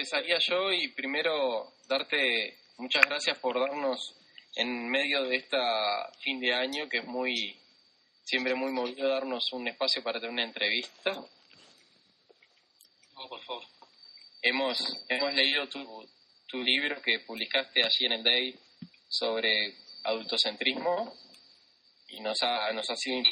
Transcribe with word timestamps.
Empezaría 0.00 0.38
yo 0.38 0.72
y 0.72 0.88
primero 0.88 1.74
darte 1.86 2.56
muchas 2.78 3.04
gracias 3.04 3.36
por 3.36 3.60
darnos 3.60 4.16
en 4.56 4.88
medio 4.88 5.24
de 5.24 5.36
esta 5.36 6.10
fin 6.20 6.40
de 6.40 6.54
año 6.54 6.88
que 6.88 7.00
es 7.00 7.04
muy 7.04 7.60
siempre 8.24 8.54
muy 8.54 8.72
movido 8.72 9.10
darnos 9.10 9.52
un 9.52 9.68
espacio 9.68 10.02
para 10.02 10.18
tener 10.18 10.32
una 10.32 10.44
entrevista. 10.44 11.12
No, 11.12 11.28
por 13.28 13.44
favor. 13.44 13.62
Hemos 14.40 15.04
hemos 15.10 15.34
leído 15.34 15.68
tu, 15.68 16.08
tu 16.46 16.62
libro 16.62 17.02
que 17.02 17.20
publicaste 17.20 17.84
allí 17.84 18.06
en 18.06 18.12
el 18.12 18.22
Day 18.22 18.58
sobre 19.06 19.76
adultocentrismo 20.04 21.14
y 22.08 22.20
nos 22.20 22.42
ha 22.42 22.72
nos 22.72 22.88
ha 22.88 22.96
sido 22.96 23.22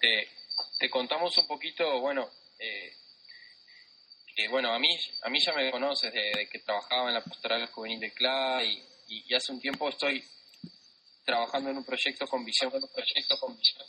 te, 0.00 0.43
te 0.84 0.90
contamos 0.90 1.38
un 1.38 1.46
poquito, 1.46 1.98
bueno, 1.98 2.28
eh, 2.58 2.94
que 4.36 4.48
bueno, 4.48 4.70
a 4.70 4.78
mí, 4.78 4.88
a 5.22 5.30
mí 5.30 5.38
ya 5.40 5.54
me 5.54 5.70
conoces 5.70 6.12
de, 6.12 6.46
que 6.52 6.58
trabajaba 6.58 7.08
en 7.08 7.14
la 7.14 7.24
pastoral 7.24 7.66
juvenil 7.68 7.98
de 8.00 8.12
CLA 8.12 8.62
y, 8.64 8.84
y, 9.08 9.34
hace 9.34 9.52
un 9.52 9.60
tiempo 9.60 9.88
estoy 9.88 10.22
trabajando 11.24 11.70
en 11.70 11.78
un 11.78 11.86
proyecto 11.86 12.26
con 12.26 12.44
visión, 12.44 12.70
un 12.70 12.86
proyecto 12.92 13.38
con 13.40 13.56
visión. 13.56 13.86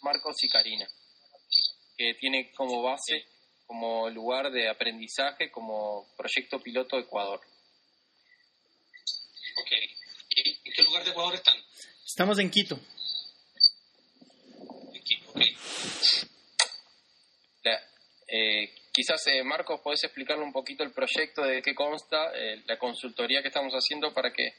Marcos 0.00 0.42
y 0.42 0.48
Karina, 0.48 0.88
que 1.96 2.14
tiene 2.14 2.50
como 2.50 2.82
base, 2.82 3.28
como 3.64 4.10
lugar 4.10 4.50
de 4.50 4.68
aprendizaje, 4.68 5.52
como 5.52 6.04
proyecto 6.16 6.60
piloto 6.60 6.98
Ecuador. 6.98 7.40
Ok. 9.56 9.70
¿En 10.64 10.72
qué 10.74 10.82
lugar 10.82 11.04
de 11.04 11.10
Ecuador 11.12 11.34
están? 11.36 11.54
Estamos 12.04 12.40
en 12.40 12.50
Quito. 12.50 12.76
Ok. 15.36 15.42
Eh, 18.28 18.70
quizás, 18.92 19.24
eh, 19.28 19.44
Marcos, 19.44 19.80
podés 19.80 20.02
explicarle 20.04 20.44
un 20.44 20.52
poquito 20.52 20.82
el 20.82 20.90
proyecto, 20.90 21.42
de 21.42 21.62
qué 21.62 21.74
consta, 21.74 22.32
eh, 22.34 22.62
la 22.66 22.78
consultoría 22.78 23.40
que 23.40 23.48
estamos 23.48 23.72
haciendo 23.72 24.12
para 24.12 24.32
que 24.32 24.54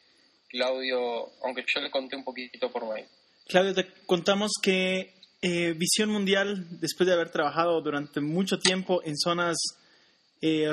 Claudio, 0.48 1.32
aunque 1.44 1.66
yo 1.68 1.82
le 1.82 1.92
conté 1.92 2.16
un 2.16 2.24
poquito 2.24 2.72
por 2.72 2.88
mail. 2.88 3.06
Claudio, 3.48 3.74
te 3.74 3.86
contamos 4.06 4.54
que 4.62 5.14
Visión 5.42 6.10
Mundial, 6.10 6.80
después 6.80 7.08
de 7.08 7.14
haber 7.14 7.30
trabajado 7.30 7.82
durante 7.82 8.22
mucho 8.22 8.58
tiempo 8.60 9.02
en 9.04 9.18
zonas 9.18 9.58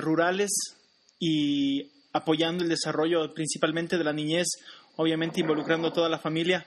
rurales 0.01 0.51
y 1.19 1.91
apoyando 2.13 2.65
el 2.65 2.71
desarrollo 2.71 3.35
principalmente 3.35 3.99
de 3.99 4.05
la 4.05 4.13
niñez, 4.13 4.47
obviamente 4.97 5.41
involucrando 5.41 5.89
a 5.89 5.93
toda 5.93 6.09
la 6.09 6.19
familia, 6.19 6.67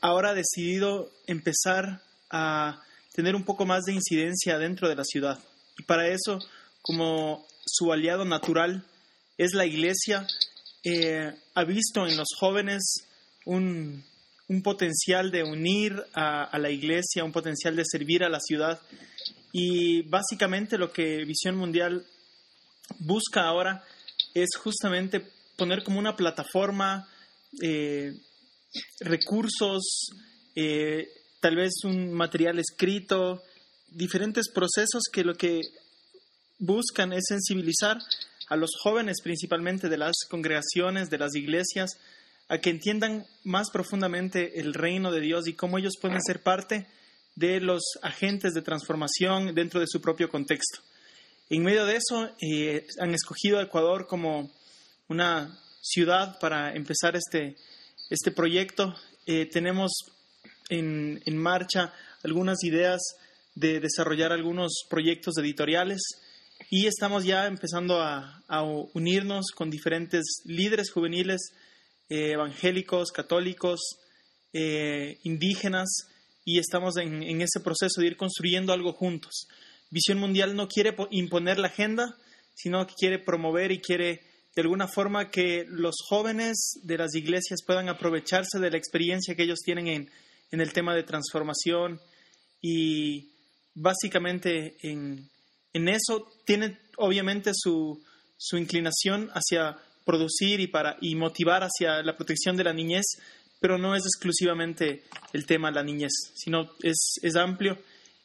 ahora 0.00 0.30
ha 0.30 0.34
decidido 0.34 1.10
empezar 1.26 2.02
a 2.30 2.82
tener 3.14 3.34
un 3.34 3.44
poco 3.44 3.66
más 3.66 3.84
de 3.84 3.94
incidencia 3.94 4.58
dentro 4.58 4.88
de 4.88 4.96
la 4.96 5.04
ciudad. 5.04 5.38
Y 5.78 5.82
para 5.84 6.08
eso, 6.08 6.38
como 6.82 7.46
su 7.66 7.92
aliado 7.92 8.24
natural 8.24 8.84
es 9.36 9.54
la 9.54 9.66
iglesia, 9.66 10.26
eh, 10.84 11.32
ha 11.54 11.64
visto 11.64 12.06
en 12.06 12.16
los 12.16 12.28
jóvenes 12.38 13.06
un, 13.44 14.04
potencial 14.62 15.30
de 15.30 15.42
unir 15.42 15.94
a, 16.14 16.58
la 16.58 16.70
iglesia, 16.70 17.24
un 17.24 17.32
potencial 17.32 17.76
de 17.76 17.84
servir 17.84 18.24
a 18.24 18.28
la 18.28 18.40
ciudad. 18.40 18.80
Y 19.52 20.02
básicamente 20.02 20.78
lo 20.78 20.92
que 20.92 21.24
Visión 21.24 21.56
Mundial 21.56 22.06
busca 22.98 23.42
ahora 23.42 23.82
es 24.34 24.50
justamente 24.56 25.22
poner 25.56 25.82
como 25.82 25.98
una 25.98 26.16
plataforma 26.16 27.08
eh, 27.62 28.12
recursos, 29.00 30.10
eh, 30.54 31.08
tal 31.40 31.56
vez 31.56 31.72
un 31.84 32.12
material 32.12 32.58
escrito, 32.58 33.42
diferentes 33.90 34.50
procesos 34.50 35.04
que 35.12 35.24
lo 35.24 35.34
que 35.34 35.60
buscan 36.58 37.12
es 37.12 37.24
sensibilizar 37.28 37.98
a 38.48 38.56
los 38.56 38.70
jóvenes 38.82 39.18
principalmente 39.22 39.88
de 39.88 39.98
las 39.98 40.14
congregaciones, 40.28 41.10
de 41.10 41.18
las 41.18 41.34
iglesias, 41.34 41.90
a 42.48 42.58
que 42.58 42.70
entiendan 42.70 43.26
más 43.44 43.70
profundamente 43.70 44.58
el 44.60 44.74
reino 44.74 45.12
de 45.12 45.20
Dios 45.20 45.46
y 45.46 45.54
cómo 45.54 45.78
ellos 45.78 45.94
pueden 46.00 46.20
ser 46.22 46.42
parte 46.42 46.86
de 47.36 47.60
los 47.60 47.82
agentes 48.02 48.54
de 48.54 48.62
transformación 48.62 49.54
dentro 49.54 49.80
de 49.80 49.86
su 49.86 50.00
propio 50.00 50.28
contexto. 50.28 50.80
En 51.50 51.62
medio 51.62 51.86
de 51.86 51.96
eso, 51.96 52.30
eh, 52.40 52.86
han 53.00 53.14
escogido 53.14 53.58
a 53.58 53.62
Ecuador 53.62 54.06
como 54.06 54.50
una 55.08 55.58
ciudad 55.80 56.38
para 56.40 56.74
empezar 56.74 57.16
este, 57.16 57.56
este 58.10 58.30
proyecto. 58.30 58.94
Eh, 59.26 59.46
tenemos 59.46 59.92
en, 60.68 61.36
marcha 61.36 61.92
algunas 62.22 62.62
ideas 62.64 63.00
de 63.54 63.80
desarrollar 63.80 64.32
algunos 64.32 64.84
proyectos 64.88 65.36
editoriales 65.38 66.00
y 66.70 66.86
estamos 66.86 67.24
ya 67.24 67.46
empezando 67.46 68.00
a, 68.00 68.34
unirnos 68.94 69.50
con 69.54 69.70
diferentes 69.70 70.42
líderes 70.44 70.90
juveniles, 70.90 71.52
eh, 72.08 72.32
evangélicos, 72.32 73.10
católicos, 73.12 73.80
eh, 74.52 75.18
indígenas 75.24 75.88
y 76.44 76.58
estamos 76.58 76.96
en, 76.96 77.22
en, 77.22 77.42
ese 77.42 77.60
proceso 77.60 78.00
de 78.00 78.06
ir 78.06 78.16
construyendo 78.16 78.72
algo 78.72 78.92
juntos. 78.92 79.46
Visión 79.90 80.18
Mundial 80.18 80.56
no 80.56 80.66
quiere 80.66 80.96
imponer 81.10 81.58
la 81.58 81.68
agenda, 81.68 82.16
sino 82.54 82.86
que 82.86 82.94
quiere 82.94 83.18
promover 83.18 83.70
y 83.70 83.80
quiere 83.80 84.20
de 84.56 84.62
alguna 84.62 84.88
forma 84.88 85.30
que 85.30 85.64
los 85.68 85.96
jóvenes 86.08 86.80
de 86.82 86.98
las 86.98 87.14
iglesias 87.14 87.60
puedan 87.64 87.88
aprovecharse 87.88 88.58
de 88.58 88.70
la 88.70 88.78
experiencia 88.78 89.36
que 89.36 89.44
ellos 89.44 89.60
tienen 89.64 89.86
en, 89.86 90.10
en 90.50 90.60
el 90.60 90.72
tema 90.72 90.94
de 90.94 91.02
transformación 91.02 92.00
y 92.60 93.30
básicamente 93.74 94.76
en, 94.82 95.30
eso 95.72 96.30
tiene 96.44 96.78
obviamente 96.96 97.52
su, 97.54 98.02
inclinación 98.52 99.30
hacia 99.32 99.76
producir 100.04 100.60
y, 100.60 100.66
para, 100.66 100.96
y 101.00 101.14
motivar 101.14 101.62
hacia 101.62 102.02
la 102.02 102.16
protección 102.16 102.56
de 102.56 102.64
la 102.64 102.72
niñez, 102.72 103.04
pero 103.60 103.78
no 103.78 103.94
es 103.94 104.04
exclusivamente 104.04 105.04
el 105.32 105.46
tema 105.46 105.68
de 105.68 105.74
la 105.74 105.82
niñez, 105.82 106.12
sino 106.34 106.70
es, 106.82 107.14
es 107.22 107.36
amplio. 107.36 107.78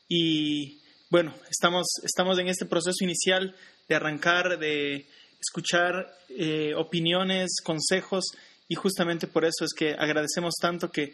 Y 0.08 0.80
bueno, 1.10 1.34
estamos, 1.50 1.86
estamos 2.04 2.40
en 2.40 2.48
este 2.48 2.66
proceso 2.66 3.04
inicial 3.04 3.56
de 3.88 3.96
arrancar, 3.96 4.58
de 4.58 5.08
escuchar 5.40 6.16
eh, 6.30 6.74
opiniones, 6.76 7.58
consejos 7.64 8.26
y 8.68 8.76
justamente 8.76 9.28
por 9.28 9.46
eso 9.46 9.66
es 9.66 9.74
que 9.78 9.94
agradecemos 9.94 10.56
tanto 10.60 10.90
que 10.90 11.14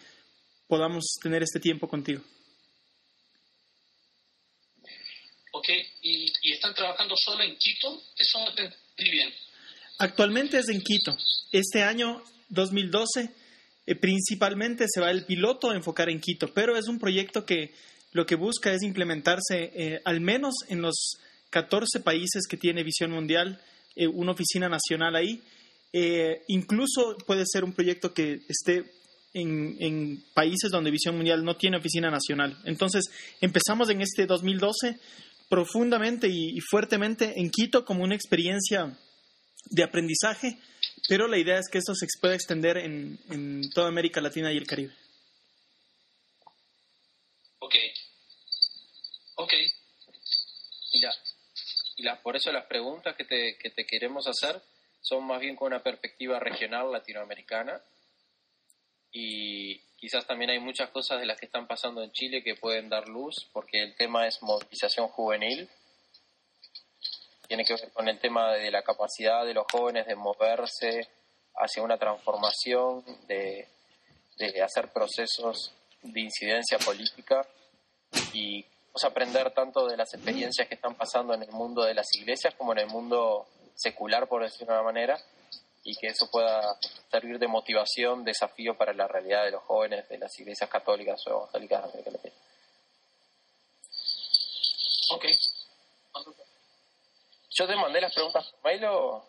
podamos 0.69 1.18
tener 1.22 1.41
este 1.41 1.59
tiempo 1.59 1.90
contigo. 1.90 2.22
Ok, 5.52 5.68
¿Y, 6.03 6.31
están 6.53 6.75
trabajando 6.75 7.16
solo 7.18 7.44
en 7.44 7.57
Quito? 7.57 8.03
Eso 8.16 8.40
no 8.40 8.53
te 8.53 8.72
bien. 8.97 9.34
Actualmente 9.97 10.59
es 10.59 10.69
en 10.69 10.79
Quito. 10.81 11.18
Este 11.52 11.81
año, 11.81 12.24
2012, 12.50 13.34
eh, 13.88 13.96
principalmente 13.96 14.85
se 14.88 15.02
va 15.02 15.09
el 15.09 15.25
piloto 15.25 15.72
a 15.72 15.75
enfocar 15.75 16.09
en 16.09 16.22
Quito, 16.22 16.53
pero 16.53 16.78
es 16.78 16.88
un 16.88 17.00
proyecto 17.00 17.46
que 17.46 17.74
lo 18.12 18.28
que 18.28 18.35
busca 18.35 18.72
es 18.72 18.84
implementarse 18.84 19.72
eh, 19.73 20.02
al 20.05 20.22
menos 20.22 20.53
en 20.67 20.84
los 20.84 21.17
14 21.49 22.02
países 22.02 22.46
que 22.47 22.58
tiene 22.58 22.84
Visión 22.84 23.09
Mundial, 23.11 23.59
eh, 23.96 24.08
una 24.08 24.34
oficina 24.34 24.70
nacional 24.70 25.16
ahí. 25.16 25.41
incluso 26.47 27.17
puede 27.26 27.43
ser 27.47 27.64
un 27.64 27.73
proyecto 27.73 28.14
que 28.14 28.41
esté 28.47 28.98
en, 29.34 30.23
países 30.34 30.72
donde 30.72 30.91
Visión 30.91 31.16
Mundial 31.16 31.43
no 31.43 31.55
tiene 31.55 31.78
oficina 31.78 32.09
nacional. 32.09 32.58
Entonces, 32.66 33.05
empezamos 33.41 33.90
en 33.90 34.02
este 34.02 34.26
2012 34.26 34.99
profundamente 35.49 36.28
y, 36.28 36.59
fuertemente 36.61 37.34
en 37.40 37.49
Quito 37.49 37.85
como 37.85 38.03
una 38.03 38.16
experiencia 38.16 38.97
de 39.66 39.84
aprendizaje, 39.84 40.58
pero 41.08 41.28
la 41.28 41.37
idea 41.37 41.59
es 41.59 41.70
que 41.70 41.79
esto 41.79 41.93
se 41.96 42.08
pueda 42.20 42.35
extender 42.35 42.78
en, 42.78 43.70
toda 43.73 43.87
América 43.87 44.22
Latina 44.22 44.52
y 44.52 44.58
el 44.58 44.67
Caribe. 44.67 44.93
Ok. 47.59 47.76
Ok. 49.35 49.53
Y, 50.91 52.03
la, 52.03 52.22
por 52.22 52.35
eso 52.35 52.52
las 52.52 52.66
preguntas 52.66 53.16
que 53.16 53.26
te, 53.26 53.58
que 53.58 53.70
te 53.70 53.85
queremos 53.85 54.26
hacer 54.28 54.61
son 55.02 55.26
más 55.26 55.40
bien 55.40 55.55
con 55.55 55.67
una 55.67 55.84
perspectiva 55.84 56.40
regional 56.40 56.91
latinoamericana 56.91 57.81
y, 59.11 59.79
quizás 59.97 60.26
también 60.26 60.52
hay 60.52 60.59
muchas 60.59 60.90
cosas 60.90 61.20
de 61.20 61.26
las 61.26 61.40
que 61.40 61.46
están 61.46 61.67
pasando 61.67 62.02
en 62.02 62.11
Chile 62.11 62.44
que 62.44 62.56
pueden 62.56 62.90
dar 62.90 63.09
luz, 63.09 63.35
porque 63.52 63.84
el 63.84 63.96
tema 63.96 64.28
es 64.28 64.41
movilización 64.41 65.08
juvenil. 65.09 65.70
Tiene 67.47 67.66
que 67.66 67.73
ver 67.73 67.91
con 67.91 68.08
el 68.08 68.20
tema 68.20 68.53
de 68.53 68.72
la 68.72 68.82
capacidad 68.82 69.46
de 69.46 69.53
los 69.53 69.66
jóvenes 69.72 70.08
de 70.08 70.16
moverse 70.16 71.09
hacia 71.56 71.84
una 71.84 71.97
transformación, 71.97 73.03
de, 73.28 73.67
de 74.38 74.61
hacer 74.61 74.94
procesos 74.94 75.73
de 76.02 76.22
incidencia 76.22 76.78
política 76.78 77.46
y 78.34 78.66
aprender 79.05 79.52
tanto 79.52 79.88
de 79.88 79.97
las 79.97 80.14
experiencias 80.14 80.67
que 80.67 80.76
están 80.76 80.96
pasando 80.96 81.34
en 81.34 81.44
el 81.44 81.52
mundo 81.52 81.84
de 81.84 81.94
las 81.94 82.08
iglesias 82.16 82.53
como 82.55 82.73
en 82.73 82.79
el 82.79 82.88
mundo 82.88 83.47
secular, 83.76 84.28
por 84.28 84.44
decirlo 84.44 84.73
de 84.73 84.79
una 84.79 84.91
manera, 84.91 85.20
y 85.90 85.96
que 85.96 86.08
eso 86.08 86.30
pueda 86.30 86.78
servir 87.09 87.40
de 87.40 87.47
motivación, 87.47 88.24
desafío 88.24 88.78
para 88.78 88.94
la 88.94 89.08
realidad 89.08 89.46
de 89.46 89.52
los 89.52 89.64
jóvenes 89.64 90.08
de 90.08 90.20
las 90.20 90.40
iglesias 90.40 90.70
católicas 90.70 91.20
o 91.26 91.32
evangélicas 91.32 91.82
de 91.82 91.90
América 91.90 92.12
Latina. 92.12 92.36
Ok. 95.12 95.26
¿Yo 97.50 97.68
te 97.68 97.76
mandé 97.76 98.02
las 98.02 98.14
preguntas 98.14 98.47
por 98.52 98.64
mail 98.66 98.86
o...? 98.86 99.28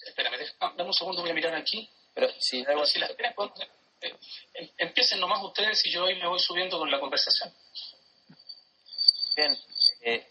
Espérame, 0.00 0.36
dame 0.58 0.82
un 0.82 0.92
segundo, 0.92 1.22
voy 1.22 1.30
a 1.30 1.34
mirar 1.34 1.54
aquí. 1.54 1.88
Pero 2.12 2.28
si, 2.40 2.60
no 2.62 2.84
si 2.84 2.98
las 2.98 3.10
eh, 3.10 4.16
em, 4.54 4.68
empiecen 4.78 5.20
nomás 5.20 5.44
ustedes 5.44 5.86
y 5.86 5.92
yo 5.92 6.06
ahí 6.06 6.16
me 6.16 6.26
voy 6.26 6.40
subiendo 6.40 6.76
con 6.76 6.90
la 6.90 6.98
conversación. 6.98 7.54
Bien. 9.36 9.56
Eh, 10.02 10.28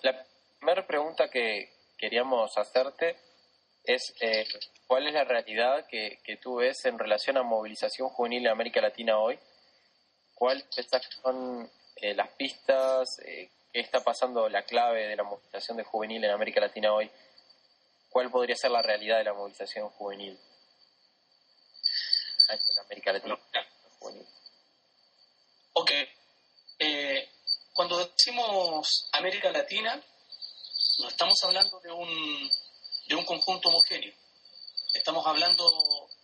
la 0.00 0.31
primera 0.62 0.86
pregunta 0.86 1.28
que 1.28 1.72
queríamos 1.98 2.56
hacerte 2.56 3.16
es 3.82 4.14
eh, 4.20 4.46
cuál 4.86 5.08
es 5.08 5.12
la 5.12 5.24
realidad 5.24 5.88
que, 5.88 6.20
que, 6.22 6.36
tú 6.36 6.58
ves 6.58 6.84
en 6.84 7.00
relación 7.00 7.36
a 7.36 7.42
movilización 7.42 8.08
juvenil 8.10 8.46
en 8.46 8.52
América 8.52 8.80
Latina 8.80 9.18
hoy. 9.18 9.36
¿Cuáles 10.36 10.64
son 11.20 11.68
las 12.14 12.28
pistas? 12.36 13.08
¿Qué 13.24 13.50
está 13.72 14.04
pasando 14.04 14.48
la 14.48 14.62
clave 14.62 15.08
de 15.08 15.16
la 15.16 15.24
movilización 15.24 15.78
de 15.78 15.82
juvenil 15.82 16.22
en 16.22 16.30
América 16.30 16.60
Latina 16.60 16.94
hoy? 16.94 17.10
¿Cuál 18.08 18.30
podría 18.30 18.54
ser 18.54 18.70
la 18.70 18.82
realidad 18.82 19.18
de 19.18 19.24
la 19.24 19.34
movilización 19.34 19.88
juvenil? 19.90 20.38
en 22.50 22.84
América 22.84 23.12
Latina. 23.12 23.36
Ok. 25.72 25.90
Eh, 26.78 27.28
cuando 27.72 27.98
decimos 27.98 29.08
América 29.12 29.50
Latina, 29.50 30.00
no 30.98 31.08
estamos 31.08 31.42
hablando 31.44 31.80
de 31.80 31.92
un, 31.92 32.50
de 33.06 33.14
un 33.14 33.24
conjunto 33.24 33.68
homogéneo. 33.68 34.14
Estamos 34.94 35.26
hablando 35.26 35.70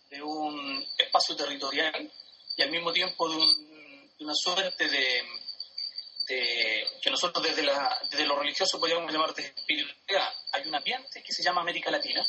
de 0.09 0.21
un 0.21 0.85
espacio 0.97 1.35
territorial 1.35 2.11
y 2.55 2.61
al 2.61 2.71
mismo 2.71 2.91
tiempo 2.91 3.29
de, 3.29 3.37
una 4.19 4.35
suerte 4.35 4.87
de, 4.87 5.23
que 7.01 7.09
nosotros 7.09 7.43
desde, 7.43 7.63
la, 7.63 7.99
desde 8.09 8.25
lo 8.25 8.37
religioso 8.37 8.79
podríamos 8.79 9.11
llamar 9.11 9.33
de 9.33 9.43
espiritualidad. 9.43 10.33
Hay 10.51 10.67
un 10.67 10.75
ambiente 10.75 11.23
que 11.23 11.33
se 11.33 11.41
llama 11.41 11.61
América 11.61 11.89
Latina 11.89 12.23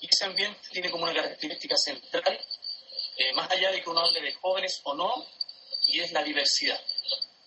y 0.00 0.06
ese 0.06 0.24
ambiente 0.24 0.60
tiene 0.70 0.90
como 0.90 1.04
una 1.04 1.14
característica 1.14 1.76
central 1.76 2.40
eh, 3.16 3.32
más 3.32 3.50
allá 3.50 3.70
de 3.70 3.82
que 3.82 3.90
uno 3.90 4.00
hable 4.00 4.20
de 4.20 4.34
jóvenes 4.34 4.80
o 4.84 4.94
no, 4.94 5.26
y 5.86 6.00
es 6.00 6.12
la 6.12 6.22
diversidad. 6.22 6.80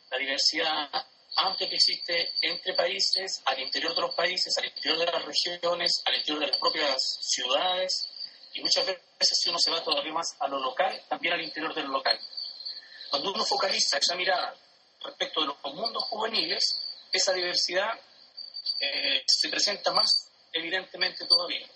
La 0.09 0.17
diversidad 0.17 0.89
amplia 1.37 1.69
que 1.69 1.75
existe 1.75 2.33
entre 2.41 2.73
países, 2.73 3.41
al 3.45 3.59
interior 3.59 3.93
de 3.93 4.01
los 4.01 4.15
países, 4.15 4.57
al 4.57 4.65
interior 4.65 4.97
de 4.97 5.05
las 5.05 5.25
regiones, 5.25 6.01
al 6.05 6.15
interior 6.15 6.39
de 6.39 6.47
las 6.47 6.57
propias 6.57 7.19
ciudades, 7.21 8.09
y 8.53 8.61
muchas 8.61 8.85
veces 8.85 9.37
si 9.39 9.49
uno 9.49 9.59
se 9.59 9.71
va 9.71 9.83
todavía 9.83 10.13
más 10.13 10.35
a 10.39 10.47
lo 10.47 10.59
local, 10.59 11.03
también 11.07 11.33
al 11.33 11.41
interior 11.41 11.73
de 11.73 11.83
lo 11.83 11.89
local. 11.89 12.19
Cuando 13.09 13.31
uno 13.31 13.45
focaliza 13.45 13.97
esa 13.97 14.15
mirada 14.15 14.55
respecto 15.03 15.41
de 15.41 15.47
los 15.47 15.57
mundos 15.73 16.03
juveniles, 16.05 16.63
esa 17.11 17.33
diversidad 17.33 17.99
eh, 18.79 19.23
se 19.25 19.49
presenta 19.49 19.91
más 19.91 20.29
evidentemente 20.51 21.25
todavía. 21.25 21.67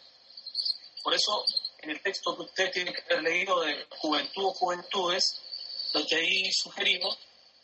Por 1.03 1.13
eso 1.13 1.45
en 1.79 1.91
el 1.91 2.01
texto 2.01 2.35
que 2.35 2.43
ustedes 2.43 2.71
tienen 2.71 2.93
que 2.93 3.01
haber 3.01 3.23
leído 3.23 3.61
de 3.61 3.87
Juventud 3.97 4.45
o 4.45 4.53
Juventudes, 4.53 5.41
lo 5.93 6.05
que 6.05 6.15
ahí 6.15 6.51
sugerimos 6.51 7.17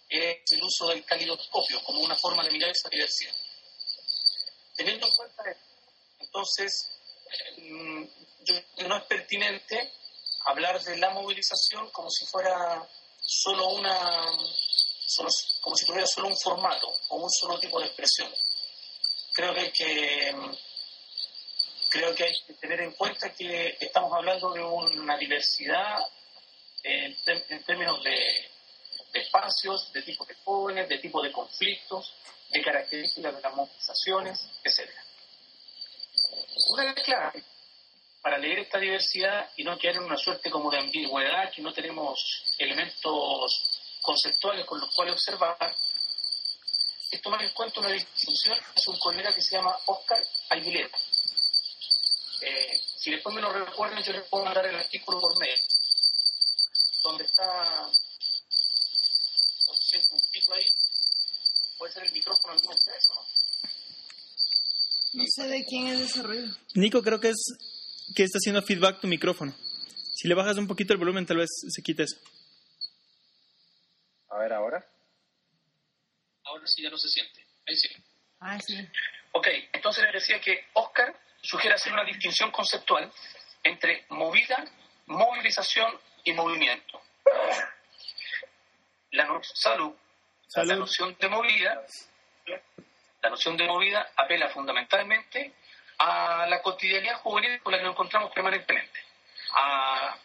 es 0.09 0.51
el 0.51 0.63
uso 0.63 0.88
del 0.88 1.04
calidoscopio 1.06 1.83
como 1.83 2.01
una 2.01 2.15
forma 2.15 2.44
de 2.44 2.51
mirar 2.51 2.71
esa 2.71 2.89
diversidad. 2.89 3.36
Teniendo 4.75 5.07
en 5.07 5.13
cuenta 5.13 5.44
esto, 5.50 5.68
entonces, 6.19 6.89
mm, 7.57 8.04
yo 8.45 8.88
no 8.88 8.98
es 8.98 9.04
pertinente 9.06 9.92
hablar 10.45 10.81
de 10.81 10.98
la 10.98 11.09
movilización 11.09 11.89
como 11.92 12.09
si 12.09 12.25
fuera 12.25 12.88
solo 13.21 13.69
una, 13.69 14.25
como 15.62 15.75
si 15.75 15.86
tuviera 15.86 16.07
solo 16.07 16.27
un 16.30 16.38
formato 16.38 16.88
o 17.10 17.18
un 17.18 17.30
solo 17.30 17.60
tipo 17.60 17.80
de 17.80 17.88
expresión. 17.88 18.33
Creo 19.33 19.53
que 19.53 19.60
hay 19.60 19.71
que 19.71 20.36
creo 21.89 22.13
que 22.13 22.25
hay 22.25 22.33
que 22.45 22.53
tener 22.53 22.81
en 22.81 22.92
cuenta 22.94 23.33
que 23.33 23.77
estamos 23.80 24.12
hablando 24.13 24.51
de 24.51 24.62
una 24.62 25.18
diversidad 25.18 25.98
en, 26.83 27.15
términos 27.65 28.03
de, 28.03 28.50
espacios, 29.18 29.92
de 29.94 30.02
tipo 30.02 30.25
de 30.25 30.36
jóvenes, 30.44 30.90
de 30.90 31.00
tipo 31.00 31.22
de 31.22 31.31
conflictos, 31.31 32.14
de 32.50 32.62
características 32.62 33.36
de 33.36 33.42
las 33.42 33.56
movilizaciones, 33.56 34.48
etc. 34.64 34.90
Una 36.72 36.94
clave 36.96 37.44
para 38.22 38.38
leer 38.38 38.60
esta 38.60 38.80
diversidad 38.80 39.50
y 39.56 39.64
no 39.64 39.78
quedar 39.78 39.98
en 39.98 40.04
una 40.04 40.18
suerte 40.18 40.50
como 40.50 40.69
de 40.69 40.80
ambigüedad, 40.80 41.52
que 41.52 41.62
no 41.62 41.74
tenemos 41.74 42.56
elementos 42.58 44.00
conceptuales 44.02 44.66
con 44.66 44.80
los 44.80 44.94
cuales 44.94 45.14
observar, 45.14 45.75
es 47.12 47.22
tomar 47.22 47.42
en 47.42 47.52
cuenta 47.52 47.80
una 47.80 47.90
distinción 47.90 48.58
es 48.75 48.88
un 48.88 49.00
colega 49.00 49.34
que 49.34 49.42
se 49.42 49.56
llama 49.56 49.78
Oscar 49.86 50.20
Aguilera 50.50 50.90
eh, 52.42 52.80
si 52.98 53.12
después 53.12 53.36
me 53.36 53.42
lo 53.42 53.52
recuerdan, 53.52 54.04
yo 54.04 54.13
les 54.13 54.28
puedo 54.30 54.46
mandar 54.46 54.66
el 54.66 54.75
artículo 54.75 55.20
por 55.20 55.38
mail, 55.40 55.62
donde 57.04 57.24
está, 57.24 57.90
ahí, 60.54 60.66
puede 61.78 61.94
ser 61.94 62.04
el 62.06 62.14
micrófono 62.14 62.60
de 62.60 62.68
ustedes, 62.68 63.08
¿no? 63.10 63.22
No 65.14 65.24
sé 65.28 65.48
de 65.48 65.66
quién 65.66 65.88
es 65.88 66.02
ese 66.02 66.22
ruido. 66.22 66.48
Nico, 66.76 67.02
creo 67.02 67.20
que 67.20 67.30
es 67.30 67.58
que 68.16 68.24
está 68.24 68.38
haciendo 68.38 68.62
feedback 68.62 69.00
tu 69.02 69.08
micrófono. 69.08 69.54
Si 70.14 70.28
le 70.28 70.36
bajas 70.36 70.58
un 70.58 70.68
poquito 70.68 70.94
el 70.94 71.00
volumen, 71.00 71.26
tal 71.26 71.38
vez 71.38 71.50
se 71.68 71.82
quite 71.82 72.04
eso. 72.04 72.18
A 74.30 74.38
ver, 74.39 74.54
ahora. 74.54 74.86
Ahora 76.44 76.68
sí 76.68 76.84
ya 76.84 76.89
no 76.89 76.98
se 76.98 77.08
siente. 77.10 77.46
Ahí 77.68 77.75
sí. 77.75 77.89
Ah, 78.39 78.60
sí. 78.60 78.75
Ok, 79.32 79.48
entonces 79.74 80.04
les 80.06 80.13
decía 80.13 80.39
que 80.39 80.66
Oscar 80.74 81.20
sugiere 81.42 81.75
hacer 81.75 81.94
una 81.94 82.04
distinción 82.04 82.51
conceptual 82.51 83.12
entre 83.63 84.06
movida, 84.10 84.66
movilización 85.08 86.00
y 86.24 86.34
movimiento. 86.34 87.01
La, 89.12 89.39
salud, 89.42 89.94
la 90.56 90.75
noción 90.75 91.16
de 91.20 91.27
movida, 91.27 91.84
la 93.22 93.30
noción 93.30 93.58
de 93.58 93.68
movida 93.68 94.12
apela 94.16 94.50
fundamentalmente 94.50 95.54
a 96.00 96.46
la 96.48 96.62
cotidianidad 96.62 97.20
juvenil 97.22 97.62
con 97.62 97.72
la 97.72 97.80
que 97.80 97.84
nos 97.84 97.94
encontramos 97.94 98.32
permanentemente, 98.32 99.00
a 99.56 100.18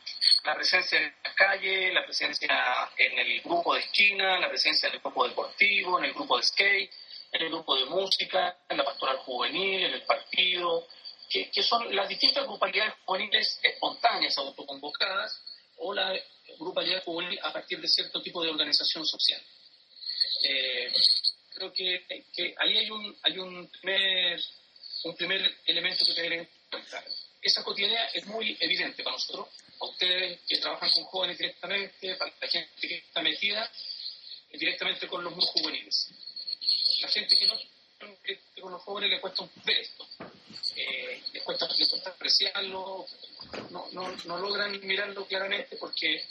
la 0.45 0.55
presencia 0.55 0.99
en 0.99 1.15
la 1.23 1.35
calle, 1.35 1.93
la 1.93 2.05
presencia 2.05 2.91
en 2.97 3.19
el 3.19 3.41
grupo 3.43 3.75
de 3.75 3.81
esquina, 3.81 4.39
la 4.39 4.49
presencia 4.49 4.89
en 4.89 4.95
el 4.95 5.01
grupo 5.01 5.27
deportivo, 5.27 5.99
en 5.99 6.07
el 6.07 6.15
grupo 6.15 6.37
de 6.37 6.43
skate, 6.43 6.93
en 7.33 7.43
el 7.43 7.49
grupo 7.49 7.77
de 7.77 7.87
música, 7.87 8.59
en 8.69 8.77
la 8.77 8.85
pastoral 8.85 9.19
juvenil, 9.19 9.85
en 9.85 9.95
el 9.95 10.03
partido, 10.03 10.87
que, 11.29 11.63
son 11.63 11.95
las 11.95 12.09
distintas 12.09 12.47
grupalidades 12.47 12.95
juveniles 13.07 13.59
espontáneas, 13.63 14.37
autoconvocadas, 14.37 15.43
o 15.79 15.95
la 15.95 16.13
grupalidad 16.59 17.03
juvenil 17.05 17.39
a 17.43 17.53
partir 17.53 17.81
de 17.81 17.89
cierto 17.89 18.21
tipo 18.23 18.43
de 18.43 18.51
organización 18.51 19.07
social. 19.07 19.41
Eh, 20.45 20.93
creo 21.55 21.73
que, 21.73 22.05
ahí 22.59 22.79
hay 22.79 22.91
un, 22.91 23.17
hay 23.23 23.39
un 23.39 23.69
primer, 23.69 24.41
un 25.05 25.17
primer 25.17 25.59
elemento 25.67 26.05
que 26.05 26.15
tener 26.15 26.33
en 26.33 26.49
cuenta. 26.71 27.05
Esa 27.41 27.65
cotidianidad 27.65 28.09
es 28.15 28.27
muy 28.27 28.57
evidente 28.61 29.03
para 29.03 29.17
nosotros, 29.17 29.49
a 29.81 29.85
ustedes 29.87 30.41
que 30.49 30.59
trabajan 30.59 30.91
con 30.91 31.05
jóvenes 31.05 31.39
directamente, 31.39 32.15
para 32.15 32.33
la 32.41 32.49
gente 32.49 32.89
que 32.89 32.97
está 32.99 33.23
metida 33.23 33.71
directamente 34.53 35.09
con 35.09 35.25
los 35.25 35.35
muy 35.35 35.45
juveniles. 35.47 36.09
La 37.01 37.09
gente 37.09 37.37
que 37.37 37.47
no 37.47 37.59
con 38.61 38.73
los 38.73 38.83
jóvenes 38.83 39.11
le 39.11 39.21
cuesta 39.21 39.49
ver 39.65 39.79
esto. 39.79 40.07
Eh, 40.77 41.23
les, 41.33 41.43
cuesta, 41.43 41.69
apreciarlo, 42.07 43.07
no, 43.71 43.89
no, 43.93 44.17
no, 44.25 44.39
logran 44.39 44.81
mirarlo 44.87 45.27
claramente 45.27 45.77
porque 45.77 46.25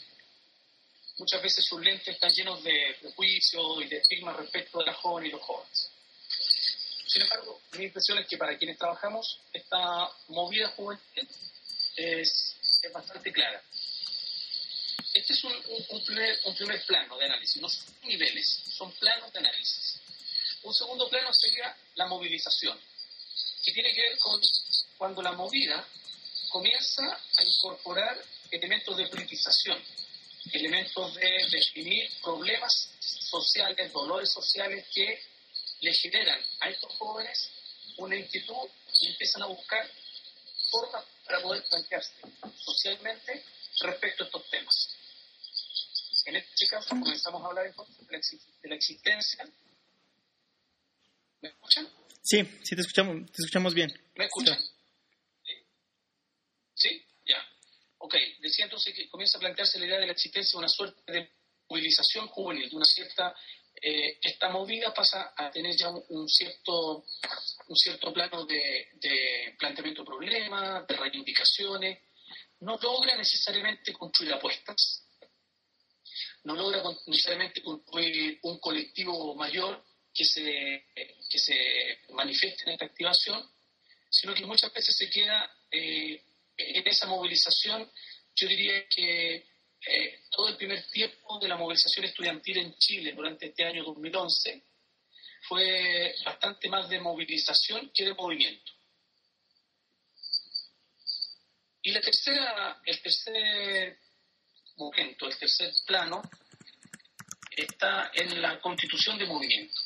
muchas 1.21 1.41
veces 1.43 1.63
sus 1.63 1.79
lentes 1.79 2.15
están 2.15 2.31
llenos 2.31 2.63
de 2.63 2.97
prejuicios 2.99 3.83
y 3.83 3.85
de 3.85 3.97
estigmas 3.97 4.35
respecto 4.37 4.79
de 4.79 4.85
las 4.85 4.97
jóvenes 4.97 5.29
y 5.29 5.31
los 5.33 5.41
jóvenes. 5.41 5.91
Sin 7.05 7.21
embargo, 7.21 7.61
mi 7.73 7.83
impresión 7.83 8.17
es 8.17 8.27
que 8.27 8.37
para 8.37 8.57
quienes 8.57 8.79
trabajamos, 8.79 9.39
esta 9.53 10.09
movida 10.29 10.69
juvenil 10.69 11.27
es 11.95 12.55
es 12.81 12.91
bastante 12.91 13.31
clara. 13.31 13.61
Este 15.13 15.33
es 15.33 15.43
un, 15.43 15.53
un, 15.53 15.85
un 16.45 16.55
primer 16.55 16.85
plano 16.85 17.17
de 17.17 17.25
análisis, 17.25 17.61
no 17.61 17.69
son 17.69 17.85
niveles, 18.01 18.63
son 18.75 18.91
planos 18.93 19.31
de 19.31 19.39
análisis. 19.39 19.99
Un 20.63 20.73
segundo 20.73 21.07
plano 21.07 21.31
sería 21.33 21.75
la 21.95 22.07
movilización, 22.07 22.79
que 23.63 23.71
tiene 23.73 23.93
que 23.93 24.01
ver 24.01 24.17
con 24.17 24.41
cuando 24.97 25.21
la 25.21 25.33
movida 25.33 25.85
comienza 26.49 27.03
a 27.13 27.43
incorporar 27.43 28.19
elementos 28.49 28.97
de 28.97 29.07
politización, 29.07 29.79
elementos 30.53 31.15
de 31.15 31.47
definir 31.51 32.09
problemas 32.21 32.89
sociales, 32.99 33.91
dolores 33.91 34.31
sociales 34.31 34.85
que 34.93 35.21
le 35.81 35.93
generan 35.93 36.39
a 36.59 36.69
estos 36.69 36.93
jóvenes 36.93 37.51
una 37.97 38.15
inquietud 38.15 38.69
y 38.99 39.07
empiezan 39.07 39.43
a 39.43 39.47
buscar 39.47 39.89
formas 40.69 41.03
para 41.25 41.41
poder 41.41 41.63
plantearse 41.69 42.13
socialmente 42.55 43.43
respecto 43.81 44.23
a 44.23 44.27
estos 44.27 44.49
temas. 44.49 44.97
En 46.25 46.35
este 46.35 46.67
caso 46.67 46.89
comenzamos 46.89 47.43
a 47.43 47.47
hablar 47.47 47.65
entonces 47.65 48.07
de 48.61 48.69
la 48.69 48.75
existencia. 48.75 49.49
¿Me 51.41 51.49
escuchan? 51.49 51.89
Sí, 52.21 52.43
sí, 52.63 52.75
te 52.75 52.81
escuchamos, 52.81 53.31
te 53.31 53.41
escuchamos 53.41 53.73
bien. 53.73 53.91
¿Me 54.15 54.25
escuchan? 54.25 54.57
¿Sí? 56.75 57.05
Ya. 57.25 57.37
Ok, 58.11 58.19
decía 58.41 58.65
entonces 58.65 58.93
que 58.93 59.07
comienza 59.07 59.37
a 59.37 59.39
plantearse 59.39 59.79
la 59.79 59.85
idea 59.85 59.99
de 59.99 60.07
la 60.07 60.11
existencia 60.11 60.57
de 60.57 60.59
una 60.59 60.67
suerte 60.67 61.09
de 61.13 61.31
movilización 61.69 62.27
juvenil, 62.27 62.69
de 62.69 62.75
una 62.75 62.85
cierta... 62.85 63.33
Eh, 63.81 64.19
esta 64.21 64.49
movida 64.49 64.93
pasa 64.93 65.33
a 65.33 65.49
tener 65.49 65.73
ya 65.77 65.89
un, 65.89 66.27
cierto, 66.27 67.05
un 67.67 67.75
cierto 67.77 68.11
plano 68.11 68.45
de, 68.45 69.55
planteamiento 69.57 70.01
de 70.01 70.05
problemas, 70.05 70.85
de 70.87 70.97
reivindicaciones, 70.97 71.99
no 72.59 72.77
logra 72.81 73.15
necesariamente 73.15 73.93
construir 73.93 74.33
apuestas, 74.33 75.07
no 76.43 76.53
logra 76.53 76.83
necesariamente 77.07 77.63
construir 77.63 78.39
un 78.43 78.59
colectivo 78.59 79.35
mayor 79.35 79.85
que 80.13 80.25
se, 80.25 80.85
que 81.29 81.39
se 81.39 81.55
manifieste 82.09 82.63
en 82.63 82.71
esta 82.71 82.85
activación, 82.85 83.49
sino 84.09 84.33
que 84.33 84.45
muchas 84.45 84.73
veces 84.73 84.97
se 84.97 85.09
queda 85.09 85.49
eh, 85.71 86.21
en 86.69 86.87
esa 86.87 87.07
movilización, 87.07 87.89
yo 88.35 88.47
diría 88.47 88.87
que 88.87 89.35
eh, 89.35 90.23
todo 90.29 90.49
el 90.49 90.57
primer 90.57 90.85
tiempo 90.87 91.39
de 91.39 91.47
la 91.47 91.57
movilización 91.57 92.05
estudiantil 92.05 92.57
en 92.57 92.75
Chile 92.75 93.13
durante 93.13 93.47
este 93.47 93.65
año 93.65 93.83
2011 93.83 94.63
fue 95.47 96.13
bastante 96.23 96.69
más 96.69 96.87
de 96.87 96.99
movilización 96.99 97.91
que 97.93 98.05
de 98.05 98.13
movimiento. 98.13 98.71
Y 101.81 101.91
la 101.91 102.01
tercera, 102.01 102.79
el 102.85 103.01
tercer 103.01 103.97
momento, 104.77 105.27
el 105.27 105.37
tercer 105.37 105.71
plano, 105.85 106.21
está 107.49 108.11
en 108.13 108.39
la 108.39 108.59
constitución 108.59 109.17
de 109.17 109.25
movimiento. 109.25 109.81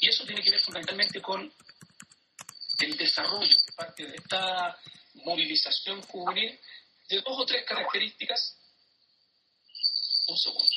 Y 0.00 0.08
eso 0.08 0.24
tiene 0.24 0.42
que 0.42 0.50
ver 0.50 0.60
fundamentalmente 0.60 1.20
con 1.22 1.52
el 2.80 2.96
desarrollo 2.96 3.56
parte 3.76 4.06
de 4.06 4.16
esta 4.16 4.76
movilización 5.24 6.02
juvenil 6.02 6.58
de 7.08 7.16
dos 7.20 7.38
o 7.38 7.46
tres 7.46 7.64
características, 7.64 8.56
un 10.26 10.36
segundo, 10.36 10.74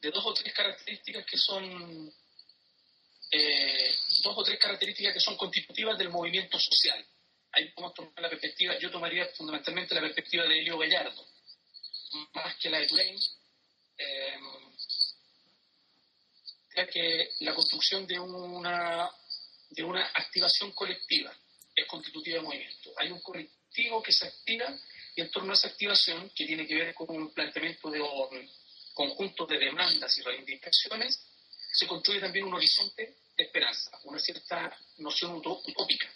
de 0.00 0.10
dos 0.10 0.24
o 0.24 0.34
tres 0.34 0.52
características 0.54 1.26
que 1.26 1.36
son 1.36 2.12
eh, 3.30 3.94
dos 4.22 4.34
o 4.36 4.42
tres 4.42 4.58
características 4.58 5.14
que 5.14 5.20
son 5.20 5.36
constitutivas 5.36 5.98
del 5.98 6.10
movimiento 6.10 6.58
social 6.58 7.04
ahí 7.54 7.68
podemos 7.70 7.94
tomar 7.94 8.20
la 8.20 8.28
perspectiva, 8.28 8.78
yo 8.78 8.90
tomaría 8.90 9.26
fundamentalmente 9.36 9.94
la 9.94 10.00
perspectiva 10.00 10.44
de 10.44 10.58
Elio 10.58 10.78
Gallardo, 10.78 11.26
más 12.34 12.56
que 12.56 12.70
la 12.70 12.78
de 12.78 12.86
Turain, 12.86 13.18
eh, 13.98 14.38
que 16.92 17.30
la 17.40 17.54
construcción 17.54 18.06
de 18.06 18.18
una, 18.18 19.08
de 19.70 19.84
una 19.84 20.06
activación 20.06 20.72
colectiva 20.72 21.32
es 21.74 21.86
constitutiva 21.86 22.38
de 22.38 22.42
movimiento. 22.42 22.92
Hay 22.96 23.10
un 23.10 23.20
colectivo 23.74 24.02
que 24.02 24.12
se 24.12 24.26
activa 24.26 24.78
y 25.16 25.20
en 25.20 25.30
torno 25.30 25.52
a 25.52 25.54
esa 25.54 25.68
activación, 25.68 26.30
que 26.30 26.46
tiene 26.46 26.66
que 26.66 26.74
ver 26.74 26.94
con 26.94 27.10
un 27.10 27.32
planteamiento 27.32 27.90
de 27.90 28.00
un 28.00 28.50
conjunto 28.92 29.46
de 29.46 29.58
demandas 29.58 30.16
y 30.18 30.22
reivindicaciones, 30.22 31.20
se 31.72 31.86
construye 31.86 32.20
también 32.20 32.46
un 32.46 32.54
horizonte 32.54 33.16
de 33.36 33.44
esperanza, 33.44 33.90
una 34.04 34.18
cierta 34.18 34.76
noción 34.98 35.34
utópica. 35.34 36.08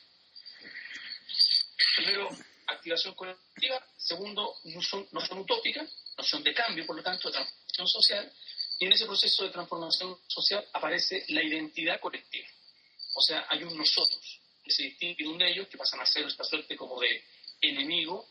Primero, 1.97 2.29
activación 2.67 3.15
colectiva, 3.15 3.85
segundo, 3.97 4.57
no 4.65 4.83
son, 4.83 5.09
no 5.11 5.21
son 5.21 5.39
utópicas, 5.39 5.91
no 6.17 6.25
son 6.25 6.43
de 6.45 6.55
cambio, 6.55 6.87
por 6.87 6.97
lo 6.97 7.03
tanto, 7.03 7.29
de 7.29 7.35
transformación 7.35 7.89
social, 7.89 8.33
y 8.79 8.87
en 8.87 8.93
ese 8.93 9.07
proceso 9.07 9.45
de 9.45 9.51
transformación 9.51 10.17
social 10.29 10.65
aparece 10.73 11.25
la 11.29 11.43
identidad 11.43 12.01
colectiva. 12.01 12.47
O 13.15 13.21
sea, 13.21 13.47
hay 13.49 13.65
un 13.65 13.77
nosotros, 13.77 14.41
que 14.63 14.71
se 14.71 14.85
distingue 14.85 15.25
de 15.25 15.29
un 15.29 15.43
ellos, 15.43 15.67
que 15.69 15.77
pasan 15.77 16.01
a 16.01 16.07
ser 16.07 16.25
esta 16.25 16.45
suerte 16.45 16.77
como 16.77 17.01
de 17.01 17.25
enemigo, 17.61 18.29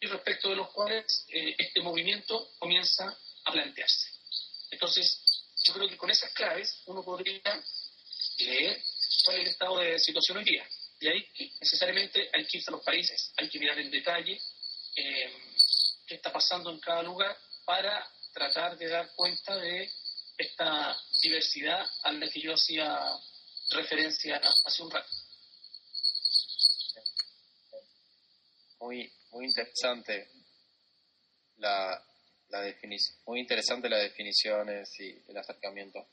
y 0.00 0.06
respecto 0.06 0.50
de 0.50 0.56
los 0.56 0.70
cuales 0.70 1.26
eh, 1.28 1.54
este 1.58 1.80
movimiento 1.80 2.52
comienza 2.58 3.04
a 3.44 3.52
plantearse. 3.52 4.10
Entonces, 4.70 5.20
yo 5.64 5.74
creo 5.74 5.88
que 5.88 5.96
con 5.96 6.10
esas 6.10 6.32
claves 6.32 6.82
uno 6.86 7.02
podría 7.02 7.40
leer 8.38 8.82
cuál 9.24 9.36
es 9.36 9.42
el 9.42 9.48
estado 9.48 9.78
de 9.78 9.98
situación 9.98 10.38
hoy 10.38 10.44
día. 10.44 10.68
Y 11.00 11.08
ahí 11.08 11.28
necesariamente 11.60 12.30
hay 12.32 12.46
que 12.46 12.58
irse 12.58 12.70
a 12.70 12.72
los 12.72 12.84
países, 12.84 13.32
hay 13.36 13.48
que 13.48 13.58
mirar 13.58 13.78
en 13.78 13.90
detalle 13.90 14.40
eh, 14.96 15.32
qué 16.06 16.14
está 16.16 16.32
pasando 16.32 16.70
en 16.70 16.80
cada 16.80 17.02
lugar 17.02 17.36
para 17.64 18.08
tratar 18.32 18.76
de 18.78 18.88
dar 18.88 19.10
cuenta 19.14 19.56
de 19.56 19.90
esta 20.36 20.96
diversidad 21.22 21.84
a 22.02 22.12
la 22.12 22.28
que 22.28 22.40
yo 22.40 22.54
hacía 22.54 22.98
referencia 23.70 24.40
hace 24.64 24.82
un 24.82 24.90
rato. 24.90 25.10
Muy, 28.80 29.12
muy 29.32 29.46
interesante 29.46 30.28
la, 31.56 32.02
la 32.48 32.60
definición, 32.62 33.18
muy 33.26 33.40
interesante 33.40 33.88
las 33.88 34.02
definiciones 34.02 34.98
y 35.00 35.22
el 35.28 35.36
acercamiento. 35.36 36.06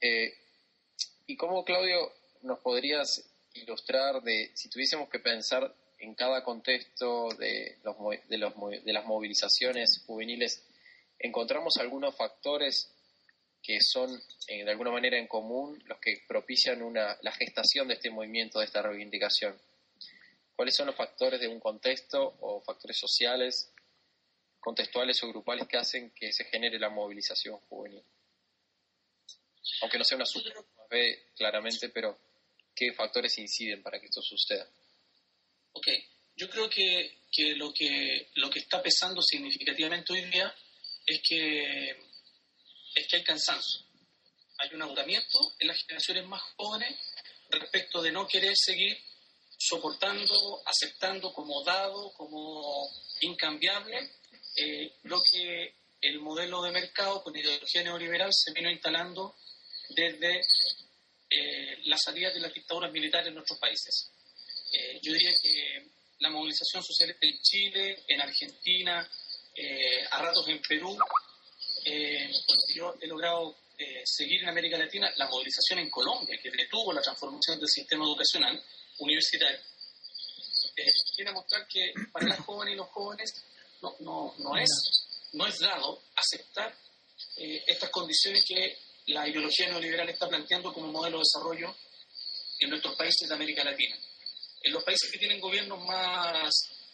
Eh, 0.00 0.32
¿Y 1.26 1.36
cómo, 1.36 1.64
Claudio, 1.64 2.12
nos 2.42 2.58
podrías 2.60 3.22
ilustrar 3.54 4.22
de, 4.22 4.50
si 4.54 4.68
tuviésemos 4.68 5.08
que 5.08 5.18
pensar 5.18 5.74
en 5.98 6.14
cada 6.14 6.42
contexto 6.42 7.28
de, 7.38 7.78
los, 7.82 7.96
de, 8.28 8.38
los, 8.38 8.54
de 8.84 8.92
las 8.92 9.04
movilizaciones 9.04 10.02
juveniles, 10.06 10.64
encontramos 11.18 11.76
algunos 11.76 12.16
factores 12.16 12.90
que 13.62 13.78
son 13.80 14.10
eh, 14.48 14.64
de 14.64 14.70
alguna 14.70 14.90
manera 14.90 15.18
en 15.18 15.26
común 15.26 15.82
los 15.86 15.98
que 15.98 16.22
propician 16.26 16.82
una, 16.82 17.16
la 17.22 17.32
gestación 17.32 17.88
de 17.88 17.94
este 17.94 18.10
movimiento, 18.10 18.58
de 18.58 18.66
esta 18.66 18.82
reivindicación? 18.82 19.60
¿Cuáles 20.54 20.74
son 20.74 20.86
los 20.86 20.96
factores 20.96 21.40
de 21.40 21.48
un 21.48 21.60
contexto 21.60 22.36
o 22.40 22.60
factores 22.60 22.98
sociales, 22.98 23.72
contextuales 24.58 25.22
o 25.22 25.28
grupales 25.28 25.66
que 25.66 25.78
hacen 25.78 26.10
que 26.10 26.32
se 26.32 26.44
genere 26.44 26.78
la 26.78 26.90
movilización 26.90 27.58
juvenil? 27.60 28.02
Aunque 29.82 29.98
no 29.98 30.04
sea 30.04 30.16
una 30.16 30.26
ve 30.90 31.30
claramente, 31.36 31.88
pero 31.90 32.18
¿qué 32.74 32.92
factores 32.92 33.38
inciden 33.38 33.82
para 33.82 33.98
que 33.98 34.06
esto 34.06 34.20
suceda? 34.20 34.68
Ok, 35.72 35.86
yo 36.36 36.48
creo 36.50 36.68
que, 36.68 37.20
que, 37.30 37.54
lo, 37.54 37.72
que 37.72 38.30
lo 38.34 38.50
que 38.50 38.58
está 38.58 38.82
pesando 38.82 39.22
significativamente 39.22 40.12
hoy 40.12 40.22
día 40.30 40.52
es 41.06 41.20
que, 41.26 41.96
es 42.94 43.06
que 43.06 43.16
hay 43.16 43.24
cansancio. 43.24 43.80
Hay 44.58 44.74
un 44.74 44.82
agotamiento 44.82 45.38
en 45.58 45.68
las 45.68 45.78
generaciones 45.78 46.26
más 46.26 46.42
jóvenes 46.56 46.96
respecto 47.50 48.02
de 48.02 48.12
no 48.12 48.26
querer 48.28 48.54
seguir 48.54 48.98
soportando, 49.58 50.62
aceptando 50.64 51.32
como 51.32 51.62
dado, 51.64 52.12
como 52.12 52.88
incambiable, 53.20 54.10
eh, 54.56 54.92
lo 55.04 55.22
que 55.22 55.74
el 56.00 56.18
modelo 56.20 56.62
de 56.62 56.72
mercado 56.72 57.22
con 57.22 57.36
ideología 57.36 57.82
neoliberal 57.82 58.30
se 58.32 58.52
vino 58.52 58.70
instalando 58.70 59.36
desde 59.90 60.40
eh, 61.30 61.78
la 61.84 61.96
salida 61.98 62.30
de 62.30 62.40
las 62.40 62.52
dictaduras 62.52 62.90
militares 62.90 63.28
en 63.28 63.34
nuestros 63.34 63.58
países. 63.58 64.10
Eh, 64.72 64.98
yo 65.02 65.12
diría 65.12 65.32
que 65.42 65.86
la 66.20 66.30
movilización 66.30 66.82
social 66.82 67.16
en 67.20 67.42
Chile, 67.42 68.04
en 68.08 68.20
Argentina, 68.20 69.08
eh, 69.54 70.06
a 70.10 70.22
ratos 70.22 70.48
en 70.48 70.60
Perú, 70.62 70.96
yo 72.74 72.94
he 73.00 73.06
logrado 73.06 73.56
seguir 74.04 74.42
en 74.42 74.48
América 74.48 74.76
Latina 74.76 75.10
la 75.16 75.26
movilización 75.26 75.78
en 75.78 75.90
Colombia, 75.90 76.38
que 76.42 76.50
detuvo 76.50 76.92
la 76.92 77.00
transformación 77.00 77.58
del 77.58 77.68
sistema 77.68 78.04
educacional 78.04 78.62
universitario, 78.98 79.58
viene 81.16 81.30
a 81.30 81.34
mostrar 81.34 81.66
que 81.66 81.92
para 82.12 82.28
las 82.28 82.40
jóvenes 82.40 82.74
y 82.74 82.76
los 82.76 82.88
jóvenes 82.88 83.44
no, 83.82 83.96
no, 84.00 84.34
no, 84.38 84.56
es, 84.56 84.70
no 85.32 85.46
es 85.46 85.58
dado 85.58 86.02
aceptar 86.14 86.74
estas 87.66 87.90
condiciones 87.90 88.44
que 88.46 88.76
la 89.06 89.26
ideología 89.28 89.68
neoliberal 89.68 90.08
está 90.08 90.28
planteando 90.28 90.72
como 90.72 90.92
modelo 90.92 91.18
de 91.18 91.24
desarrollo 91.24 91.74
en 92.58 92.70
nuestros 92.70 92.94
países 92.96 93.28
de 93.28 93.34
América 93.34 93.64
Latina. 93.64 93.96
En 94.62 94.72
los 94.72 94.84
países 94.84 95.10
que 95.10 95.18
tienen 95.18 95.40
gobiernos 95.40 95.82
más, 95.84 96.50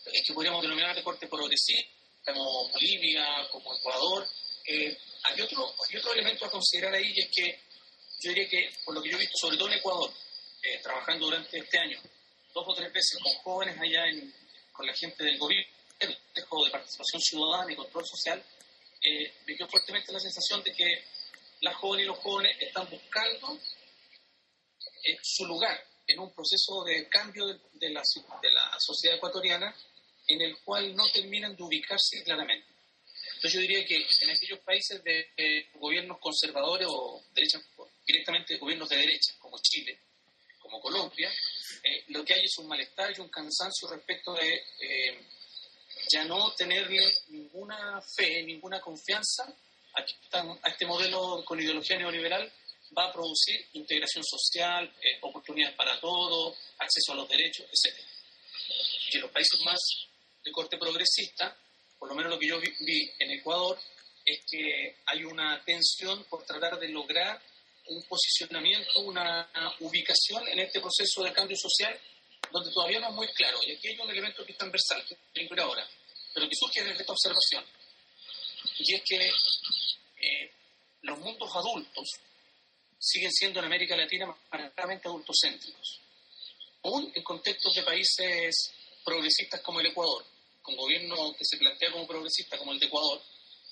eh, 0.07 0.23
que 0.25 0.33
podríamos 0.33 0.62
denominar 0.62 0.95
de 0.95 1.02
corte 1.02 1.26
progresista, 1.26 1.90
como 2.33 2.69
Bolivia, 2.71 3.49
como 3.50 3.75
Ecuador, 3.75 4.28
eh, 4.66 4.99
hay, 5.25 5.40
otro, 5.40 5.75
hay 5.88 5.96
otro 5.96 6.12
elemento 6.12 6.46
a 6.46 6.50
considerar 6.50 6.94
ahí 6.94 7.12
y 7.14 7.20
es 7.20 7.28
que 7.35 7.61
yo 8.20 8.30
diría 8.30 8.49
que, 8.49 8.70
por 8.85 8.94
lo 8.94 9.02
que 9.02 9.11
yo 9.11 9.16
he 9.16 9.20
visto, 9.20 9.37
sobre 9.38 9.56
todo 9.56 9.68
en 9.68 9.78
Ecuador, 9.78 10.11
eh, 10.62 10.80
trabajando 10.82 11.26
durante 11.26 11.58
este 11.58 11.78
año, 11.78 12.00
dos 12.54 12.64
o 12.66 12.75
tres 12.75 12.92
veces 12.92 13.18
con 13.23 13.32
jóvenes 13.42 13.78
allá, 13.78 14.06
en, 14.08 14.35
con 14.73 14.87
la 14.87 14.94
gente 14.94 15.23
del 15.25 15.38
gobierno, 15.38 15.76
de 15.99 16.70
participación 16.70 17.20
ciudadana 17.20 17.73
y 17.73 17.76
control 17.76 18.06
social, 18.06 18.42
eh, 19.02 19.32
me 19.46 19.54
dio 19.54 19.68
fuertemente 19.68 20.12
la 20.12 20.20
sensación 20.20 20.62
de 20.62 20.73
que 20.73 21.04
las 21.61 21.75
jóvenes 21.76 22.04
y 22.04 22.08
los 22.08 22.18
jóvenes 22.18 22.56
están 22.61 22.88
buscando 22.88 23.58
eh, 25.04 25.16
su 25.23 25.46
lugar 25.46 25.78
en 26.06 26.20
un 26.20 26.32
proceso 26.35 26.85
de 26.85 27.08
cambio 27.08 27.46
de, 27.46 27.90
la, 27.90 28.02
de 28.42 28.50
la 28.52 28.76
sociedad 28.78 29.16
ecuatoriana 29.16 29.75
en 30.28 30.40
el 30.40 30.58
cual 30.58 30.94
no 30.94 31.04
terminan 31.12 31.56
de 31.56 31.62
ubicarse 31.62 32.23
claramente. 32.25 32.75
Entonces 33.37 33.52
yo 33.52 33.61
diría 33.61 33.87
que 33.87 33.97
en 33.97 34.31
aquellos 34.31 34.61
países 34.61 35.05
de, 35.05 35.69
gobiernos 35.75 36.19
conservadores 36.19 36.88
o 36.90 37.23
derecha, 37.35 37.61
directamente 38.07 38.57
gobiernos 38.57 38.88
de 38.88 38.97
derecha, 38.97 39.35
como 39.38 39.59
Chile, 39.61 39.99
como 40.59 40.81
Colombia, 40.81 41.31
eh, 41.83 42.05
lo 42.09 42.25
que 42.25 42.33
hay 42.33 42.45
es 42.45 42.59
un 42.59 42.66
malestar 42.66 43.12
y 43.14 43.21
un 43.21 43.28
cansancio 43.28 43.88
respecto 43.90 44.33
de 44.33 44.55
eh, 44.81 45.21
ya 46.11 46.25
no 46.25 46.55
tenerle 46.55 46.99
ninguna 47.28 48.00
fe, 48.16 48.43
ninguna 48.43 48.81
confianza 48.81 49.45
a, 49.95 50.69
este 50.69 50.87
modelo 50.87 51.45
con 51.45 51.61
ideología 51.61 51.99
neoliberal 51.99 52.50
va 52.97 53.09
a 53.09 53.12
producir 53.12 53.66
integración 53.75 54.25
social, 54.25 54.90
eh, 55.02 55.19
oportunidades 55.21 55.76
para 55.76 56.00
todos, 56.00 56.57
acceso 56.78 57.12
a 57.12 57.16
los 57.16 57.28
derechos, 57.28 57.66
etc. 57.66 57.99
Y 59.11 59.16
en 59.16 59.23
los 59.23 59.31
países 59.31 59.61
más 59.62 59.78
de 60.43 60.52
corte 60.52 60.78
progresista, 60.78 61.55
por 62.07 62.15
lo 62.15 62.23
menos 62.23 62.35
lo 62.35 62.39
que 62.39 62.47
yo 62.47 62.61
vi, 62.61 63.11
en 63.19 63.31
Ecuador, 63.33 63.77
es 64.25 64.39
que 64.49 64.99
hay 65.07 65.25
una 65.25 65.61
tensión 65.65 66.23
por 66.31 66.45
tratar 66.45 66.79
de 66.79 66.89
lograr 66.89 67.43
un 67.89 68.01
posicionamiento, 68.05 69.01
una 69.01 69.51
ubicación 69.81 70.47
en 70.47 70.61
este 70.61 70.81
proceso 70.81 71.25
de 71.25 71.33
cambio 71.33 71.57
social 71.57 71.99
donde 72.53 72.71
todavía 72.71 73.01
no 73.01 73.09
es 73.09 73.15
muy 73.15 73.27
claro. 73.33 73.59
Y 73.67 73.73
aquí 73.73 73.89
hay 73.89 73.99
un 73.99 74.09
elemento 74.09 74.47
que 74.47 74.53
es 74.53 74.59
transversal, 74.59 75.05
que 75.05 75.43
es 75.43 75.59
ahora, 75.59 75.85
pero 76.33 76.49
que 76.49 76.55
surge 76.55 76.85
desde 76.85 77.01
esta 77.01 77.13
observación. 77.13 77.65
Y 78.79 78.95
es 78.95 79.03
que 79.03 79.27
eh, 79.27 80.53
los 81.03 81.19
mundos 81.19 81.51
adultos 81.57 82.09
siguen 83.01 83.33
siendo 83.33 83.59
en 83.59 83.65
América 83.65 83.97
Latina 83.97 84.33
marcadamente 84.53 85.09
adultocéntricos. 85.09 86.01
Aún 86.85 87.11
en 87.13 87.25
contextos 87.25 87.75
de 87.75 87.83
países 87.83 88.55
progresistas 89.05 89.61
como 89.61 89.81
el 89.81 89.87
Ecuador, 89.87 90.25
con 90.66 90.76
gobierno 90.76 91.32
que 91.38 91.44
se 91.44 91.56
plantea 91.56 91.92
como 91.92 92.08
progresista 92.08 92.58
como 92.58 92.73
el 92.73 92.80
de 92.80 92.87
Ecuador, 92.87 93.23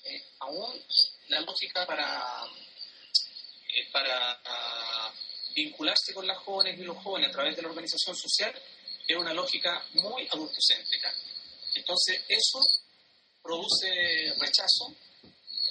eh, 0.05 0.23
aún 0.39 0.81
la 1.27 1.41
lógica 1.41 1.85
para, 1.85 2.45
eh, 3.75 3.87
para 3.91 4.41
vincularse 5.53 6.13
con 6.13 6.25
las 6.25 6.37
jóvenes 6.37 6.79
y 6.79 6.83
los 6.83 6.97
jóvenes 7.03 7.29
a 7.29 7.33
través 7.33 7.55
de 7.55 7.61
la 7.63 7.69
organización 7.69 8.15
social 8.15 8.53
es 9.07 9.17
una 9.17 9.33
lógica 9.33 9.83
muy 9.93 10.25
adultocéntrica. 10.31 11.13
Entonces 11.75 12.23
eso 12.29 12.59
produce 13.43 14.33
rechazo, 14.39 14.95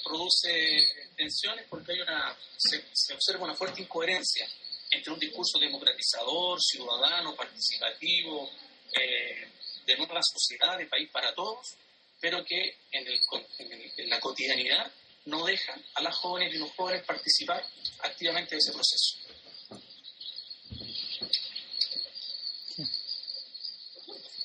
produce 0.03 1.09
tensiones 1.17 1.65
porque 1.67 1.93
hay 1.93 2.01
una, 2.01 2.37
se, 2.55 3.13
observa 3.13 3.45
una 3.45 3.55
fuerte 3.55 3.81
incoherencia 3.81 4.47
entre 4.91 5.11
un 5.11 5.19
discurso 5.19 5.57
democratizador, 5.57 6.61
ciudadano, 6.61 7.35
participativo, 7.35 8.51
eh, 8.93 9.54
de 9.85 9.97
nueva 9.97 10.21
sociedad, 10.21 10.77
de 10.77 10.87
país 10.87 11.09
para 11.11 11.33
todos, 11.33 11.75
pero 12.19 12.43
que 12.43 12.77
en, 12.91 13.05
en, 13.07 14.09
la 14.09 14.19
cotidianidad 14.19 14.91
no 15.25 15.45
deja 15.45 15.75
a 15.95 16.01
las 16.01 16.15
jóvenes 16.15 16.53
y 16.53 16.57
los 16.57 16.71
jóvenes 16.71 17.03
participar 17.03 17.63
activamente 18.03 18.55
de 18.55 18.59
ese 18.59 18.71
proceso. 18.71 19.17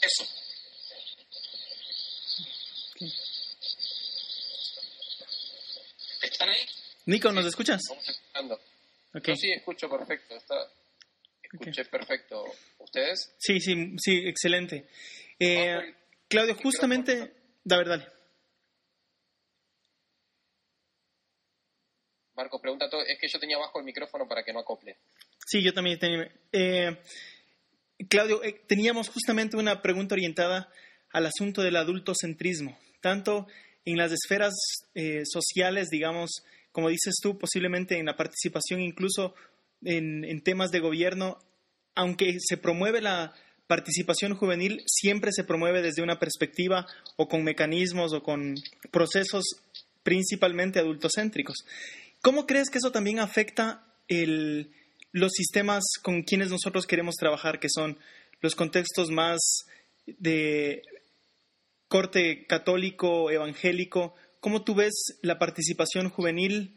Eso. 0.03 0.27
¿Están 6.23 6.49
ahí? 6.49 6.67
Nico, 7.07 7.33
¿nos 7.33 7.47
escuchas? 7.47 7.83
Okay. 9.13 9.37
sí, 9.37 9.53
escucho 9.53 9.89
perfecto. 9.89 10.37
Está... 10.37 10.55
Escuché 11.43 11.85
perfecto. 11.87 12.45
¿Ustedes? 12.79 13.35
Sí, 13.39 13.61
sí, 13.61 13.97
sí, 13.99 14.23
excelente. 14.27 14.87
Eh, 15.41 15.97
Claudio, 16.29 16.55
justamente, 16.55 17.33
da 17.65 17.79
verdad. 17.79 18.13
Marco, 22.35 22.61
pregunta 22.61 22.91
todo. 22.91 23.01
Es 23.07 23.19
que 23.19 23.27
yo 23.27 23.41
tenía 23.41 23.57
bajo 23.57 23.79
el 23.79 23.87
micrófono 23.87 24.29
para 24.29 24.45
que 24.45 24.53
no 24.53 24.61
acople. 24.61 24.99
Sí, 25.47 25.63
yo 25.63 25.73
también 25.73 25.99
tenía. 25.99 26.31
Eh, 26.53 27.01
Claudio, 28.09 28.45
eh, 28.45 28.63
teníamos 28.67 29.09
justamente 29.09 29.57
una 29.57 29.81
pregunta 29.81 30.15
orientada 30.15 30.71
al 31.11 31.27
asunto 31.27 31.63
del 31.63 31.77
adultocentrismo, 31.77 32.79
tanto 33.01 33.47
en 33.85 33.97
las 33.97 34.13
esferas 34.13 34.55
sociales, 35.25 35.89
digamos, 35.89 36.45
como 36.71 36.91
dices 36.91 37.15
tú, 37.21 37.39
posiblemente 37.39 37.99
en 37.99 38.07
la 38.07 38.17
participación, 38.17 38.81
incluso 38.81 39.35
en, 39.83 40.25
en 40.25 40.43
temas 40.43 40.71
de 40.71 40.81
gobierno, 40.81 41.39
aunque 41.95 42.37
se 42.39 42.59
promueve 42.59 43.01
la, 43.01 43.35
participación 43.71 44.35
juvenil 44.35 44.83
siempre 44.85 45.31
se 45.31 45.45
promueve 45.45 45.81
desde 45.81 46.03
una 46.03 46.19
perspectiva 46.19 46.89
o 47.15 47.29
con 47.29 47.45
mecanismos 47.45 48.13
o 48.13 48.21
con 48.21 48.57
procesos 48.91 49.45
principalmente 50.03 50.81
adultocéntricos. 50.81 51.59
¿Cómo 52.21 52.49
crees 52.49 52.69
que 52.69 52.79
eso 52.79 52.91
también 52.91 53.21
afecta 53.21 53.87
los 55.13 55.33
sistemas 55.33 55.85
con 56.03 56.25
quienes 56.25 56.51
nosotros 56.51 56.85
queremos 56.85 57.15
trabajar, 57.15 57.61
que 57.61 57.69
son 57.73 57.97
los 58.41 58.57
contextos 58.57 59.11
más 59.11 59.39
de 60.05 60.83
corte 61.87 62.47
católico, 62.49 63.31
evangélico? 63.31 64.17
¿Cómo 64.41 64.65
tú 64.65 64.75
ves 64.75 65.21
la 65.23 65.39
participación 65.39 66.11
juvenil 66.11 66.77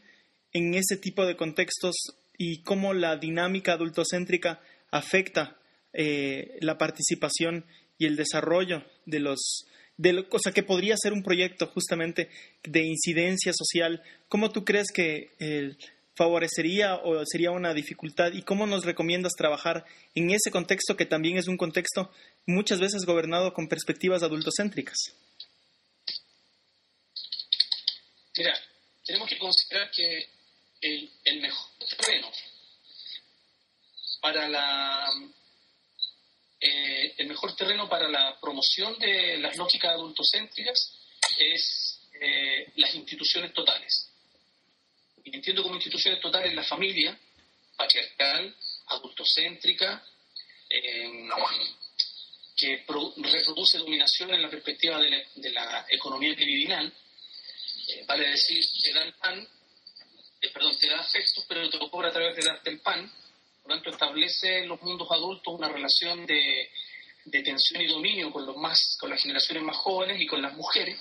en 0.51 0.75
ese 0.75 0.97
tipo 0.97 1.25
de 1.25 1.38
contextos 1.38 1.95
y 2.38 2.62
cómo 2.62 2.93
la 2.93 3.17
dinámica 3.17 3.73
adultocéntrica 3.73 4.62
afecta 4.91 5.58
eh, 5.93 6.58
la 6.62 6.77
participación 6.77 7.65
y 7.97 8.06
el 8.06 8.15
desarrollo 8.15 8.84
de 9.06 9.19
los 9.19 9.65
de 9.97 10.25
o 10.32 10.39
sea, 10.39 10.51
que 10.51 10.63
podría 10.63 10.95
ser 10.97 11.13
un 11.13 11.23
proyecto 11.23 11.67
justamente 11.67 12.29
de 12.63 12.82
incidencia 12.82 13.53
social. 13.53 14.01
¿Cómo 14.27 14.51
tú 14.51 14.65
crees 14.65 14.88
que 14.91 15.36
eh, 15.39 15.75
favorecería 16.15 16.95
o 16.95 17.23
sería 17.25 17.51
una 17.51 17.73
dificultad 17.73 18.32
y 18.34 18.41
cómo 18.41 18.65
nos 18.65 18.86
recomiendas 18.86 19.34
trabajar 19.34 19.86
en 20.15 20.32
ese 20.32 20.51
contexto 20.51 20.95
que 20.95 21.06
también 21.06 21.38
es 21.38 21.47
un 21.47 21.58
contexto 21.58 22.12
muchas 22.45 22.79
veces 22.79 23.06
gobernado 23.06 23.53
con 23.53 23.67
perspectivas 23.67 24.23
adultocéntricas? 24.23 24.97
Mira, 28.36 28.53
tenemos 29.06 29.29
que 29.29 29.38
considerar 29.38 29.91
que 29.91 30.27
el, 30.82 31.12
el 31.25 31.41
mejor 31.41 31.67
terreno 31.97 32.32
para 34.21 34.47
la 34.47 35.06
eh, 36.65 37.15
el 37.17 37.28
mejor 37.28 37.54
terreno 37.58 37.89
para 37.89 38.08
la 38.08 38.39
promoción 38.39 38.97
de 38.97 39.38
las 39.38 39.58
lógicas 39.58 39.91
adultocéntricas 39.91 40.93
es 41.38 41.99
eh, 42.21 42.71
las 42.78 42.95
instituciones 42.95 43.54
totales. 43.54 44.10
Y 45.26 45.36
entiendo 45.36 45.62
como 45.62 45.76
instituciones 45.76 46.21
totales 46.21 46.54
la 46.54 46.63
familia 46.63 47.19
patriarcal, 47.76 48.56
adultocéntrica, 48.88 50.06
que 52.56 52.86
reproduce 52.88 53.78
dominación 53.78 54.34
en 54.34 54.41
la 54.41 54.49
perspectiva 54.49 55.02
de 55.02 55.52
la, 55.52 55.86
economía 55.89 56.34
criminal, 56.34 56.91
eh, 57.89 58.06
vale 58.08 58.30
decir, 58.30 58.63
te 58.82 58.93
da 58.93 59.04
el 59.04 59.13
pan, 59.15 59.45
perdón, 60.54 60.78
te 60.80 60.88
da 60.88 60.99
afectos, 61.02 61.45
pero 61.45 61.69
te 61.69 61.78
lo 61.78 61.89
cobra 61.89 62.08
a 62.08 62.13
través 62.13 62.38
de 62.38 62.43
darte 62.43 62.69
el 62.69 62.80
pan, 62.80 63.12
por 63.63 63.71
lo 63.71 63.76
tanto, 63.78 63.89
establece 63.91 64.60
en 64.60 64.67
los 64.67 64.82
mundos 64.82 65.08
adultos 65.10 65.54
una 65.54 65.69
relación 65.69 66.26
de, 66.26 66.69
tensión 67.32 67.82
y 67.82 67.88
dominio 67.88 68.30
con, 68.30 68.45
los 68.45 68.58
más, 68.58 68.97
con 68.99 69.10
las 69.10 69.21
generaciones 69.21 69.63
más 69.63 69.78
jóvenes 69.78 70.19
y 70.19 70.28
con 70.28 70.41
las 70.41 70.54
mujeres. 70.54 70.99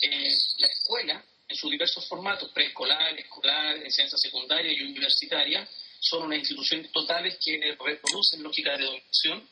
Eh, 0.00 0.28
la 0.58 0.68
escuela, 0.68 1.24
en 1.48 1.56
sus 1.56 1.70
diversos 1.70 2.06
formatos, 2.06 2.52
preescolar, 2.52 3.18
escolar, 3.18 3.76
enseñanza 3.78 4.16
secundaria 4.16 4.72
y 4.72 4.80
universitaria, 4.80 5.68
son 5.98 6.22
unas 6.22 6.38
instituciones 6.38 6.92
totales 6.92 7.36
que 7.44 7.76
reproducen 7.78 8.42
lógicas 8.44 8.78
de 8.78 8.84
dominación. 8.84 9.48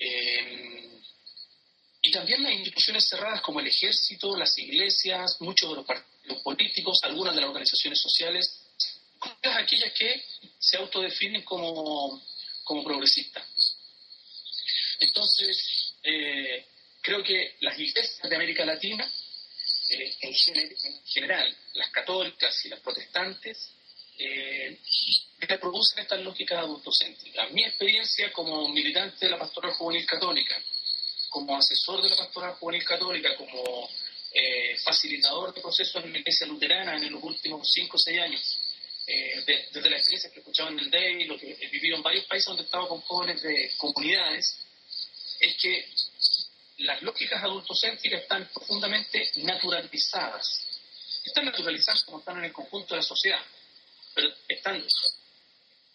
Eh, 0.00 0.98
y 2.02 2.10
también 2.10 2.42
las 2.42 2.54
instituciones 2.54 3.06
cerradas 3.08 3.40
como 3.40 3.60
el 3.60 3.68
ejército, 3.68 4.36
las 4.36 4.58
iglesias, 4.58 5.36
muchos 5.38 5.70
de 5.70 5.76
los 5.76 5.86
partidos 5.86 6.42
políticos, 6.42 6.98
algunas 7.04 7.36
de 7.36 7.40
las 7.40 7.50
organizaciones 7.50 8.00
sociales, 8.00 8.51
aquellas 9.50 9.92
que 9.92 10.24
se 10.58 10.76
autodefinen 10.76 11.42
como, 11.42 12.22
como 12.64 12.84
progresistas. 12.84 13.44
Entonces, 15.00 15.94
eh, 16.04 16.64
creo 17.00 17.22
que 17.24 17.56
las 17.60 17.78
iglesias 17.78 18.20
de 18.22 18.36
América 18.36 18.64
Latina, 18.64 19.10
eh, 19.90 20.16
en, 20.20 20.34
general, 21.06 21.56
las 21.74 21.90
católicas 21.90 22.64
y 22.64 22.68
las 22.68 22.80
protestantes, 22.80 23.70
eh, 24.18 24.78
reproducen 25.40 26.00
estas 26.00 26.20
lógicas 26.20 26.58
adultocéntricas. 26.58 27.50
Mi 27.52 27.64
experiencia 27.64 28.32
como 28.32 28.68
militante 28.68 29.26
de 29.26 29.32
la 29.32 29.38
pastoral 29.38 29.72
juvenil 29.72 30.06
católica, 30.06 30.62
como 31.30 31.56
asesor 31.56 32.02
de 32.02 32.10
la 32.10 32.16
pastoral 32.16 32.54
juvenil 32.54 32.84
católica, 32.84 33.34
como 33.36 33.88
eh, 34.34 34.76
facilitador 34.84 35.52
de 35.52 35.60
procesos 35.60 36.04
en 36.04 36.12
la 36.12 36.18
iglesia 36.18 36.46
luterana 36.46 36.96
en 36.96 37.12
los 37.12 37.22
últimos 37.22 37.68
5 37.70 37.96
o 37.96 37.98
6 37.98 38.20
años, 38.20 38.58
eh, 39.06 39.42
desde 39.72 39.90
la 39.90 39.96
experiencia 39.96 40.30
que 40.30 40.40
escuchaba 40.40 40.70
en 40.70 40.78
el 40.78 40.90
DEI, 40.90 41.24
lo 41.24 41.38
que 41.38 41.56
he 41.60 41.68
vivido 41.68 41.96
en 41.96 42.02
varios 42.02 42.24
países 42.26 42.46
donde 42.46 42.62
he 42.62 42.66
estado 42.66 42.88
con 42.88 43.00
jóvenes 43.00 43.42
de 43.42 43.72
comunidades, 43.78 44.56
es 45.40 45.56
que 45.56 45.88
las 46.78 47.02
lógicas 47.02 47.42
adultocéntricas 47.42 48.22
están 48.22 48.48
profundamente 48.52 49.30
naturalizadas. 49.36 50.66
Están 51.24 51.44
naturalizadas 51.44 52.04
como 52.04 52.18
están 52.18 52.38
en 52.38 52.44
el 52.44 52.52
conjunto 52.52 52.94
de 52.94 53.00
la 53.00 53.06
sociedad, 53.06 53.42
pero 54.14 54.28
están 54.48 54.84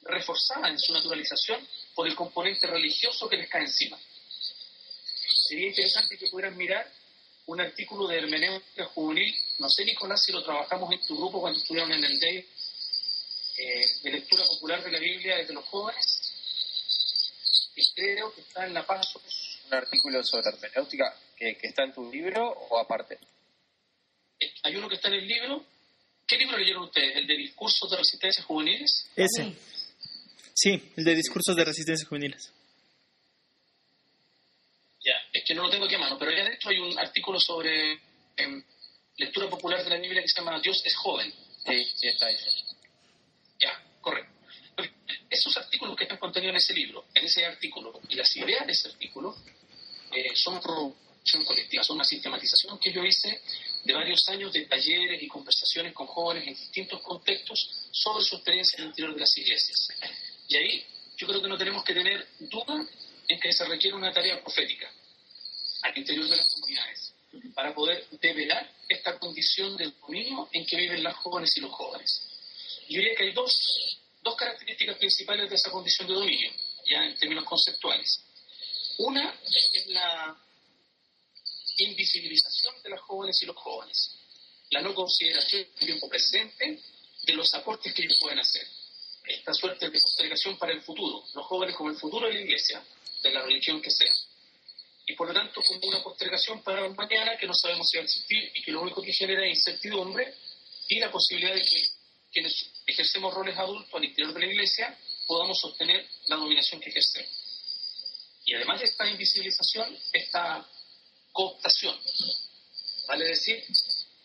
reforzadas 0.01 0.71
en 0.71 0.79
su 0.79 0.93
naturalización 0.93 1.67
por 1.95 2.07
el 2.07 2.15
componente 2.15 2.67
religioso 2.67 3.27
que 3.27 3.37
les 3.37 3.49
cae 3.49 3.63
encima. 3.63 3.97
Sería 5.47 5.67
interesante 5.67 6.17
que 6.17 6.27
pudieran 6.27 6.57
mirar 6.57 6.91
un 7.47 7.61
artículo 7.61 8.07
de 8.07 8.17
hermenéutica 8.17 8.85
juvenil, 8.87 9.33
no 9.59 9.69
sé 9.69 9.85
Nicolás 9.85 10.23
si 10.23 10.33
lo 10.33 10.43
trabajamos 10.43 10.91
en 10.91 11.05
tu 11.05 11.17
grupo 11.17 11.39
cuando 11.39 11.59
estuvieron 11.59 11.91
en 11.93 12.03
el 12.03 12.19
DEI, 12.19 12.45
eh, 13.57 13.85
de 14.03 14.11
lectura 14.11 14.43
popular 14.45 14.83
de 14.83 14.91
la 14.91 14.99
Biblia 14.99 15.37
desde 15.37 15.53
los 15.53 15.65
jóvenes, 15.65 16.27
y 17.75 17.93
creo 17.93 18.33
que 18.33 18.41
está 18.41 18.65
en 18.65 18.73
la 18.73 18.85
paso. 18.85 19.21
¿Un 19.67 19.73
artículo 19.73 20.23
sobre 20.23 20.49
hermenéutica 20.49 21.13
que, 21.35 21.57
está 21.61 21.83
en 21.83 21.93
tu 21.93 22.11
libro 22.11 22.49
o 22.49 22.79
aparte? 22.79 23.19
Eh, 24.39 24.51
hay 24.63 24.75
uno 24.75 24.89
que 24.89 24.95
está 24.95 25.09
en 25.09 25.15
el 25.15 25.27
libro. 25.27 25.63
¿Qué 26.25 26.37
libro 26.37 26.57
leyeron 26.57 26.83
ustedes? 26.83 27.15
¿El 27.15 27.27
de 27.27 27.35
discursos 27.35 27.89
de 27.89 27.97
resistencia 27.97 28.43
juveniles? 28.43 29.09
Ese. 29.15 29.53
Sí, 30.53 30.91
el 30.95 31.03
de 31.03 31.15
discursos 31.15 31.55
de 31.55 31.65
resistencia 31.65 32.07
juveniles. 32.07 32.51
Ya, 35.03 35.13
es 35.31 35.43
que 35.45 35.53
no 35.53 35.63
lo 35.63 35.69
tengo 35.69 35.85
aquí 35.85 35.95
a 35.95 35.99
mano, 35.99 36.17
pero 36.17 36.31
ya 36.31 36.43
dentro 36.43 36.69
hay 36.69 36.79
un 36.79 36.97
artículo 36.97 37.39
sobre 37.39 37.99
em, 38.35 38.63
lectura 39.17 39.49
popular 39.49 39.83
de 39.83 39.89
la 39.89 39.97
Biblia 39.97 40.21
que 40.21 40.27
se 40.27 40.41
llama 40.41 40.59
Dios 40.59 40.81
es 40.83 40.95
joven. 40.95 41.31
Sí, 41.65 41.87
sí 41.95 42.07
está 42.07 42.25
ahí. 42.25 42.37
Correcto. 44.07 44.31
Esos 45.29 45.57
artículos 45.57 45.97
que 45.97 46.05
están 46.05 46.17
contenidos 46.17 46.53
en 46.53 46.57
ese 46.57 46.73
libro, 46.73 47.07
en 47.13 47.25
ese 47.25 47.45
artículo, 47.45 47.99
y 48.07 48.15
las 48.15 48.33
ideas 48.37 48.65
de 48.65 48.71
ese 48.71 48.87
artículo, 48.87 49.35
eh, 50.13 50.33
son 50.33 50.61
producción 50.61 51.43
colectiva, 51.43 51.83
son 51.83 51.97
una 51.97 52.05
sistematización 52.05 52.79
que 52.79 52.93
yo 52.93 53.03
hice 53.03 53.41
de 53.83 53.93
varios 53.93 54.25
años 54.29 54.53
de 54.53 54.61
talleres 54.61 55.21
y 55.21 55.27
conversaciones 55.27 55.91
con 55.91 56.07
jóvenes 56.07 56.47
en 56.47 56.53
distintos 56.53 57.01
contextos 57.01 57.89
sobre 57.91 58.23
su 58.23 58.35
experiencia 58.35 58.77
en 58.77 58.83
el 58.83 58.89
interior 58.91 59.13
de 59.13 59.19
las 59.19 59.37
iglesias. 59.37 59.89
Y 60.47 60.55
ahí 60.55 60.85
yo 61.17 61.27
creo 61.27 61.41
que 61.41 61.49
no 61.49 61.57
tenemos 61.57 61.83
que 61.83 61.93
tener 61.93 62.25
duda 62.39 62.87
en 63.27 63.39
que 63.41 63.51
se 63.51 63.65
requiere 63.65 63.97
una 63.97 64.13
tarea 64.13 64.41
profética 64.41 64.89
al 65.81 65.97
interior 65.97 66.29
de 66.29 66.37
las 66.37 66.47
comunidades 66.53 67.13
para 67.53 67.75
poder 67.75 68.07
develar 68.21 68.71
esta 68.87 69.19
condición 69.19 69.75
del 69.75 69.93
dominio 69.99 70.47
en 70.53 70.65
que 70.65 70.77
viven 70.77 71.03
las 71.03 71.17
jóvenes 71.17 71.51
y 71.57 71.59
los 71.59 71.71
jóvenes. 71.71 72.26
Yo 72.89 72.99
diría 72.99 73.15
que 73.15 73.23
hay 73.23 73.31
dos, 73.33 73.51
dos 74.21 74.35
características 74.35 74.97
principales 74.97 75.49
de 75.49 75.55
esa 75.55 75.71
condición 75.71 76.07
de 76.07 76.13
dominio, 76.13 76.51
ya 76.85 77.05
en 77.05 77.17
términos 77.17 77.43
conceptuales. 77.45 78.23
Una 78.99 79.39
es 79.73 79.87
la 79.87 80.37
invisibilización 81.77 82.81
de 82.81 82.89
las 82.89 83.01
jóvenes 83.01 83.41
y 83.41 83.45
los 83.45 83.55
jóvenes, 83.57 84.15
la 84.71 84.81
no 84.81 84.93
consideración 84.95 85.63
del 85.75 85.85
tiempo 85.85 86.09
presente 86.09 86.81
de 87.23 87.33
los 87.33 87.53
aportes 87.53 87.93
que 87.93 88.03
ellos 88.03 88.17
pueden 88.19 88.39
hacer, 88.39 88.65
esta 89.25 89.53
suerte 89.53 89.89
de 89.89 89.99
postergación 89.99 90.57
para 90.57 90.71
el 90.71 90.81
futuro, 90.81 91.25
los 91.33 91.45
jóvenes 91.45 91.75
como 91.75 91.89
el 91.89 91.97
futuro 91.97 92.27
de 92.27 92.33
la 92.33 92.41
iglesia, 92.41 92.83
de 93.21 93.31
la 93.31 93.43
religión 93.43 93.81
que 93.81 93.91
sea. 93.91 94.13
Y 95.05 95.13
por 95.13 95.27
lo 95.27 95.33
tanto, 95.33 95.61
como 95.61 95.87
una 95.87 96.03
postergación 96.03 96.63
para 96.63 96.87
mañana 96.89 97.37
que 97.37 97.47
no 97.47 97.53
sabemos 97.53 97.87
si 97.89 97.97
va 97.97 98.01
a 98.01 98.05
existir 98.05 98.51
y 98.53 98.61
que 98.61 98.71
lo 98.71 98.81
único 98.81 99.01
que 99.01 99.13
genera 99.13 99.45
es 99.45 99.57
incertidumbre 99.57 100.33
y 100.89 100.99
la 100.99 101.11
posibilidad 101.11 101.53
de 101.53 101.61
que 101.61 101.96
quienes 102.31 102.71
ejercemos 102.85 103.33
roles 103.33 103.57
adultos 103.57 103.93
al 103.93 104.05
interior 104.05 104.33
de 104.33 104.39
la 104.41 104.45
iglesia 104.47 104.97
podamos 105.25 105.59
sostener 105.59 106.07
la 106.27 106.37
dominación 106.37 106.79
que 106.81 106.89
ejercemos. 106.89 107.31
Y 108.45 108.55
además 108.55 108.79
de 108.79 108.85
esta 108.85 109.07
invisibilización, 109.09 109.97
esta 110.13 110.65
cooptación, 111.33 111.99
vale 113.07 113.25
decir, 113.25 113.63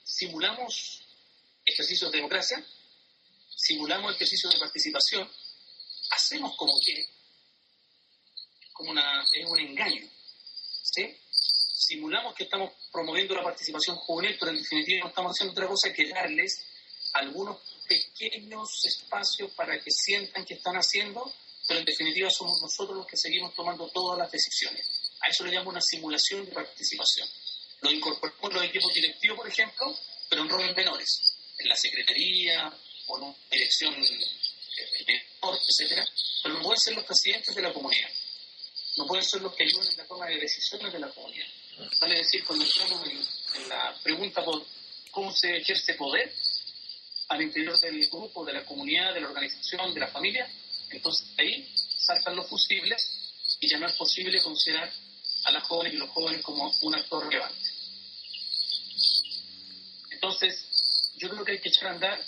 simulamos 0.04 1.02
ejercicios 1.64 2.10
de 2.10 2.18
democracia, 2.18 2.64
simulamos 3.56 4.14
ejercicios 4.14 4.52
de 4.52 4.60
participación, 4.60 5.28
hacemos 6.10 6.56
como 6.56 6.72
que 6.84 7.08
como 8.72 8.90
una, 8.90 9.24
es 9.32 9.46
un 9.46 9.58
engaño. 9.58 10.08
¿sí? 10.82 11.16
Simulamos 11.30 12.34
que 12.34 12.44
estamos 12.44 12.72
promoviendo 12.92 13.34
la 13.34 13.42
participación 13.42 13.96
juvenil, 13.96 14.36
pero 14.38 14.50
en 14.52 14.58
definitiva 14.58 15.00
no 15.02 15.08
estamos 15.08 15.32
haciendo 15.32 15.52
otra 15.52 15.66
cosa 15.66 15.92
que 15.92 16.08
darles 16.08 16.64
algunos 17.12 17.58
pequeños 17.92 18.68
espacios 18.84 19.50
para 19.52 19.78
que 19.82 19.90
sientan 19.90 20.44
que 20.44 20.54
están 20.54 20.76
haciendo, 20.76 21.32
pero 21.66 21.80
en 21.80 21.86
definitiva 21.86 22.28
somos 22.30 22.60
nosotros 22.62 22.96
los 22.96 23.06
que 23.06 23.16
seguimos 23.16 23.54
tomando 23.54 23.88
todas 23.88 24.18
las 24.18 24.30
decisiones. 24.30 24.86
A 25.20 25.28
eso 25.28 25.44
le 25.44 25.52
llamo 25.52 25.70
una 25.70 25.80
simulación 25.80 26.44
de 26.46 26.52
participación. 26.52 27.28
Lo 27.80 27.90
incorporamos 27.90 28.50
en 28.50 28.54
los 28.54 28.64
equipos 28.64 28.92
directivos, 28.94 29.38
por 29.38 29.48
ejemplo, 29.48 29.98
pero 30.28 30.42
en 30.42 30.48
roles 30.48 30.76
menores, 30.76 31.36
en 31.58 31.68
la 31.68 31.76
secretaría 31.76 32.72
o 33.06 33.18
en 33.18 33.24
una 33.24 33.36
dirección 33.50 33.94
eh, 33.94 35.22
etcétera, 35.42 36.06
pero 36.42 36.54
no 36.54 36.62
pueden 36.62 36.80
ser 36.80 36.94
los 36.94 37.04
presidentes 37.04 37.54
de 37.54 37.62
la 37.62 37.72
comunidad 37.72 38.08
no 38.96 39.06
pueden 39.06 39.24
ser 39.24 39.40
los 39.42 39.54
que 39.54 39.64
ayudan 39.64 39.88
en 39.88 39.96
la 39.96 40.04
toma 40.04 40.26
de 40.26 40.38
decisiones 40.38 40.92
de 40.92 40.98
la 40.98 41.08
comunidad. 41.08 41.46
Vale 42.00 42.16
decir, 42.16 42.44
cuando 42.44 42.64
entramos 42.64 43.08
en, 43.08 43.68
la 43.68 43.98
pregunta 44.02 44.44
por 44.44 44.64
cómo 45.10 45.32
se 45.32 45.56
ejerce 45.56 45.94
poder 45.94 46.32
al 47.32 47.42
interior 47.42 47.78
del 47.80 48.06
grupo, 48.08 48.44
de 48.44 48.52
la 48.52 48.64
comunidad, 48.64 49.14
de 49.14 49.20
la 49.22 49.28
organización, 49.28 49.94
de 49.94 50.00
la 50.00 50.08
familia, 50.08 50.46
entonces 50.90 51.26
ahí 51.38 51.66
saltan 51.96 52.36
los 52.36 52.46
fusibles 52.46 53.32
y 53.58 53.68
ya 53.68 53.78
no 53.78 53.86
es 53.86 53.94
posible 53.94 54.40
considerar 54.42 54.92
a 55.44 55.52
las 55.52 55.64
jóvenes 55.64 55.94
y 55.94 55.96
los 55.96 56.10
jóvenes 56.10 56.42
como 56.42 56.70
un 56.82 56.94
actor 56.94 57.24
relevante. 57.24 57.68
Entonces, 60.10 61.12
yo 61.16 61.30
creo 61.30 61.44
que 61.44 61.52
hay 61.52 61.60
que 61.60 61.70
echar 61.70 61.88
a 61.88 61.92
andar 61.92 62.22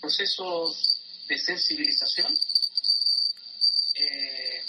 procesos 0.00 0.96
de 1.28 1.38
sensibilización 1.38 2.36
eh, 3.94 4.64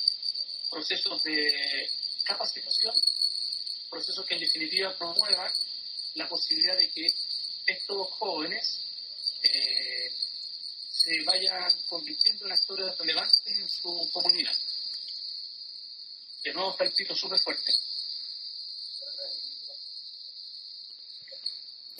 procesos 0.70 1.24
de 1.24 1.90
capacitación, 2.24 2.94
procesos 3.90 4.26
que 4.26 4.36
en 4.36 4.42
definitiva 4.42 4.96
promuevan 4.96 5.52
la 6.16 6.30
posibilidad 6.30 6.78
de 6.78 6.90
que 6.92 7.14
estos 7.66 8.08
jóvenes 8.12 8.91
eh, 9.44 10.12
se 10.92 11.24
vayan 11.24 11.84
convirtiendo 11.88 12.46
en 12.46 12.52
actores 12.52 12.98
relevantes 12.98 13.58
en 13.58 13.70
su 13.70 14.10
comunidad. 14.12 14.56
De 16.44 16.54
nuevo 16.54 16.72
está 16.72 16.84
el 16.86 16.94
pito 16.94 17.16
súper 17.16 17.40
fuerte. 17.40 17.72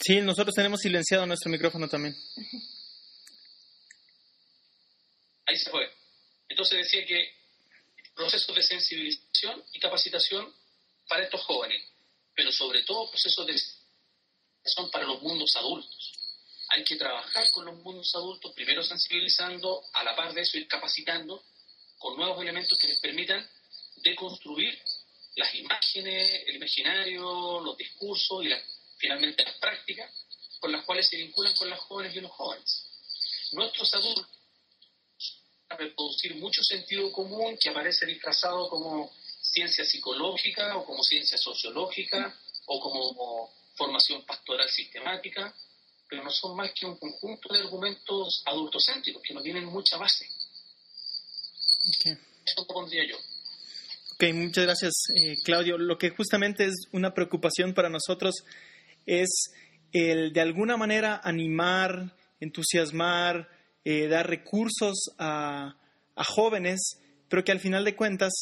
Sí, 0.04 0.20
nosotros 0.20 0.54
tenemos 0.54 0.80
silenciado 0.80 1.26
nuestro 1.26 1.50
micrófono 1.50 1.88
también. 1.88 2.16
Ahí 5.46 5.56
se 5.56 5.70
fue. 5.70 5.88
Entonces 6.48 6.78
decía 6.78 7.06
que 7.06 7.32
procesos 8.14 8.54
de 8.54 8.62
sensibilización 8.62 9.64
y 9.72 9.80
capacitación 9.80 10.52
para 11.08 11.24
estos 11.24 11.42
jóvenes, 11.44 11.82
pero 12.34 12.52
sobre 12.52 12.82
todo 12.82 13.10
procesos 13.10 13.46
de 13.46 13.56
son 14.64 14.90
para 14.90 15.06
los 15.06 15.20
mundos 15.22 15.54
adultos. 15.56 16.21
Hay 16.74 16.84
que 16.84 16.96
trabajar 16.96 17.44
con 17.52 17.66
los 17.66 17.76
mundos 17.76 18.14
adultos, 18.14 18.52
primero 18.54 18.82
sensibilizando, 18.82 19.84
a 19.92 20.04
la 20.04 20.16
par 20.16 20.32
de 20.32 20.40
eso 20.40 20.56
ir 20.56 20.66
capacitando 20.66 21.44
con 21.98 22.16
nuevos 22.16 22.40
elementos 22.40 22.78
que 22.78 22.88
les 22.88 23.00
permitan 23.00 23.46
deconstruir 23.96 24.82
las 25.36 25.54
imágenes, 25.54 26.44
el 26.46 26.56
imaginario, 26.56 27.60
los 27.60 27.76
discursos 27.76 28.44
y 28.44 28.50
finalmente 28.98 29.44
las 29.44 29.56
prácticas 29.56 30.10
con 30.60 30.72
las 30.72 30.84
cuales 30.84 31.08
se 31.08 31.16
vinculan 31.16 31.54
con 31.54 31.68
las 31.68 31.80
jóvenes 31.80 32.16
y 32.16 32.20
los 32.20 32.30
jóvenes. 32.30 32.86
Nuestros 33.52 33.92
adultos 33.94 34.26
reproducir 35.76 36.36
mucho 36.36 36.62
sentido 36.62 37.10
común 37.12 37.56
que 37.60 37.68
aparece 37.68 38.06
disfrazado 38.06 38.68
como 38.68 39.12
ciencia 39.40 39.84
psicológica 39.84 40.76
o 40.76 40.84
como 40.84 41.02
ciencia 41.02 41.38
sociológica 41.38 42.34
o 42.66 42.80
como 42.80 43.52
formación 43.74 44.24
pastoral 44.24 44.68
sistemática, 44.70 45.54
pero 46.12 46.24
no 46.24 46.30
son 46.30 46.54
más 46.54 46.70
que 46.78 46.84
un 46.84 46.98
conjunto 46.98 47.54
de 47.54 47.60
argumentos 47.60 48.42
adultocéntricos 48.44 49.22
que 49.26 49.32
no 49.32 49.40
tienen 49.40 49.64
mucha 49.64 49.96
base. 49.96 50.26
Eso 52.04 52.60
lo 52.60 52.66
pondría 52.66 53.02
yo. 53.08 53.16
Ok, 53.16 54.34
muchas 54.34 54.64
gracias, 54.64 54.92
eh, 55.16 55.36
Claudio. 55.42 55.78
Lo 55.78 55.96
que 55.96 56.10
justamente 56.10 56.66
es 56.66 56.74
una 56.92 57.14
preocupación 57.14 57.72
para 57.72 57.88
nosotros 57.88 58.44
es 59.06 59.54
el 59.92 60.34
de 60.34 60.42
alguna 60.42 60.76
manera 60.76 61.18
animar, 61.24 62.14
entusiasmar, 62.40 63.48
eh, 63.86 64.06
dar 64.06 64.28
recursos 64.28 65.14
a, 65.16 65.78
a, 66.14 66.24
jóvenes, 66.24 66.98
pero 67.30 67.42
que 67.42 67.52
al 67.52 67.60
final 67.60 67.86
de 67.86 67.96
cuentas, 67.96 68.32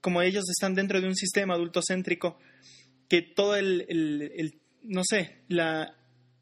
como 0.00 0.22
ellos 0.22 0.44
están 0.48 0.76
dentro 0.76 1.00
de 1.00 1.08
un 1.08 1.16
sistema 1.16 1.54
adultocéntrico, 1.54 2.38
que 3.08 3.22
todo 3.22 3.56
el, 3.56 3.86
el, 3.88 4.32
el 4.36 4.60
no 4.84 5.02
sé, 5.04 5.42
la, 5.48 5.97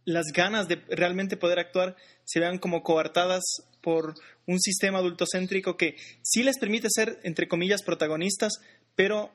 las 0.06 0.26
ganas 0.32 0.68
de 0.68 0.76
realmente 0.88 1.36
poder 1.36 1.58
actuar 1.58 1.96
se 2.24 2.40
vean 2.40 2.58
como 2.58 2.82
coartadas 2.82 3.42
por 3.82 4.14
un 4.46 4.60
sistema 4.60 4.98
adultocéntrico 4.98 5.76
que 5.76 5.96
sí 6.22 6.42
les 6.42 6.58
permite 6.58 6.88
ser, 6.90 7.20
entre 7.24 7.48
comillas, 7.48 7.82
protagonistas, 7.82 8.54
pero 8.94 9.30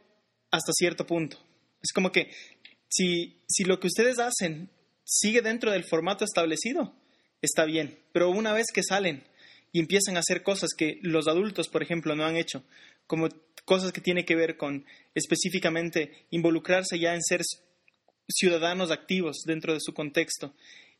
hasta 0.50 0.72
cierto 0.74 1.06
punto. 1.06 1.38
Es 1.84 1.92
como 1.94 2.12
que 2.12 2.32
si, 2.90 3.42
si 3.48 3.66
lo 3.66 3.80
que 3.80 3.88
ustedes 3.88 4.18
hacen 4.18 4.70
sigue 5.04 5.42
dentro 5.42 5.72
del 5.72 5.84
formato 5.84 6.26
establecido, 6.26 6.96
está 7.42 7.66
bien, 7.66 8.00
pero 8.14 8.30
una 8.30 8.54
vez 8.54 8.68
que 8.74 8.84
salen 8.84 9.24
y 9.74 9.80
empiezan 9.80 10.16
a 10.16 10.22
hacer 10.22 10.42
cosas 10.42 10.72
que 10.78 11.00
los 11.02 11.28
adultos, 11.28 11.68
por 11.68 11.84
ejemplo, 11.84 12.16
no 12.16 12.26
han 12.26 12.38
hecho, 12.38 12.64
como 13.08 13.28
cosas 13.66 13.92
que 13.92 14.02
tienen 14.02 14.26
que 14.26 14.36
ver 14.36 14.58
con 14.58 14.86
específicamente 15.16 16.26
involucrarse 16.30 16.98
ya 17.00 17.14
en 17.14 17.22
ser 17.22 17.42
ciudadanos 18.30 18.92
activos 18.92 19.44
dentro 19.46 19.74
de 19.74 19.80
su 19.82 19.94
contexto, 19.94 20.54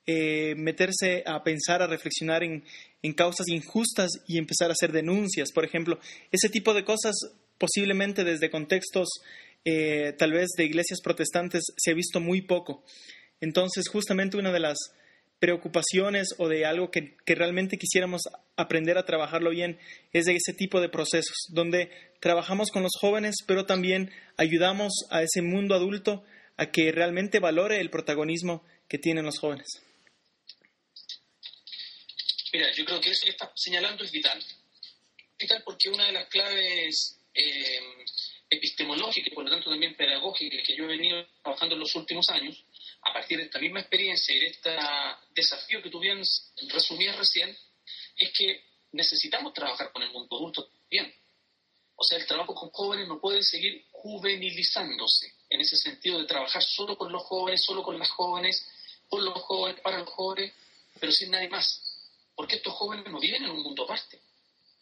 eh, 0.06 0.56
meterse 0.58 1.24
a 1.26 1.44
pensar, 1.44 1.82
a 1.82 1.88
reflexionar 1.88 2.44
en, 2.44 2.64
en, 3.02 3.14
causas 3.14 3.48
injustas 3.48 4.10
y 4.28 4.38
empezar 4.38 4.70
a 4.70 4.74
hacer 4.74 4.92
denuncias, 4.92 5.52
por 5.52 5.64
ejemplo. 5.64 6.00
Ese 6.32 6.50
tipo 6.50 6.74
de 6.74 6.84
cosas 6.84 7.16
posiblemente 7.58 8.24
desde 8.24 8.50
contextos 8.50 9.08
eh, 9.64 10.14
tal 10.18 10.32
vez 10.32 10.50
de 10.58 10.66
iglesias 10.66 11.02
protestantes 11.04 11.64
se 11.78 11.92
ha 11.92 11.94
visto 11.94 12.20
muy 12.20 12.42
poco. 12.42 12.84
Entonces, 13.40 13.88
justamente 13.88 14.38
una 14.38 14.52
de 14.52 14.60
las 14.60 14.78
preocupaciones 15.40 16.30
o 16.38 16.48
de 16.48 16.66
algo 16.66 16.92
que, 16.92 17.16
que, 17.26 17.36
realmente 17.36 17.78
quisiéramos 17.78 18.22
aprender 18.56 18.98
a 18.98 19.06
trabajarlo 19.06 19.50
bien 19.50 19.80
es 20.14 20.26
de 20.26 20.36
ese 20.36 20.54
tipo 20.54 20.82
de 20.82 20.90
procesos, 20.90 21.36
donde 21.50 21.90
trabajamos 22.20 22.70
con 22.70 22.84
los 22.84 22.92
jóvenes, 23.00 23.38
pero 23.48 23.66
también 23.66 24.12
ayudamos 24.38 24.94
a 25.10 25.24
ese 25.24 25.42
mundo 25.42 25.74
adulto 25.74 26.24
a 26.62 26.72
que 26.72 26.92
realmente 26.92 27.40
valore 27.40 27.82
el 27.82 27.90
protagonismo 27.90 28.64
que 28.88 29.00
tienen 29.00 29.26
los 29.26 29.40
jóvenes. 29.40 29.82
Mira, 32.54 32.72
yo 32.72 32.86
creo 32.86 33.02
que 33.02 33.10
eso 33.10 33.26
que 33.26 33.32
estás 33.32 33.50
señalando 33.56 34.04
es 34.04 34.12
vital. 34.12 34.40
Vital 35.40 35.64
porque 35.66 35.90
una 35.90 36.06
de 36.06 36.12
las 36.12 36.30
claves 36.30 37.18
eh, 37.34 37.80
epistemológicas 38.48 39.32
y 39.32 39.36
por 39.36 39.44
lo 39.44 39.50
tanto 39.50 39.72
también 39.72 39.96
pedagógicas 39.96 40.62
que 40.64 40.76
yo 40.76 40.84
he 40.84 40.98
venido 40.98 41.26
trabajando 41.42 41.74
en 41.74 41.80
los 41.82 41.96
últimos 41.96 42.30
años, 42.30 42.64
a 43.02 43.12
partir 43.12 43.40
de 43.40 43.46
esta 43.46 43.58
misma 43.58 43.80
experiencia 43.80 44.36
y 44.36 44.42
de 44.42 44.48
este 44.48 44.70
desafío 45.34 45.82
que 45.82 45.90
tú 45.90 46.00
bien 46.00 46.22
resumías 46.70 47.18
recién, 47.18 47.58
es 48.18 48.32
que 48.38 48.64
necesitamos 48.92 49.52
trabajar 49.54 49.92
con 49.92 50.04
el 50.04 50.12
mundo 50.12 50.38
adulto 50.38 50.70
bien. 50.92 51.12
O 51.96 52.04
sea, 52.04 52.20
el 52.20 52.28
trabajo 52.28 52.54
con 52.54 52.70
jóvenes 52.70 53.08
no 53.08 53.20
puede 53.20 53.42
seguir 53.42 53.84
juvenilizándose, 53.90 55.41
en 55.52 55.60
ese 55.60 55.76
sentido 55.76 56.18
de 56.18 56.26
trabajar 56.26 56.64
solo 56.64 56.98
con 56.98 57.12
los 57.12 57.24
jóvenes, 57.24 57.64
solo 57.64 57.84
con 57.84 58.00
las 58.00 58.10
jóvenes, 58.10 58.66
por 59.10 59.22
los 59.22 59.34
jóvenes, 59.42 59.82
para 59.82 60.00
los 60.00 60.10
jóvenes, 60.10 60.54
pero 60.98 61.12
sin 61.12 61.30
nadie 61.30 61.50
más. 61.50 61.82
Porque 62.36 62.56
estos 62.56 62.74
jóvenes 62.74 63.06
no 63.12 63.20
viven 63.20 63.44
en 63.44 63.52
un 63.52 63.62
mundo 63.62 63.84
aparte, 63.84 64.18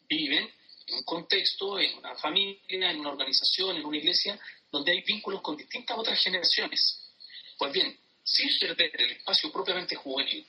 viven 0.07 0.49
en 0.87 0.95
un 0.95 1.03
contexto, 1.03 1.79
en 1.79 1.97
una 1.97 2.15
familia, 2.15 2.91
en 2.91 2.99
una 2.99 3.09
organización, 3.09 3.77
en 3.77 3.85
una 3.85 3.97
iglesia, 3.97 4.39
donde 4.71 4.91
hay 4.91 5.01
vínculos 5.01 5.41
con 5.41 5.57
distintas 5.57 5.97
otras 5.97 6.21
generaciones. 6.23 7.11
Pues 7.57 7.73
bien, 7.73 7.99
sin 8.23 8.47
perder 8.59 8.91
el 9.01 9.11
espacio 9.13 9.51
propiamente 9.51 9.95
juvenil, 9.95 10.45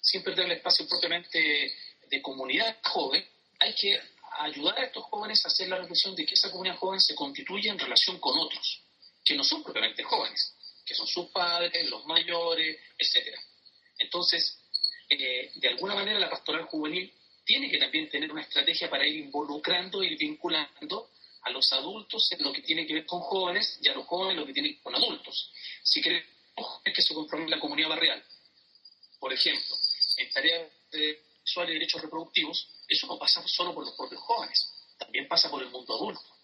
sin 0.00 0.22
perder 0.22 0.46
el 0.46 0.52
espacio 0.52 0.88
propiamente 0.88 1.74
de 2.08 2.22
comunidad 2.22 2.78
joven, 2.82 3.22
hay 3.58 3.74
que 3.74 4.00
ayudar 4.38 4.78
a 4.78 4.84
estos 4.84 5.04
jóvenes 5.04 5.44
a 5.44 5.48
hacer 5.48 5.68
la 5.68 5.76
reflexión 5.76 6.16
de 6.16 6.24
que 6.24 6.32
esa 6.32 6.50
comunidad 6.50 6.78
joven 6.78 7.00
se 7.00 7.14
constituye 7.14 7.68
en 7.68 7.78
relación 7.78 8.18
con 8.18 8.38
otros, 8.38 8.80
que 9.30 9.36
no 9.36 9.44
son 9.44 9.62
propiamente 9.62 10.02
jóvenes, 10.02 10.56
que 10.84 10.92
son 10.92 11.06
sus 11.06 11.26
padres, 11.26 11.88
los 11.88 12.04
mayores, 12.04 12.80
etc. 12.98 13.38
Entonces, 13.96 14.58
eh, 15.08 15.52
de 15.54 15.68
alguna 15.68 15.94
manera 15.94 16.18
la 16.18 16.28
pastoral 16.28 16.64
juvenil 16.64 17.14
tiene 17.44 17.70
que 17.70 17.78
también 17.78 18.10
tener 18.10 18.32
una 18.32 18.42
estrategia 18.42 18.90
para 18.90 19.06
ir 19.06 19.18
involucrando, 19.18 20.02
ir 20.02 20.18
vinculando 20.18 21.12
a 21.42 21.50
los 21.50 21.72
adultos 21.72 22.32
en 22.32 22.42
lo 22.42 22.52
que 22.52 22.62
tiene 22.62 22.84
que 22.88 22.94
ver 22.94 23.06
con 23.06 23.20
jóvenes 23.20 23.78
y 23.80 23.88
a 23.88 23.94
los 23.94 24.04
jóvenes 24.04 24.32
en 24.32 24.40
lo 24.40 24.46
que 24.46 24.52
tiene 24.52 24.70
que 24.70 24.74
ver 24.74 24.82
con 24.82 24.96
adultos. 24.96 25.52
Si 25.84 26.02
queremos 26.02 26.26
que 26.84 27.02
se 27.02 27.14
comprometa 27.14 27.54
la 27.54 27.60
comunidad 27.60 27.90
barrial, 27.90 28.24
por 29.20 29.32
ejemplo, 29.32 29.76
en 30.16 30.32
tareas 30.32 30.72
sexuales 30.90 31.70
y 31.70 31.74
derechos 31.74 32.02
reproductivos, 32.02 32.66
eso 32.88 33.06
no 33.06 33.16
pasa 33.16 33.46
solo 33.46 33.72
por 33.74 33.84
los 33.84 33.94
propios 33.94 34.20
jóvenes, 34.22 34.72
también 34.98 35.28
pasa 35.28 35.48
por 35.48 35.62
el 35.62 35.70
mundo 35.70 35.94
adulto. 35.94 36.39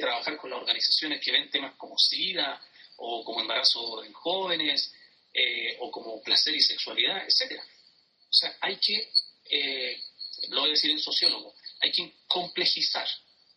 Trabajar 0.00 0.36
con 0.36 0.50
las 0.50 0.60
organizaciones 0.60 1.20
que 1.22 1.32
ven 1.32 1.50
temas 1.50 1.74
como 1.76 1.96
SIDA 1.96 2.60
o 2.96 3.24
como 3.24 3.40
embarazo 3.40 4.04
en 4.04 4.12
jóvenes 4.12 4.92
eh, 5.32 5.76
o 5.80 5.90
como 5.90 6.22
placer 6.22 6.54
y 6.54 6.60
sexualidad, 6.60 7.22
etcétera. 7.26 7.62
O 7.62 8.32
sea, 8.32 8.56
hay 8.60 8.76
que, 8.76 9.10
eh, 9.50 10.00
lo 10.48 10.60
voy 10.60 10.70
a 10.70 10.72
decir 10.72 10.90
en 10.90 10.98
sociólogo, 10.98 11.54
hay 11.80 11.92
que 11.92 12.12
complejizar 12.26 13.06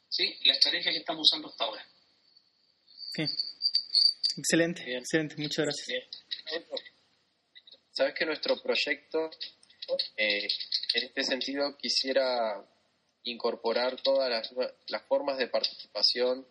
¿sí? 0.10 0.38
la 0.43 0.53
estrategia 0.53 0.91
que 0.91 0.99
estamos 0.99 1.27
usando 1.29 1.49
hasta 1.49 1.63
ahora. 1.65 1.88
Sí. 3.13 3.23
Excelente, 4.38 4.97
excelente, 4.97 5.36
muchas 5.38 5.65
gracias. 5.65 6.06
Sabes 7.91 8.15
que 8.15 8.25
nuestro 8.25 8.60
proyecto, 8.62 9.29
eh, 10.17 10.47
en 10.95 11.03
este 11.03 11.23
sentido, 11.23 11.77
quisiera 11.77 12.65
incorporar 13.24 14.02
todas 14.02 14.30
las, 14.30 14.54
las 14.88 15.02
formas 15.04 15.38
de 15.38 15.48
participación 15.48 16.46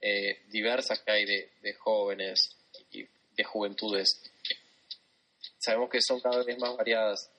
eh, 0.00 0.42
diversas 0.48 1.00
que 1.00 1.10
hay 1.10 1.24
de, 1.24 1.52
de 1.62 1.74
jóvenes 1.74 2.56
y 2.92 3.06
de 3.36 3.44
juventudes 3.44 4.30
sabemos 5.60 5.90
que 5.90 6.00
son 6.00 6.20
cada 6.20 6.42
vez 6.42 6.58
más 6.58 6.76
variadas. 6.76 7.30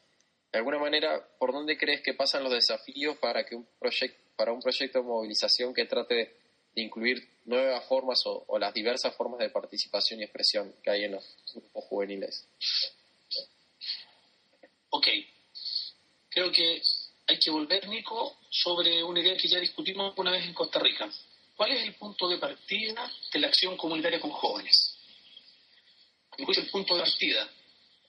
De 0.51 0.59
alguna 0.59 0.77
manera, 0.77 1.27
¿por 1.39 1.51
dónde 1.51 1.77
crees 1.77 2.01
que 2.01 2.13
pasan 2.13 2.43
los 2.43 2.53
desafíos 2.53 3.17
para 3.17 3.45
que 3.45 3.55
un 3.55 3.67
proyecto 3.79 4.19
para 4.35 4.53
un 4.53 4.61
proyecto 4.61 4.99
de 4.99 5.05
movilización 5.05 5.71
que 5.71 5.85
trate 5.85 6.15
de 6.73 6.81
incluir 6.81 7.29
nuevas 7.45 7.85
formas 7.85 8.21
o, 8.25 8.57
las 8.57 8.73
diversas 8.73 9.15
formas 9.15 9.39
de 9.39 9.49
participación 9.49 10.19
y 10.19 10.23
expresión 10.23 10.73
que 10.81 10.89
hay 10.89 11.03
en 11.03 11.11
los 11.11 11.37
grupos 11.53 11.83
juveniles? 11.85 12.47
Ok. 14.89 15.07
Creo 16.29 16.51
que 16.51 16.81
hay 17.31 17.39
que 17.39 17.49
volver, 17.49 17.87
Nico, 17.87 18.39
sobre 18.49 19.01
una 19.01 19.21
idea 19.21 19.37
que 19.37 19.47
ya 19.47 19.57
discutimos 19.57 20.13
una 20.17 20.31
vez 20.31 20.45
en 20.45 20.53
Costa 20.53 20.79
Rica. 20.79 21.09
¿Cuál 21.55 21.71
es 21.71 21.83
el 21.83 21.95
punto 21.95 22.27
de 22.27 22.37
partida 22.37 23.09
de 23.31 23.39
la 23.39 23.47
acción 23.47 23.77
comunitaria 23.77 24.19
con 24.19 24.31
jóvenes? 24.31 24.97
¿Cuál 26.29 26.51
es 26.51 26.57
el 26.57 26.69
punto 26.69 26.95
de 26.95 27.01
partida? 27.03 27.49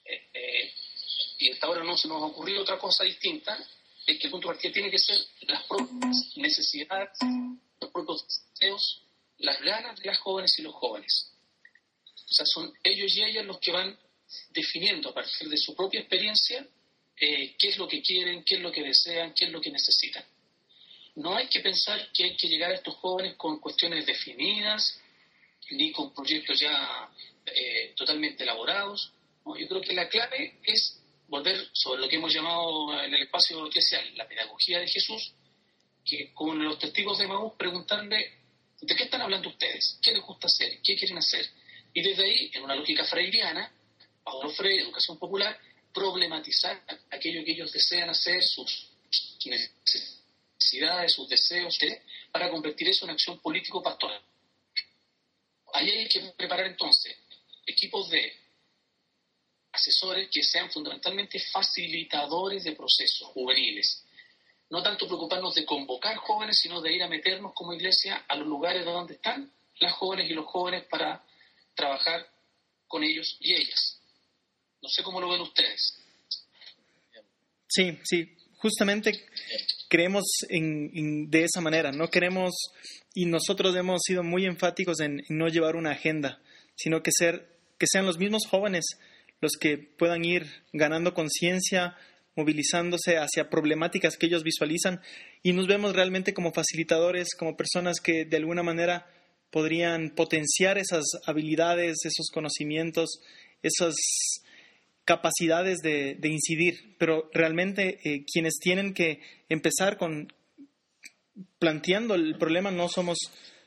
Eh, 0.04 0.72
y 1.38 1.50
hasta 1.50 1.68
ahora 1.68 1.84
no 1.84 1.96
se 1.96 2.08
nos 2.08 2.20
ha 2.20 2.26
ocurrido 2.26 2.62
otra 2.62 2.78
cosa 2.78 3.04
distinta, 3.04 3.56
es 4.04 4.18
que 4.18 4.26
el 4.26 4.30
punto 4.32 4.48
de 4.48 4.54
partida 4.54 4.72
tiene 4.72 4.90
que 4.90 4.98
ser 4.98 5.18
las 5.42 5.62
propias 5.66 6.36
necesidades, 6.36 7.16
los 7.80 7.90
propios 7.92 8.26
deseos, 8.50 9.02
las 9.38 9.60
ganas 9.60 10.00
de 10.00 10.06
las 10.06 10.18
jóvenes 10.18 10.52
y 10.58 10.62
los 10.62 10.74
jóvenes. 10.74 11.30
O 12.16 12.34
sea, 12.34 12.46
son 12.46 12.72
ellos 12.82 13.16
y 13.16 13.22
ellas 13.22 13.46
los 13.46 13.60
que 13.60 13.70
van 13.70 13.96
definiendo 14.50 15.10
a 15.10 15.14
partir 15.14 15.48
de 15.48 15.56
su 15.56 15.76
propia 15.76 16.00
experiencia 16.00 16.66
eh, 17.20 17.54
qué 17.58 17.68
es 17.68 17.78
lo 17.78 17.88
que 17.88 18.02
quieren, 18.02 18.42
qué 18.44 18.56
es 18.56 18.60
lo 18.60 18.72
que 18.72 18.82
desean, 18.82 19.32
qué 19.34 19.46
es 19.46 19.50
lo 19.50 19.60
que 19.60 19.70
necesitan. 19.70 20.24
No 21.16 21.36
hay 21.36 21.46
que 21.48 21.60
pensar 21.60 22.10
que 22.12 22.24
hay 22.24 22.36
que 22.36 22.48
llegar 22.48 22.70
a 22.70 22.74
estos 22.74 22.94
jóvenes 22.96 23.34
con 23.36 23.60
cuestiones 23.60 24.06
definidas, 24.06 24.98
ni 25.70 25.92
con 25.92 26.12
proyectos 26.14 26.58
ya 26.58 27.10
eh, 27.46 27.92
totalmente 27.96 28.42
elaborados 28.42 29.12
yo 29.44 29.68
creo 29.68 29.80
que 29.80 29.92
la 29.92 30.08
clave 30.08 30.58
es 30.62 31.00
volver 31.28 31.68
sobre 31.72 32.00
lo 32.02 32.08
que 32.08 32.16
hemos 32.16 32.32
llamado 32.32 32.92
en 33.02 33.14
el 33.14 33.22
espacio 33.22 33.66
eclesial 33.66 34.16
la 34.16 34.28
pedagogía 34.28 34.78
de 34.80 34.88
Jesús, 34.88 35.32
que 36.04 36.32
con 36.32 36.62
los 36.62 36.78
testigos 36.78 37.18
de 37.18 37.26
Maús 37.26 37.54
preguntarle 37.56 38.32
de 38.80 38.96
qué 38.96 39.04
están 39.04 39.22
hablando 39.22 39.48
ustedes, 39.48 39.98
qué 40.02 40.12
les 40.12 40.22
gusta 40.22 40.46
hacer, 40.46 40.80
qué 40.82 40.96
quieren 40.96 41.18
hacer. 41.18 41.48
Y 41.94 42.02
desde 42.02 42.24
ahí, 42.24 42.50
en 42.54 42.64
una 42.64 42.74
lógica 42.74 43.04
freiriana, 43.04 43.72
Pablo 44.24 44.50
Freire, 44.50 44.82
educación 44.82 45.18
popular, 45.18 45.58
problematizar 45.92 46.82
aquello 47.10 47.44
que 47.44 47.52
ellos 47.52 47.72
desean 47.72 48.10
hacer, 48.10 48.42
sus 48.42 48.88
necesidades, 49.44 51.12
sus 51.12 51.28
deseos, 51.28 51.78
para 52.30 52.50
convertir 52.50 52.88
eso 52.88 53.04
en 53.04 53.12
acción 53.12 53.38
político-pastoral. 53.40 54.20
Ahí 55.74 55.90
hay 55.90 56.08
que 56.08 56.20
preparar 56.36 56.66
entonces 56.66 57.16
equipos 57.66 58.10
de 58.10 58.32
asesores 59.72 60.28
que 60.30 60.42
sean 60.42 60.70
fundamentalmente 60.70 61.38
facilitadores 61.40 62.64
de 62.64 62.72
procesos 62.72 63.28
juveniles. 63.28 64.04
no 64.70 64.82
tanto 64.82 65.06
preocuparnos 65.06 65.54
de 65.54 65.66
convocar 65.66 66.16
jóvenes, 66.16 66.58
sino 66.58 66.80
de 66.80 66.94
ir 66.94 67.02
a 67.02 67.08
meternos 67.08 67.52
como 67.52 67.74
iglesia 67.74 68.24
a 68.26 68.36
los 68.36 68.46
lugares 68.46 68.86
donde 68.86 69.14
están 69.14 69.52
las 69.80 69.92
jóvenes 69.92 70.30
y 70.30 70.34
los 70.34 70.46
jóvenes 70.46 70.84
para 70.84 71.22
trabajar 71.74 72.26
con 72.88 73.04
ellos 73.04 73.36
y 73.40 73.52
ellas. 73.52 74.01
No 74.82 74.88
sé 74.88 75.02
cómo 75.02 75.20
lo 75.20 75.30
ven 75.30 75.40
ustedes. 75.40 75.98
Sí, 77.68 77.98
sí, 78.02 78.36
justamente 78.56 79.12
creemos 79.88 80.24
en, 80.48 81.30
de 81.30 81.44
esa 81.44 81.60
manera, 81.60 81.92
no 81.92 82.08
queremos, 82.08 82.52
y 83.14 83.26
nosotros 83.26 83.74
hemos 83.76 84.00
sido 84.04 84.22
muy 84.22 84.44
enfáticos 84.44 85.00
en, 85.00 85.22
no 85.28 85.48
llevar 85.48 85.76
una 85.76 85.92
agenda, 85.92 86.40
sino 86.74 87.02
que, 87.02 87.10
ser, 87.12 87.48
que 87.78 87.86
sean 87.88 88.06
los 88.06 88.18
mismos 88.18 88.46
jóvenes 88.48 88.84
los 89.40 89.52
que 89.60 89.76
puedan 89.76 90.24
ir 90.24 90.46
ganando 90.72 91.14
conciencia, 91.14 91.96
movilizándose 92.36 93.18
hacia 93.18 93.50
problemáticas 93.50 94.16
que 94.16 94.26
ellos 94.26 94.44
visualizan 94.44 95.00
y 95.42 95.52
nos 95.52 95.66
vemos 95.66 95.94
realmente 95.94 96.32
como 96.32 96.52
facilitadores, 96.52 97.34
como 97.36 97.56
personas 97.56 98.00
que 98.00 98.24
de 98.24 98.36
alguna 98.36 98.62
manera 98.62 99.06
podrían 99.50 100.10
potenciar 100.10 100.78
esas 100.78 101.04
habilidades, 101.26 102.04
esos 102.04 102.30
conocimientos, 102.32 103.20
esas 103.62 103.94
capacidades 105.04 105.78
de, 105.78 106.18
incidir, 106.22 106.96
pero 106.98 107.28
realmente 107.32 107.98
eh, 108.04 108.24
quienes 108.30 108.58
tienen 108.58 108.94
que 108.94 109.20
empezar 109.48 109.96
con 109.96 110.32
planteando 111.58 112.14
el 112.14 112.36
problema 112.38 112.70
no 112.70 112.88
somos 112.88 113.18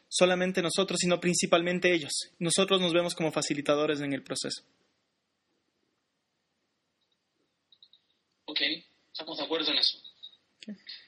solamente 0.08 0.62
nosotros, 0.62 1.00
sino 1.00 1.20
principalmente 1.20 1.94
ellos. 1.94 2.12
Nosotros 2.40 2.80
nos 2.80 2.94
vemos 2.94 3.16
como 3.16 3.32
facilitadores 3.32 4.02
en 4.02 4.14
el 4.14 4.24
proceso. 4.24 4.64
Ok, 8.46 8.62
estamos 9.12 9.38
de 9.38 9.44
acuerdo 9.44 9.72
en 9.72 9.78
eso. 9.80 9.98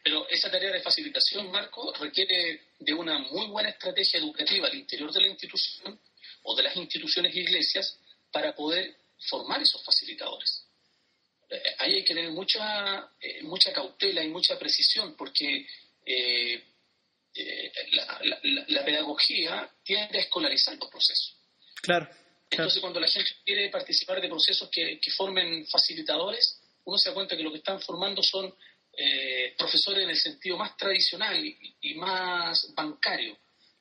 Pero 0.03 0.27
esa 0.29 0.51
tarea 0.51 0.71
de 0.71 0.81
facilitación, 0.81 1.49
Marco, 1.51 1.93
requiere 1.99 2.61
de 2.79 2.93
una 2.93 3.19
muy 3.19 3.47
buena 3.47 3.69
estrategia 3.69 4.19
educativa 4.19 4.67
al 4.67 4.75
interior 4.75 5.11
de 5.11 5.21
la 5.21 5.27
institución 5.27 5.99
o 6.43 6.55
de 6.55 6.63
las 6.63 6.75
instituciones 6.75 7.35
e 7.35 7.39
iglesias 7.39 7.99
para 8.31 8.55
poder 8.55 8.95
formar 9.19 9.61
esos 9.61 9.83
facilitadores. 9.83 10.67
Eh, 11.49 11.75
ahí 11.79 11.95
hay 11.95 12.03
que 12.03 12.13
tener 12.13 12.31
mucha, 12.31 13.09
eh, 13.21 13.41
mucha 13.43 13.71
cautela 13.71 14.23
y 14.23 14.27
mucha 14.27 14.59
precisión 14.59 15.15
porque 15.15 15.65
eh, 16.05 16.63
la, 18.67 18.83
pedagogía 18.83 19.69
tiende 19.83 20.17
a 20.17 20.21
escolarizar 20.21 20.75
los 20.77 20.89
procesos. 20.89 21.35
Claro. 21.81 22.09
Entonces, 22.49 22.81
cuando 22.81 22.99
la 22.99 23.07
gente 23.07 23.29
quiere 23.45 23.69
participar 23.69 24.19
de 24.21 24.27
procesos 24.27 24.69
que, 24.71 24.99
formen 25.15 25.67
facilitadores, 25.67 26.61
uno 26.85 26.97
se 26.97 27.09
da 27.09 27.15
cuenta 27.15 27.37
que 27.37 27.43
lo 27.43 27.51
que 27.51 27.57
están 27.57 27.79
formando 27.81 28.21
son 28.23 28.53
profesores 29.57 30.05
en 30.05 30.09
el 30.09 30.17
sentido 30.17 30.57
más 30.57 30.75
tradicional 30.75 31.37
y, 31.45 31.93
más 31.95 32.73
bancario 32.73 33.37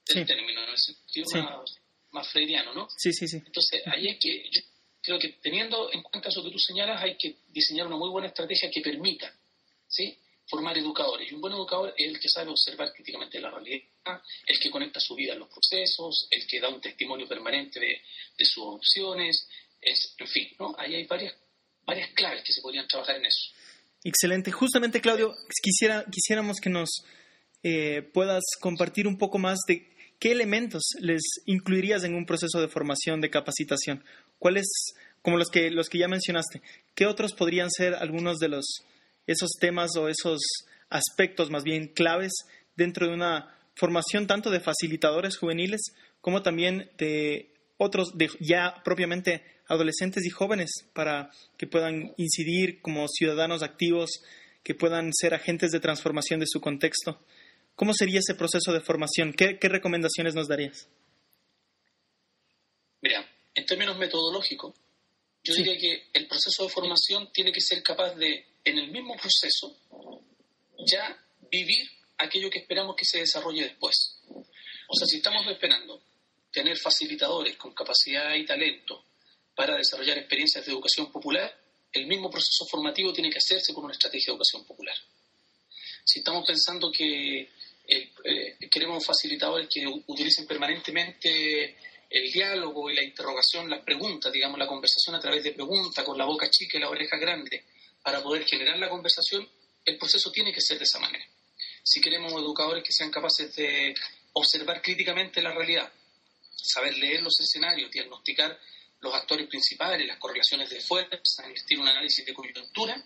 del 0.07 0.27
término, 0.27 0.65
en 0.65 0.71
el 0.71 0.79
sentido 0.79 1.27
más, 1.33 1.77
más, 2.11 2.29
freudiano, 2.29 2.75
¿no? 2.75 2.89
Sí, 2.97 3.13
sí, 3.13 3.27
sí. 3.27 3.37
Entonces, 3.37 3.83
ahí 3.87 4.09
hay 4.09 4.19
que, 4.19 4.51
creo 5.07 5.19
que 5.21 5.39
teniendo 5.41 5.91
en 5.93 6.03
cuenta 6.03 6.29
eso 6.29 6.43
que 6.43 6.51
tú 6.51 6.59
señalas, 6.59 7.01
hay 7.01 7.17
que 7.17 7.37
diseñar 7.49 7.87
una 7.87 7.97
muy 7.97 8.11
buena 8.11 8.27
estrategia 8.27 8.69
que 8.71 8.81
permita 8.81 9.33
¿sí? 9.87 10.19
formar 10.49 10.77
educadores. 10.77 11.31
Y 11.31 11.35
un 11.35 11.41
buen 11.41 11.55
educador 11.55 11.95
es 11.97 12.09
el 12.09 12.19
que 12.19 12.29
sabe 12.29 12.51
observar 12.51 12.93
críticamente 12.93 13.41
la 13.41 13.51
realidad, 13.51 13.85
el 14.47 14.59
que 14.59 14.71
conecta 14.71 14.99
su 14.99 15.15
vida 15.15 15.35
en 15.35 15.39
los 15.39 15.49
procesos, 15.49 16.27
el 16.31 16.45
que 16.47 16.61
da 16.61 16.69
un 16.69 16.81
testimonio 16.81 17.29
permanente 17.29 17.79
de, 17.79 18.45
sus 18.45 18.65
opciones, 18.65 19.49
en 19.81 20.27
fin, 20.27 20.49
¿no? 20.59 20.75
Ahí 20.77 20.97
hay 20.97 21.07
varias, 21.07 21.35
varias 21.85 22.11
claves 22.11 22.43
que 22.43 22.53
se 22.53 22.61
podrían 22.61 22.89
trabajar 22.89 23.17
en 23.17 23.27
eso. 23.27 23.53
Excelente. 24.03 24.51
Justamente, 24.51 25.01
Claudio, 25.01 25.33
quisiera, 25.63 26.05
quisiéramos 26.11 26.59
que 26.61 26.71
nos 26.71 27.05
eh, 27.63 28.03
puedas 28.13 28.43
compartir 28.61 29.07
un 29.07 29.19
poco 29.19 29.39
más 29.39 29.61
de 29.69 29.89
qué 30.19 30.33
elementos 30.33 30.83
les 31.01 31.23
incluirías 31.47 32.05
en 32.05 32.15
un 32.15 32.27
proceso 32.27 32.61
de 32.61 32.69
formación, 32.69 33.21
de 33.21 33.31
capacitación. 33.31 34.05
¿Cuáles, 34.39 34.67
como 35.23 35.37
los 35.37 35.49
que, 35.49 35.71
los 35.71 35.89
que 35.89 35.99
ya 35.99 36.09
mencionaste, 36.09 36.63
qué 36.95 37.07
otros 37.07 37.33
podrían 37.35 37.71
ser 37.71 37.95
algunos 37.95 38.39
de 38.39 38.49
los, 38.49 38.65
esos 39.27 39.51
temas 39.61 39.97
o 39.97 40.09
esos 40.09 40.41
aspectos 40.89 41.51
más 41.51 41.65
bien 41.65 41.89
claves 41.89 42.33
dentro 42.77 43.07
de 43.07 43.15
una 43.15 43.57
formación 43.75 44.27
tanto 44.27 44.51
de 44.51 44.61
facilitadores 44.61 45.37
juveniles 45.37 45.81
como 46.21 46.43
también 46.43 46.91
de 46.99 47.53
otros, 47.77 48.17
de 48.17 48.31
ya 48.41 48.83
propiamente 48.85 49.43
adolescentes 49.69 50.25
y 50.25 50.31
jóvenes 50.31 50.71
para 50.93 51.31
que 51.57 51.67
puedan 51.67 52.15
incidir 52.17 52.81
como 52.81 53.07
ciudadanos 53.09 53.63
activos, 53.63 54.11
que 54.63 54.75
puedan 54.75 55.13
ser 55.13 55.35
agentes 55.35 55.71
de 55.71 55.81
transformación 55.81 56.41
de 56.41 56.47
su 56.49 56.61
contexto. 56.61 57.21
¿Cómo 57.75 57.93
sería 57.93 58.21
ese 58.21 58.35
proceso 58.35 58.73
de 58.73 58.81
formación? 58.81 59.33
¿Qué, 59.33 59.59
qué 59.59 59.69
recomendaciones 59.69 60.35
nos 60.35 60.49
darías? 60.49 60.89
Mira, 63.03 63.25
en 63.57 63.67
términos 63.67 63.97
metodológicos, 63.97 64.75
yo 65.43 65.55
diría 65.55 65.77
que 65.79 66.09
el 66.13 66.29
proceso 66.29 66.65
de 66.65 66.69
formación 66.69 67.33
tiene 67.33 67.53
que 67.53 67.61
ser 67.61 67.83
capaz 67.83 68.15
de, 68.15 68.47
en 68.65 68.79
el 68.79 68.91
mismo 68.91 69.17
proceso, 69.17 69.77
ya 70.87 71.17
vivir 71.51 71.89
aquello 72.19 72.51
que 72.51 72.59
esperamos 72.59 72.97
que 72.97 73.05
se 73.05 73.19
desarrolle 73.19 73.65
después. 73.65 74.21
O 74.89 74.95
sea, 74.95 75.07
si 75.07 75.17
estamos 75.17 75.47
esperando 75.47 76.03
tener 76.53 76.77
facilitadores 76.77 77.57
con 77.57 77.73
capacidad 77.73 78.35
y 78.35 78.45
talento 78.45 79.05
para 79.55 79.77
desarrollar 79.77 80.19
experiencias 80.19 80.65
de 80.65 80.73
educación 80.73 81.11
popular, 81.11 81.57
el 81.93 82.07
mismo 82.07 82.31
proceso 82.31 82.67
formativo 82.71 83.13
tiene 83.13 83.31
que 83.31 83.39
hacerse 83.39 83.73
con 83.73 83.85
una 83.85 83.95
estrategia 83.95 84.27
de 84.27 84.33
educación 84.33 84.67
popular. 84.67 84.97
Si 86.05 86.19
estamos 86.19 86.47
pensando 86.47 86.93
que 86.93 87.49
eh, 87.89 88.69
queremos 88.71 89.05
facilitadores 89.05 89.69
que 89.73 89.87
utilicen 89.87 90.47
permanentemente 90.47 91.77
el 92.11 92.31
diálogo 92.31 92.91
y 92.91 92.95
la 92.95 93.03
interrogación, 93.03 93.69
las 93.69 93.83
preguntas, 93.83 94.33
digamos, 94.33 94.59
la 94.59 94.67
conversación 94.67 95.17
a 95.17 95.21
través 95.21 95.43
de 95.43 95.53
preguntas, 95.53 96.05
con 96.05 96.17
la 96.17 96.25
boca 96.25 96.49
chica 96.51 96.79
y 96.79 96.81
la 96.81 96.89
oreja 96.89 97.17
grande, 97.17 97.65
para 98.03 98.23
poder 98.23 98.45
generar 98.45 98.79
la 98.79 98.89
conversación, 98.89 99.49
el 99.85 99.99
proceso 99.99 100.31
tiene 100.31 100.53
que 100.53 100.61
ser 100.61 100.79
de 100.79 100.85
esa 100.85 100.99
manera. 100.99 101.25
Si 101.83 102.01
queremos 102.01 102.33
educadores 102.33 102.83
que 102.85 102.93
sean 102.93 103.11
capaces 103.11 103.55
de 103.55 103.95
observar 104.33 104.83
críticamente 104.83 105.43
la 105.43 105.53
realidad, 105.53 105.91
saber 106.57 106.97
leer 106.99 107.23
los 107.23 107.39
escenarios, 107.41 107.91
diagnosticar 107.91 108.59
los 109.01 109.15
actores 109.15 109.47
principales, 109.49 110.07
las 110.07 110.19
correlaciones 110.19 110.71
de 110.71 110.81
fuerza, 110.81 111.19
emitir 111.45 111.79
un 111.79 111.89
análisis 111.89 112.25
de 112.25 112.35
coyuntura, 112.35 113.03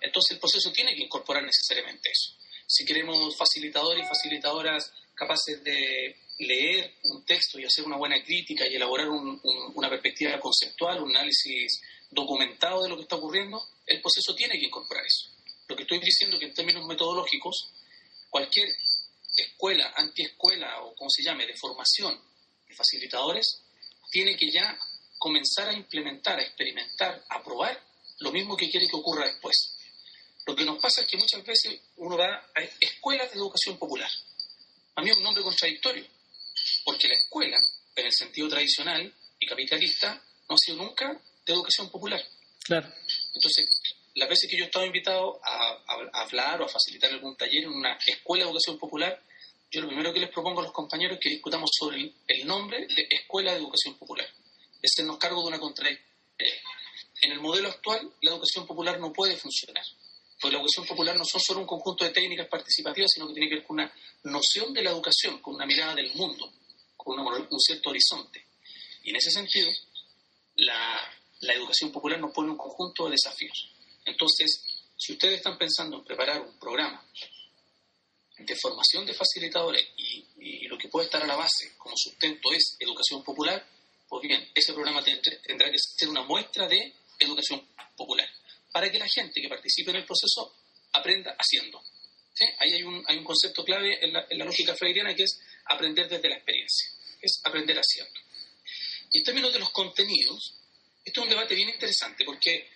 entonces 0.00 0.32
el 0.32 0.38
proceso 0.38 0.70
tiene 0.72 0.94
que 0.94 1.02
incorporar 1.02 1.42
necesariamente 1.42 2.10
eso. 2.10 2.34
Si 2.66 2.84
queremos 2.84 3.36
facilitadores 3.36 4.04
y 4.04 4.08
facilitadoras 4.08 4.92
capaces 5.14 5.64
de 5.64 6.16
leer 6.38 6.94
un 7.04 7.24
texto 7.24 7.58
y 7.58 7.64
hacer 7.64 7.84
una 7.84 7.96
buena 7.96 8.22
crítica 8.22 8.66
y 8.66 8.76
elaborar 8.76 9.08
una 9.08 9.90
perspectiva 9.90 10.38
conceptual, 10.38 11.02
un 11.02 11.10
análisis 11.10 11.80
documentado 12.10 12.82
de 12.82 12.88
lo 12.88 12.96
que 12.96 13.02
está 13.02 13.16
ocurriendo, 13.16 13.60
el 13.86 14.00
proceso 14.00 14.34
tiene 14.34 14.58
que 14.58 14.66
incorporar 14.66 15.04
eso. 15.04 15.30
Lo 15.66 15.76
que 15.76 15.82
estoy 15.82 15.98
diciendo 15.98 16.36
es 16.36 16.40
que 16.40 16.46
en 16.46 16.54
términos 16.54 16.86
metodológicos, 16.86 17.70
cualquier 18.30 18.68
escuela, 19.36 19.92
antiescuela 19.96 20.82
o 20.82 20.94
como 20.94 21.10
se 21.10 21.22
llame, 21.22 21.46
de 21.46 21.56
formación 21.56 22.18
de 22.68 22.74
facilitadores, 22.74 23.62
tiene 24.10 24.36
que 24.36 24.50
ya 24.50 24.78
comenzar 25.18 25.68
a 25.68 25.72
implementar, 25.74 26.38
a 26.38 26.42
experimentar, 26.42 27.24
a 27.28 27.42
probar 27.42 27.82
lo 28.20 28.32
mismo 28.32 28.56
que 28.56 28.70
quiere 28.70 28.88
que 28.88 28.96
ocurra 28.96 29.26
después. 29.26 29.74
Lo 30.46 30.56
que 30.56 30.64
nos 30.64 30.80
pasa 30.80 31.02
es 31.02 31.08
que 31.08 31.18
muchas 31.18 31.44
veces 31.44 31.80
uno 31.96 32.16
va 32.16 32.50
a 32.54 32.62
escuelas 32.80 33.30
de 33.30 33.36
educación 33.36 33.76
popular. 33.76 34.10
A 34.94 35.02
mí 35.02 35.10
es 35.10 35.16
un 35.16 35.22
nombre 35.22 35.42
contradictorio, 35.42 36.06
porque 36.84 37.08
la 37.08 37.14
escuela, 37.14 37.58
en 37.96 38.06
el 38.06 38.12
sentido 38.12 38.48
tradicional 38.48 39.12
y 39.38 39.46
capitalista, 39.46 40.22
no 40.48 40.54
ha 40.54 40.58
sido 40.58 40.78
nunca 40.78 41.20
de 41.46 41.52
educación 41.52 41.90
popular. 41.90 42.22
Claro. 42.64 42.92
Entonces, 43.34 43.66
las 44.14 44.28
veces 44.28 44.50
que 44.50 44.56
yo 44.56 44.64
he 44.64 44.66
estado 44.66 44.84
invitado 44.84 45.40
a, 45.42 46.20
hablar 46.22 46.60
o 46.60 46.64
a 46.64 46.68
facilitar 46.68 47.10
algún 47.10 47.36
taller 47.36 47.64
en 47.64 47.70
una 47.70 47.98
escuela 48.06 48.44
de 48.44 48.50
educación 48.50 48.78
popular, 48.78 49.22
yo 49.70 49.80
lo 49.80 49.88
primero 49.88 50.12
que 50.12 50.20
les 50.20 50.30
propongo 50.30 50.60
a 50.60 50.64
los 50.64 50.72
compañeros 50.72 51.16
es 51.16 51.20
que 51.22 51.30
discutamos 51.30 51.70
sobre 51.78 52.12
el, 52.26 52.46
nombre 52.46 52.86
de 52.86 53.06
Escuela 53.10 53.52
de 53.52 53.58
Educación 53.58 53.94
Popular. 53.98 54.26
Es 54.82 54.92
hacernos 54.94 55.18
cargo 55.18 55.42
de 55.42 55.48
una 55.48 55.58
contradicción. 55.58 56.08
En 57.20 57.32
el 57.32 57.40
modelo 57.40 57.68
actual, 57.68 58.10
la 58.22 58.30
educación 58.30 58.66
popular 58.66 58.98
no 58.98 59.12
puede 59.12 59.36
funcionar. 59.36 59.84
Porque 60.40 60.52
la 60.52 60.60
educación 60.60 60.86
popular 60.86 61.16
no 61.16 61.24
son 61.24 61.40
solo 61.40 61.60
un 61.60 61.66
conjunto 61.66 62.04
de 62.04 62.10
técnicas 62.10 62.46
participativas, 62.48 63.10
sino 63.12 63.26
que 63.26 63.34
tiene 63.34 63.48
que 63.48 63.56
ver 63.56 63.64
con 63.64 63.74
una 63.74 63.92
noción 64.24 64.72
de 64.72 64.82
la 64.82 64.90
educación, 64.90 65.40
con 65.40 65.54
una 65.54 65.66
mirada 65.66 65.94
del 65.94 66.14
mundo 66.14 66.52
un 67.16 67.60
cierto 67.60 67.90
horizonte. 67.90 68.44
Y 69.04 69.10
en 69.10 69.16
ese 69.16 69.30
sentido, 69.30 69.70
la 70.56 71.54
educación 71.54 71.90
popular 71.90 72.20
nos 72.20 72.32
pone 72.32 72.50
un 72.50 72.56
conjunto 72.56 73.04
de 73.06 73.12
desafíos. 73.12 73.70
Entonces, 74.04 74.62
si 74.96 75.12
ustedes 75.12 75.36
están 75.36 75.56
pensando 75.56 75.98
en 75.98 76.04
preparar 76.04 76.42
un 76.42 76.58
programa 76.58 77.04
de 78.38 78.56
formación 78.56 79.06
de 79.06 79.14
facilitadores 79.14 79.84
y, 79.96 80.26
lo 80.68 80.76
que 80.76 80.88
puede 80.88 81.06
estar 81.06 81.22
a 81.22 81.26
la 81.26 81.34
base 81.34 81.74
como 81.78 81.94
sustento 81.96 82.52
es 82.52 82.76
educación 82.78 83.24
popular, 83.24 83.66
pues 84.06 84.22
bien, 84.22 84.50
ese 84.54 84.74
programa 84.74 85.02
tendrá 85.02 85.70
que 85.70 85.78
ser 85.78 86.10
una 86.10 86.22
muestra 86.22 86.68
de 86.68 86.92
educación 87.18 87.66
popular, 87.96 88.28
para 88.72 88.90
que 88.90 88.98
la 88.98 89.08
gente 89.08 89.40
que 89.40 89.48
participe 89.48 89.90
en 89.90 89.98
el 89.98 90.04
proceso 90.06 90.54
aprenda 90.92 91.36
haciendo. 91.38 91.82
Ahí 92.58 92.72
hay 92.74 92.82
un, 92.84 93.04
hay 93.08 93.16
un 93.16 93.24
concepto 93.24 93.64
clave 93.64 93.98
en 94.04 94.12
la, 94.12 94.26
lógica 94.44 94.74
freiriana 94.74 95.14
que 95.14 95.24
es 95.24 95.40
aprender 95.66 96.08
desde 96.08 96.28
la 96.28 96.36
experiencia, 96.36 96.88
es 97.20 97.40
aprender 97.44 97.76
haciendo. 97.76 98.20
Y 99.10 99.18
en 99.18 99.24
términos 99.24 99.52
de 99.52 99.58
los 99.58 99.70
contenidos, 99.70 100.54
esto 101.04 101.20
es 101.20 101.24
un 101.24 101.30
debate 101.30 101.54
bien 101.54 101.68
interesante 101.68 102.24
porque 102.24 102.70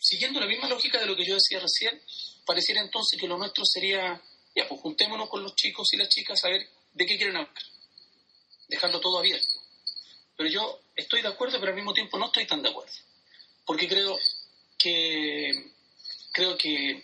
siguiendo 0.00 0.40
la 0.40 0.46
misma 0.46 0.68
lógica 0.68 0.98
de 0.98 1.06
lo 1.06 1.14
que 1.14 1.24
yo 1.24 1.34
decía 1.34 1.60
recién, 1.60 2.00
pareciera 2.44 2.80
entonces 2.80 3.20
que 3.20 3.28
lo 3.28 3.38
nuestro 3.38 3.64
sería, 3.64 4.20
ya, 4.54 4.68
pues 4.68 4.80
juntémonos 4.80 5.28
con 5.28 5.42
los 5.42 5.54
chicos 5.54 5.92
y 5.92 5.96
las 5.96 6.08
chicas 6.08 6.42
a 6.44 6.48
ver 6.48 6.68
de 6.92 7.06
qué 7.06 7.16
quieren 7.16 7.36
hablar, 7.36 7.62
dejarlo 8.68 9.00
todo 9.00 9.18
abierto. 9.18 9.60
Pero 10.36 10.48
yo 10.48 10.80
estoy 10.96 11.22
de 11.22 11.28
acuerdo, 11.28 11.60
pero 11.60 11.70
al 11.70 11.76
mismo 11.76 11.94
tiempo 11.94 12.18
no 12.18 12.26
estoy 12.26 12.46
tan 12.46 12.62
de 12.62 12.70
acuerdo, 12.70 12.92
porque 13.64 13.86
creo 13.86 14.18
que 14.84 15.50
creo 16.30 16.58
que 16.58 17.02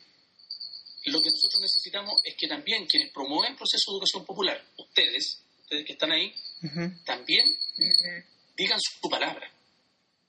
lo 1.07 1.23
que 1.23 1.31
nosotros 1.31 1.63
necesitamos 1.63 2.21
es 2.25 2.37
que 2.37 2.47
también 2.47 2.87
quienes 2.87 3.11
promueven 3.11 3.53
el 3.53 3.57
proceso 3.57 3.91
de 3.91 3.97
educación 3.97 4.27
popular, 4.27 4.63
ustedes, 4.77 5.43
ustedes 5.63 5.87
que 5.87 5.93
están 5.95 6.13
ahí, 6.13 6.35
también 7.07 7.47
digan 8.55 8.79
su 8.79 9.09
palabra, 9.09 9.51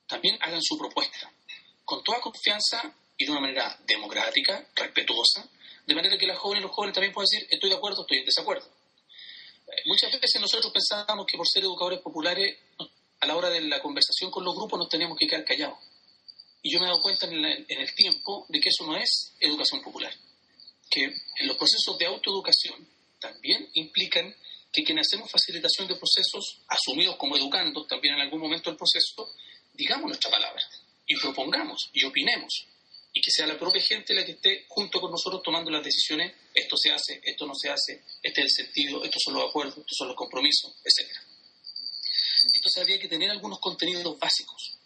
también 0.08 0.38
hagan 0.42 0.62
su 0.62 0.78
propuesta, 0.78 1.30
con 1.84 2.02
toda 2.04 2.22
confianza 2.22 2.96
y 3.18 3.26
de 3.26 3.32
una 3.32 3.42
manera 3.42 3.78
democrática, 3.86 4.66
respetuosa, 4.74 5.46
de 5.86 5.96
manera 5.96 6.18
que 6.18 6.28
las 6.28 6.38
jóvenes 6.38 6.62
y 6.62 6.68
los 6.68 6.72
jóvenes 6.72 6.94
también 6.94 7.12
puedan 7.12 7.28
decir 7.30 7.48
estoy 7.52 7.70
de 7.70 7.76
acuerdo, 7.76 8.04
estoy 8.04 8.20
en 8.20 8.26
desacuerdo. 8.26 8.66
Eh, 9.68 9.82
muchas 9.88 10.12
veces 10.22 10.40
nosotros 10.40 10.72
pensábamos 10.72 11.26
que 11.26 11.38
por 11.38 11.48
ser 11.48 11.64
educadores 11.64 12.00
populares, 12.00 12.58
a 13.20 13.28
la 13.28 13.36
hora 13.36 13.50
de 13.50 13.62
la 13.62 13.82
conversación 13.82 14.32
con 14.32 14.46
los 14.46 14.56
grupos 14.56 14.80
nos 14.80 14.90
teníamos 14.90 15.18
que 15.18 15.28
quedar 15.28 15.44
callados. 15.44 15.78
Y 16.64 16.72
yo 16.72 16.80
me 16.80 16.86
he 16.86 16.90
dado 16.90 17.02
cuenta 17.02 17.26
en, 17.26 17.44
el 17.44 17.96
tiempo 17.96 18.46
de 18.50 18.60
que 18.60 18.70
eso 18.70 18.86
no 18.86 18.96
es 18.96 19.34
educación 19.40 19.82
popular 19.82 20.14
que 20.92 21.06
en 21.06 21.48
los 21.48 21.56
procesos 21.56 21.98
de 21.98 22.06
autoeducación 22.06 22.86
también 23.20 23.68
implican 23.74 24.36
que 24.72 24.84
quienes 24.84 25.08
hacemos 25.08 25.32
facilitación 25.32 25.88
de 25.88 25.96
procesos, 25.96 26.60
asumidos 26.68 27.16
como 27.16 27.38
educandos 27.38 27.88
también 27.88 28.16
en 28.16 28.22
algún 28.22 28.42
momento 28.42 28.70
del 28.70 28.78
proceso, 28.78 29.34
digamos 29.74 30.08
nuestra 30.08 30.30
palabra 30.30 30.62
y 31.08 31.16
propongamos 31.18 31.90
y 31.94 32.04
opinemos 32.04 32.68
y 33.14 33.22
que 33.22 33.32
sea 33.32 33.48
la 33.48 33.58
propia 33.58 33.82
gente 33.82 34.14
la 34.14 34.26
que 34.26 34.34
esté 34.34 34.66
junto 34.68 35.00
con 35.00 35.12
nosotros 35.12 35.42
tomando 35.44 35.72
las 35.72 35.84
decisiones, 35.84 36.34
esto 36.54 36.76
se 36.78 36.92
hace, 36.92 37.22
esto 37.24 37.46
no 37.46 37.54
se 37.56 37.70
hace, 37.70 38.04
este 38.22 38.42
es 38.42 38.60
el 38.60 38.66
sentido, 38.66 39.04
estos 39.04 39.22
son 39.24 39.34
los 39.34 39.50
acuerdos, 39.50 39.78
estos 39.78 39.98
son 39.98 40.08
los 40.10 40.18
compromisos, 40.18 40.76
etc. 40.84 41.10
Entonces 42.54 42.82
habría 42.82 43.00
que 43.00 43.08
tener 43.08 43.30
algunos 43.30 43.60
contenidos 43.60 44.18
básicos 44.20 44.78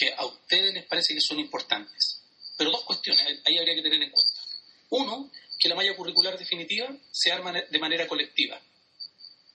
que 0.00 0.14
a 0.14 0.24
ustedes 0.24 0.72
les 0.72 0.86
parece 0.86 1.12
que 1.12 1.20
son 1.20 1.38
importantes. 1.38 2.22
Pero 2.56 2.70
dos 2.70 2.84
cuestiones 2.84 3.40
ahí 3.44 3.58
habría 3.58 3.74
que 3.74 3.82
tener 3.82 4.02
en 4.02 4.10
cuenta. 4.10 4.40
Uno, 4.88 5.30
que 5.58 5.68
la 5.68 5.74
malla 5.74 5.94
curricular 5.94 6.38
definitiva 6.38 6.90
se 7.12 7.30
arma 7.30 7.52
de 7.52 7.78
manera 7.78 8.08
colectiva. 8.08 8.58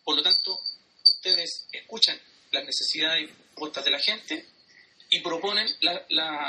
Por 0.03 0.15
lo 0.15 0.21
tanto, 0.21 0.55
ustedes 1.03 1.67
escuchan 1.71 2.19
las 2.51 2.63
necesidades 2.63 3.23
y 3.23 3.33
propuestas 3.33 3.85
de 3.85 3.91
la 3.91 3.99
gente 3.99 4.45
y 5.09 5.19
proponen 5.21 5.67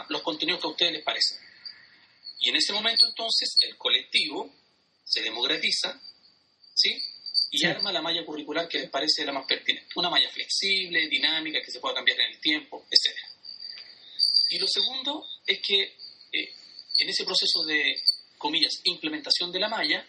los 0.09 0.23
contenidos 0.23 0.61
que 0.61 0.67
a 0.67 0.71
ustedes 0.71 0.93
les 0.93 1.03
parecen. 1.03 1.39
Y 2.41 2.51
en 2.51 2.57
ese 2.57 2.75
momento, 2.75 3.07
entonces, 3.07 3.57
el 3.63 3.79
colectivo 3.79 4.55
se 5.07 5.23
democratiza, 5.23 5.99
¿sí? 6.75 7.03
Y 7.51 7.65
arma 7.65 7.93
la 7.93 8.03
malla 8.03 8.27
curricular 8.27 8.69
que 8.69 8.79
les 8.79 8.91
parece 8.91 9.25
la 9.25 9.33
más 9.33 9.47
pertinente. 9.47 9.89
Una 9.97 10.11
malla 10.11 10.29
flexible, 10.31 11.09
dinámica, 11.09 11.63
que 11.63 11.71
se 11.71 11.81
pueda 11.81 11.95
cambiar 11.95 12.21
en 12.21 12.35
el 12.35 12.41
tiempo, 12.41 12.87
etc. 12.91 13.17
Y 14.49 14.59
lo 14.59 14.67
segundo 14.69 15.25
es 15.47 15.61
que 15.63 15.83
eh, 15.83 16.55
en 16.99 17.09
ese 17.09 17.25
proceso 17.25 17.65
de 17.65 17.95
comillas, 18.39 18.81
implementación 18.85 19.51
de 19.53 19.61
la 19.61 19.69
malla, 19.69 20.07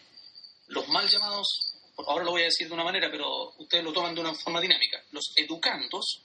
los 0.68 0.88
mal 0.88 1.08
llamados, 1.08 1.74
ahora 2.06 2.24
lo 2.24 2.32
voy 2.32 2.42
a 2.42 2.46
decir 2.46 2.68
de 2.68 2.74
una 2.74 2.84
manera, 2.84 3.10
pero 3.10 3.54
ustedes 3.58 3.84
lo 3.84 3.92
toman 3.92 4.14
de 4.14 4.20
una 4.20 4.34
forma 4.34 4.60
dinámica, 4.60 5.02
los 5.12 5.32
educandos 5.36 6.22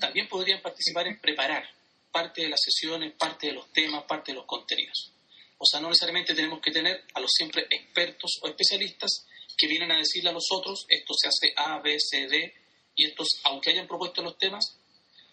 también 0.00 0.28
podrían 0.28 0.62
participar 0.62 1.06
en 1.06 1.20
preparar 1.20 1.68
parte 2.10 2.42
de 2.42 2.48
las 2.48 2.60
sesiones, 2.62 3.12
parte 3.14 3.48
de 3.48 3.52
los 3.52 3.70
temas, 3.72 4.04
parte 4.04 4.32
de 4.32 4.36
los 4.36 4.46
contenidos. 4.46 5.12
O 5.58 5.66
sea, 5.66 5.80
no 5.80 5.88
necesariamente 5.88 6.34
tenemos 6.34 6.60
que 6.60 6.70
tener 6.70 7.04
a 7.14 7.20
los 7.20 7.30
siempre 7.30 7.66
expertos 7.68 8.38
o 8.42 8.48
especialistas 8.48 9.26
que 9.56 9.66
vienen 9.66 9.92
a 9.92 9.98
decirle 9.98 10.30
a 10.30 10.32
los 10.32 10.46
otros, 10.52 10.86
esto 10.88 11.14
se 11.20 11.28
hace 11.28 11.52
A, 11.56 11.80
B, 11.80 11.96
C, 11.98 12.28
D, 12.28 12.54
y 12.94 13.06
estos, 13.06 13.28
aunque 13.44 13.70
hayan 13.70 13.86
propuesto 13.86 14.22
los 14.22 14.38
temas, 14.38 14.77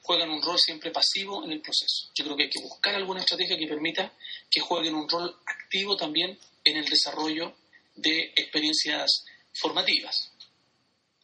juegan 0.06 0.30
un 0.30 0.42
rol 0.42 0.58
siempre 0.60 0.92
pasivo 0.92 1.44
en 1.44 1.52
el 1.52 1.62
proceso. 1.62 2.10
Yo 2.14 2.24
creo 2.24 2.38
que 2.38 2.44
hay 2.44 2.50
que 2.50 2.62
buscar 2.62 2.94
alguna 2.96 3.22
estrategia 3.22 3.58
que 3.58 3.68
permita 3.68 4.14
que 4.50 4.62
jueguen 4.62 4.94
un 4.94 5.10
rol 5.10 5.36
activo 5.46 5.98
también 5.98 6.38
en 6.64 6.78
el 6.78 6.86
desarrollo 6.86 7.56
de 7.96 8.32
experiencias 8.36 9.26
formativas. 9.54 10.32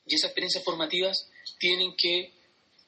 Y 0.05 0.15
esas 0.15 0.29
experiencias 0.29 0.63
formativas 0.63 1.29
tienen 1.59 1.95
que 1.95 2.34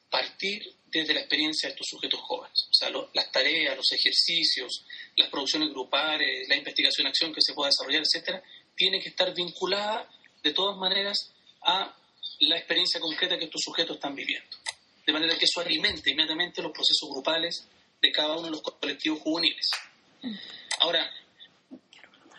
partir 0.10 0.64
desde 0.88 1.14
la 1.14 1.22
experiencia 1.22 1.70
de 1.70 1.74
estos 1.74 1.88
sujetos 1.90 2.20
jóvenes. 2.22 2.68
O 2.70 2.74
sea, 2.74 2.90
las 3.14 3.32
tareas, 3.32 3.76
los 3.76 3.92
ejercicios, 3.92 4.86
las 5.16 5.30
producciones 5.30 5.70
grupales, 5.70 6.48
la 6.50 6.56
investigación-acción 6.56 7.34
que 7.34 7.42
se 7.42 7.54
pueda 7.54 7.70
desarrollar, 7.70 8.02
etcétera, 8.04 8.44
tienen 8.76 9.02
que 9.02 9.10
estar 9.10 9.34
vinculadas 9.34 10.08
de 10.42 10.54
todas 10.54 10.78
maneras 10.78 11.32
a 11.62 11.96
la 12.40 12.58
experiencia 12.58 13.00
concreta 13.00 13.38
que 13.38 13.46
estos 13.46 13.62
sujetos 13.64 13.96
están 13.96 14.16
viviendo 14.16 14.63
de 15.06 15.14
manera 15.14 15.38
que 15.38 15.46
eso 15.46 15.62
alimente 15.62 16.12
inmediatamente 16.12 16.62
los 16.62 16.72
procesos 16.72 17.10
grupales 17.10 17.68
de 18.02 18.12
cada 18.12 18.34
uno 18.34 18.44
de 18.44 18.52
los 18.52 18.62
colectivos 18.62 19.20
juveniles. 19.20 19.70
Ahora, 20.80 21.10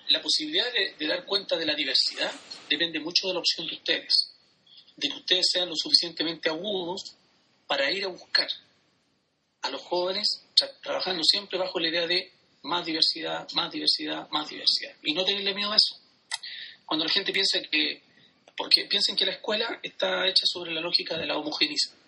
la 0.08 0.20
posibilidad 0.20 0.66
de, 0.72 1.06
dar 1.06 1.24
cuenta 1.24 1.56
de 1.56 1.66
la 1.66 1.74
diversidad 1.74 2.32
depende 2.68 3.00
mucho 3.00 3.28
de 3.28 3.34
la 3.34 3.40
opción 3.40 3.66
de 3.66 3.74
ustedes, 3.74 4.34
de 4.96 5.08
que 5.08 5.16
ustedes 5.16 5.46
sean 5.50 5.68
lo 5.68 5.76
suficientemente 5.76 6.48
agudos 6.48 7.16
para 7.66 7.90
ir 7.90 8.04
a 8.04 8.08
buscar 8.08 8.48
a 9.62 9.70
los 9.70 9.80
jóvenes 9.82 10.42
trabajando 10.82 11.22
siempre 11.24 11.58
bajo 11.58 11.80
la 11.80 11.88
idea 11.88 12.06
de 12.06 12.32
más 12.62 12.84
diversidad, 12.84 13.50
más 13.52 13.72
diversidad, 13.72 14.28
más 14.30 14.48
diversidad. 14.48 14.94
Y 15.02 15.12
no 15.14 15.24
tenerle 15.24 15.54
miedo 15.54 15.72
a 15.72 15.76
eso. 15.76 16.00
Cuando 16.84 17.04
la 17.06 17.10
gente 17.10 17.32
piensa 17.32 17.60
que, 17.70 18.02
porque 18.56 18.84
piensen 18.84 19.16
que 19.16 19.26
la 19.26 19.32
escuela 19.32 19.80
está 19.82 20.26
hecha 20.28 20.44
sobre 20.44 20.72
la 20.72 20.80
lógica 20.80 21.16
de 21.16 21.26
la 21.26 21.36
homogenización 21.36 22.03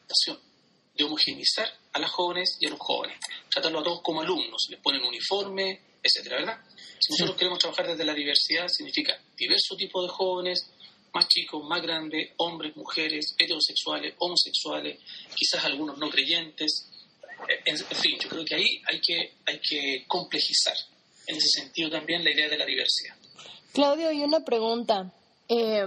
de 0.95 1.05
homogeneizar 1.05 1.69
a 1.93 1.99
las 1.99 2.11
jóvenes 2.11 2.57
y 2.61 2.67
a 2.67 2.71
los 2.71 2.79
jóvenes, 2.79 3.19
tratarlo 3.51 3.81
a 3.81 3.85
todos 3.85 4.03
como 4.03 4.23
alumnos, 4.23 4.67
les 4.71 4.81
ponen 4.81 5.03
uniforme, 5.03 5.81
etcétera, 6.03 6.37
¿verdad? 6.37 6.61
Si 6.99 7.13
nosotros 7.13 7.37
queremos 7.37 7.59
trabajar 7.59 7.89
desde 7.89 8.05
la 8.05 8.15
diversidad, 8.15 8.69
significa 8.69 9.19
diverso 9.37 9.77
tipo 9.77 10.03
de 10.03 10.09
jóvenes, 10.09 10.71
más 11.13 11.29
chicos, 11.29 11.63
más 11.65 11.83
grandes, 11.83 12.33
hombres, 12.39 12.77
mujeres, 12.77 13.35
heterosexuales, 13.39 14.15
homosexuales, 14.19 14.99
quizás 15.35 15.65
algunos 15.65 15.99
no 15.99 16.11
creyentes, 16.11 16.89
eh, 17.49 17.61
en, 17.65 17.79
fin, 17.79 18.19
yo 18.19 18.29
creo 18.29 18.45
que 18.45 18.55
ahí 18.55 18.83
hay 18.87 19.01
que, 19.01 19.35
hay 19.47 19.61
que 19.61 20.05
complejizar 20.07 20.77
en 21.27 21.37
ese 21.37 21.61
sentido 21.61 21.91
también 21.91 22.25
la 22.25 22.31
idea 22.31 22.49
de 22.49 22.59
la 22.59 22.65
diversidad. 22.65 23.17
Claudio, 23.73 24.13
y 24.13 24.23
una 24.23 24.41
pregunta. 24.45 25.13
Eh, 25.49 25.85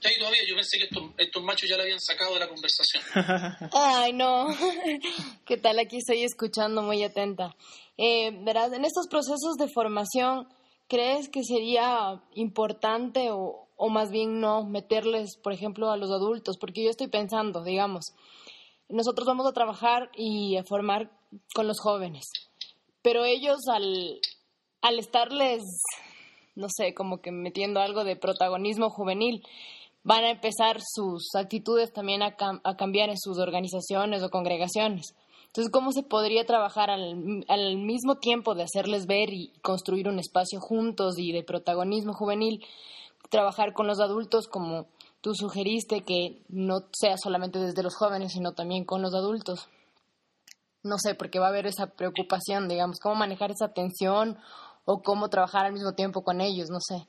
todavía? 0.00 0.40
Yo 0.48 0.54
pensé 0.54 0.78
que 0.78 0.88
estos, 1.18 1.42
machos 1.42 1.68
ya 1.68 1.76
la 1.76 1.82
habían 1.82 2.00
sacado 2.00 2.34
de 2.34 2.40
la 2.40 2.48
conversación. 2.48 3.02
Ay, 3.72 4.12
no. 4.12 4.48
¿Qué 5.46 5.56
tal? 5.56 5.78
Aquí 5.78 5.98
estoy 5.98 6.22
escuchando 6.22 6.82
muy 6.82 7.02
atenta. 7.02 7.56
Eh, 7.96 8.30
verás, 8.44 8.72
en 8.72 8.84
estos 8.84 9.06
procesos 9.08 9.56
de 9.58 9.68
formación, 9.68 10.48
¿crees 10.88 11.28
que 11.28 11.44
sería 11.44 12.22
importante 12.34 13.30
o, 13.30 13.68
o 13.76 13.88
más 13.88 14.10
bien 14.10 14.40
no 14.40 14.64
meterles, 14.64 15.36
por 15.42 15.52
ejemplo, 15.52 15.90
a 15.90 15.96
los 15.96 16.10
adultos? 16.10 16.56
Porque 16.58 16.84
yo 16.84 16.90
estoy 16.90 17.08
pensando, 17.08 17.62
digamos, 17.62 18.14
nosotros 18.90 19.26
vamos 19.26 19.46
a 19.46 19.52
trabajar 19.52 20.10
y 20.16 20.56
a 20.56 20.64
formar 20.64 21.10
con 21.54 21.66
los 21.66 21.80
jóvenes, 21.80 22.30
pero 23.02 23.24
ellos 23.24 23.60
al, 23.72 24.20
al 24.82 24.98
estarles, 24.98 25.62
no 26.56 26.66
sé, 26.68 26.92
como 26.94 27.20
que 27.20 27.30
metiendo 27.30 27.80
algo 27.80 28.04
de 28.04 28.16
protagonismo 28.16 28.90
juvenil, 28.90 29.42
van 30.02 30.24
a 30.24 30.30
empezar 30.30 30.80
sus 30.80 31.34
actitudes 31.34 31.92
también 31.92 32.22
a, 32.22 32.36
cambiar 32.76 33.10
en 33.10 33.18
sus 33.18 33.38
organizaciones 33.38 34.22
o 34.22 34.30
congregaciones. 34.30 35.14
Entonces, 35.46 35.70
¿cómo 35.72 35.92
se 35.92 36.02
podría 36.02 36.46
trabajar 36.46 36.90
al, 36.90 37.44
al, 37.48 37.76
mismo 37.76 38.16
tiempo 38.16 38.54
de 38.54 38.62
hacerles 38.62 39.06
ver 39.06 39.30
y 39.32 39.52
construir 39.62 40.08
un 40.08 40.18
espacio 40.18 40.60
juntos 40.60 41.18
y 41.18 41.32
de 41.32 41.42
protagonismo 41.42 42.14
juvenil, 42.14 42.64
trabajar 43.30 43.72
con 43.72 43.86
los 43.86 44.00
adultos 44.00 44.46
como 44.46 44.86
tú 45.20 45.34
sugeriste, 45.34 46.02
que 46.02 46.40
no 46.48 46.84
sea 46.92 47.16
solamente 47.16 47.58
desde 47.58 47.82
los 47.82 47.96
jóvenes, 47.96 48.32
sino 48.32 48.52
también 48.52 48.84
con 48.84 49.02
los 49.02 49.12
adultos? 49.12 49.68
No 50.82 50.98
sé, 50.98 51.14
porque 51.14 51.40
va 51.40 51.46
a 51.46 51.50
haber 51.50 51.66
esa 51.66 51.88
preocupación, 51.88 52.68
digamos, 52.68 53.00
cómo 53.00 53.16
manejar 53.16 53.50
esa 53.50 53.74
tensión 53.74 54.38
o 54.84 55.02
cómo 55.02 55.28
trabajar 55.28 55.66
al 55.66 55.72
mismo 55.72 55.92
tiempo 55.92 56.22
con 56.22 56.40
ellos, 56.40 56.70
no 56.70 56.78
sé. 56.80 57.06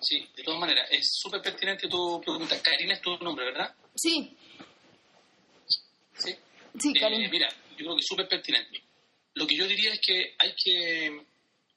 Sí, 0.00 0.28
de 0.36 0.42
todas 0.42 0.60
maneras, 0.60 0.88
es 0.90 1.08
súper 1.12 1.40
pertinente 1.42 1.88
tu 1.88 2.20
pregunta. 2.20 2.60
Karina 2.62 2.94
es 2.94 3.00
tu 3.00 3.16
nombre, 3.18 3.46
¿verdad? 3.46 3.74
Sí. 3.94 4.36
Sí. 6.16 6.34
Sí, 6.78 6.92
eh, 6.94 7.00
Karina. 7.00 7.28
mira, 7.30 7.48
yo 7.70 7.76
creo 7.76 7.94
que 7.94 8.00
es 8.00 8.06
súper 8.06 8.28
pertinente. 8.28 8.82
Lo 9.34 9.46
que 9.46 9.56
yo 9.56 9.66
diría 9.66 9.92
es 9.92 10.00
que 10.00 10.34
hay 10.38 10.54
que 10.54 11.26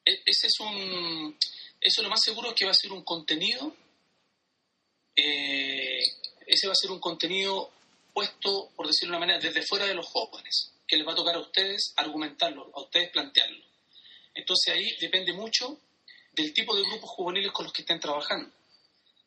e, 0.06 0.22
ese 0.26 0.48
es 0.48 0.60
un, 0.60 1.38
eso 1.80 2.02
lo 2.02 2.10
más 2.10 2.22
seguro 2.24 2.50
es 2.50 2.56
que 2.56 2.66
va 2.66 2.72
a 2.72 2.76
ser 2.76 2.92
un 2.92 3.04
contenido, 3.04 3.76
eh, 5.16 6.00
ese 6.46 6.68
va 6.68 6.74
a 6.74 6.82
ser 6.82 6.92
un 6.92 7.00
contenido 7.00 7.72
puesto, 8.14 8.72
por 8.76 8.88
decirlo 8.88 9.14
de 9.14 9.18
una 9.18 9.26
manera, 9.26 9.40
desde 9.40 9.66
fuera 9.66 9.86
de 9.86 9.94
los 9.94 10.08
jóvenes, 10.08 10.74
que 10.88 10.98
les 10.98 11.08
va 11.08 11.14
a 11.14 11.16
tocar 11.16 11.36
a 11.36 11.40
ustedes 11.40 11.94
argumentarlo, 11.96 12.72
a 12.74 12.82
ustedes 12.82 13.12
plantearlo. 13.12 13.64
Entonces 14.34 14.74
ahí 14.74 14.98
depende 15.00 15.34
mucho 15.34 15.80
del 16.34 16.54
tipo 16.54 16.76
de 16.76 16.84
grupos 16.84 17.10
juveniles 17.12 17.52
con 17.52 17.66
los 17.66 17.74
que 17.74 17.82
estén 17.82 18.00
trabajando. 18.00 18.52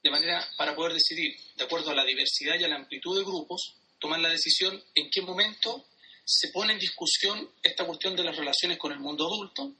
De 0.02 0.10
manera 0.10 0.46
para 0.56 0.74
poder 0.74 0.94
decidir, 0.94 1.36
de 1.56 1.64
acuerdo 1.64 1.90
a 1.90 1.94
la 1.94 2.04
diversidad 2.04 2.58
y 2.58 2.64
a 2.64 2.68
la 2.68 2.76
amplitud 2.76 3.16
de 3.16 3.24
grupos, 3.24 3.74
tomar 3.98 4.20
la 4.20 4.30
decisión 4.30 4.82
en 4.94 5.10
qué 5.10 5.22
momento 5.22 5.86
se 6.24 6.48
pone 6.48 6.72
en 6.72 6.78
discusión 6.78 7.48
esta 7.62 7.84
cuestión 7.86 8.16
de 8.16 8.24
las 8.24 8.36
relaciones 8.36 8.78
con 8.78 8.92
el 8.92 8.98
mundo 8.98 9.26
adulto 9.26 9.72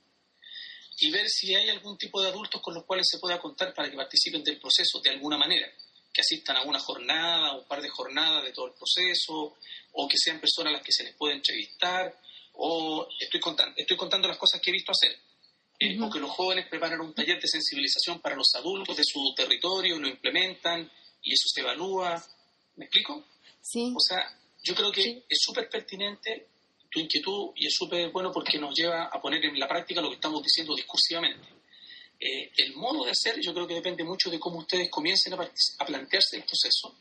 y 0.99 1.11
ver 1.11 1.29
si 1.29 1.55
hay 1.55 1.68
algún 1.70 1.99
tipo 1.99 2.20
de 2.20 2.29
adultos 2.29 2.61
con 2.61 2.75
los 2.75 2.85
cuales 2.85 3.07
se 3.11 3.18
pueda 3.18 3.41
contar 3.41 3.75
para 3.75 3.91
que 3.91 3.97
participen 3.97 4.45
del 4.45 4.61
proceso 4.61 5.01
de 5.01 5.11
alguna 5.11 5.37
manera, 5.37 5.68
que 6.12 6.20
asistan 6.20 6.57
a 6.57 6.62
una 6.62 6.79
jornada, 6.79 7.57
un 7.57 7.66
par 7.66 7.83
de 7.83 7.89
jornadas 7.89 8.45
de 8.45 8.53
todo 8.53 8.66
el 8.66 8.75
proceso, 8.75 9.57
o 9.93 10.09
que 10.09 10.16
sean 10.16 10.41
personas 10.41 10.70
a 10.70 10.77
las 10.77 10.85
que 10.85 10.93
se 10.93 11.05
les 11.05 11.14
puede 11.16 11.35
entrevistar, 11.35 12.16
o 12.55 13.09
estoy 13.18 13.41
contando, 13.41 13.75
estoy 13.77 13.97
contando 13.97 14.29
las 14.29 14.39
cosas 14.39 14.61
que 14.61 14.70
he 14.70 14.73
visto 14.73 14.93
hacer. 14.93 15.18
Eh, 15.83 16.01
o 16.01 16.09
que 16.09 16.20
los 16.20 16.30
jóvenes 16.30 16.68
preparan 16.68 17.01
un 17.01 17.12
taller 17.12 17.41
de 17.41 17.49
sensibilización 17.49 18.20
para 18.20 18.37
los 18.37 18.55
adultos 18.55 18.97
de 18.97 19.03
su 19.05 19.35
territorio, 19.35 19.99
lo 19.99 20.07
implementan 20.07 20.89
y 21.22 21.33
eso 21.33 21.49
se 21.53 21.61
evalúa. 21.61 22.22
¿Me 22.76 22.85
explico? 22.85 23.24
Sí. 23.61 23.93
O 23.97 24.01
sea, 24.01 24.24
yo 24.62 24.74
creo 24.76 24.93
que 24.93 25.24
es 25.28 25.39
súper 25.41 25.68
pertinente 25.68 26.49
tu 26.89 27.01
inquietud 27.01 27.51
y 27.57 27.66
es 27.66 27.74
súper 27.74 28.11
bueno 28.11 28.30
porque 28.30 28.59
nos 28.59 28.74
lleva 28.74 29.07
a 29.07 29.20
poner 29.20 29.45
en 29.45 29.59
la 29.59 29.66
práctica 29.66 30.01
lo 30.01 30.09
que 30.09 30.16
estamos 30.16 30.43
diciendo 30.43 30.74
discursivamente. 30.76 31.49
Eh, 32.20 32.53
el 32.59 32.76
modo 32.76 33.05
de 33.05 33.11
hacer 33.11 33.41
yo 33.41 33.53
creo 33.53 33.66
que 33.66 33.74
depende 33.74 34.05
mucho 34.05 34.30
de 34.30 34.39
cómo 34.39 34.59
ustedes 34.59 34.89
comiencen 34.89 35.35
a, 35.35 35.37
a 35.37 35.85
plantearse 35.85 36.37
el 36.37 36.45
proceso 36.45 36.95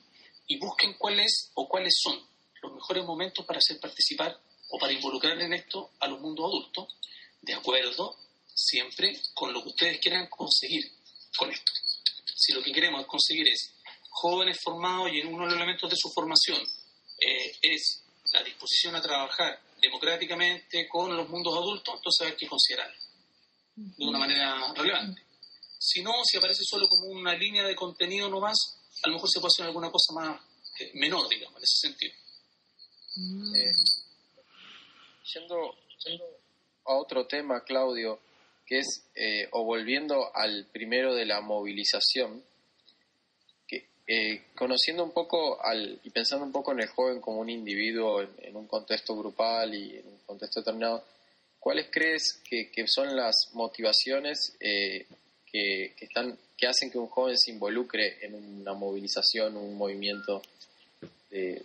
y 0.47 0.57
busquen 0.57 0.95
cuáles 0.97 1.51
o 1.53 1.67
cuáles 1.67 1.93
son 2.01 2.19
los 2.63 2.73
mejores 2.73 3.05
momentos 3.05 3.45
para 3.45 3.59
hacer 3.59 3.79
participar 3.79 4.39
o 4.69 4.79
para 4.79 4.93
involucrar 4.93 5.39
en 5.39 5.53
esto 5.53 5.91
a 5.99 6.07
los 6.07 6.19
mundos 6.19 6.45
adultos, 6.45 6.97
de 7.41 7.53
acuerdo 7.53 8.15
siempre 8.53 9.19
con 9.33 9.53
lo 9.53 9.61
que 9.61 9.69
ustedes 9.69 9.99
quieran 9.99 10.27
conseguir 10.27 10.91
con 11.37 11.51
esto. 11.51 11.71
Si 12.35 12.53
lo 12.53 12.61
que 12.61 12.71
queremos 12.71 13.05
conseguir 13.05 13.47
es 13.47 13.73
jóvenes 14.09 14.59
formados 14.63 15.11
y 15.13 15.19
en 15.19 15.27
uno 15.27 15.43
de 15.43 15.51
los 15.51 15.55
elementos 15.55 15.89
de 15.89 15.95
su 15.95 16.09
formación 16.09 16.59
eh, 17.19 17.57
es 17.61 18.03
la 18.33 18.43
disposición 18.43 18.95
a 18.95 19.01
trabajar 19.01 19.61
democráticamente 19.81 20.87
con 20.87 21.15
los 21.15 21.27
mundos 21.29 21.55
adultos, 21.55 21.95
entonces 21.95 22.27
hay 22.27 22.35
que 22.35 22.47
considerarlo 22.47 22.97
de 23.75 24.05
una 24.05 24.19
manera 24.19 24.73
relevante. 24.73 25.21
Si 25.79 26.03
no, 26.03 26.11
si 26.23 26.37
aparece 26.37 26.63
solo 26.63 26.87
como 26.87 27.07
una 27.07 27.33
línea 27.33 27.65
de 27.65 27.75
contenido 27.75 28.29
nomás, 28.29 28.57
a 29.03 29.07
lo 29.07 29.15
mejor 29.15 29.29
se 29.29 29.39
puede 29.39 29.49
hacer 29.49 29.65
alguna 29.65 29.89
cosa 29.89 30.13
más 30.13 30.41
eh, 30.79 30.91
menor, 30.95 31.27
digamos, 31.27 31.57
en 31.57 31.63
ese 31.63 31.87
sentido. 31.87 32.13
Eh, 33.55 33.71
yendo, 35.33 35.75
a 36.85 36.93
otro 36.93 37.25
tema, 37.25 37.63
Claudio, 37.63 38.19
que 38.71 38.79
es, 38.79 39.03
o 39.51 39.65
volviendo 39.65 40.33
al 40.33 40.65
primero 40.71 41.13
de 41.13 41.25
la 41.25 41.41
movilización, 41.41 42.41
eh, 44.13 44.47
conociendo 44.55 45.05
un 45.05 45.13
poco 45.13 45.63
al, 45.63 45.97
y 46.03 46.09
pensando 46.09 46.45
un 46.45 46.51
poco 46.51 46.73
en 46.73 46.81
el 46.81 46.87
joven 46.87 47.21
como 47.21 47.39
un 47.39 47.49
individuo 47.49 48.21
en, 48.21 48.55
un 48.57 48.67
contexto 48.67 49.15
grupal 49.15 49.73
y 49.73 49.95
en 49.95 50.05
un 50.05 50.17
contexto 50.25 50.59
determinado, 50.59 51.05
¿cuáles 51.57 51.87
crees 51.89 52.41
que, 52.43 52.69
son 52.87 53.15
las 53.15 53.51
motivaciones 53.53 54.57
eh, 54.59 55.05
que, 55.49 55.93
están, 56.01 56.37
que 56.57 56.67
hacen 56.67 56.91
que 56.91 56.97
un 56.97 57.07
joven 57.07 57.37
se 57.37 57.51
involucre 57.51 58.17
en 58.25 58.35
una 58.35 58.73
movilización, 58.73 59.55
un 59.55 59.77
movimiento 59.77 60.41
de, 61.29 61.63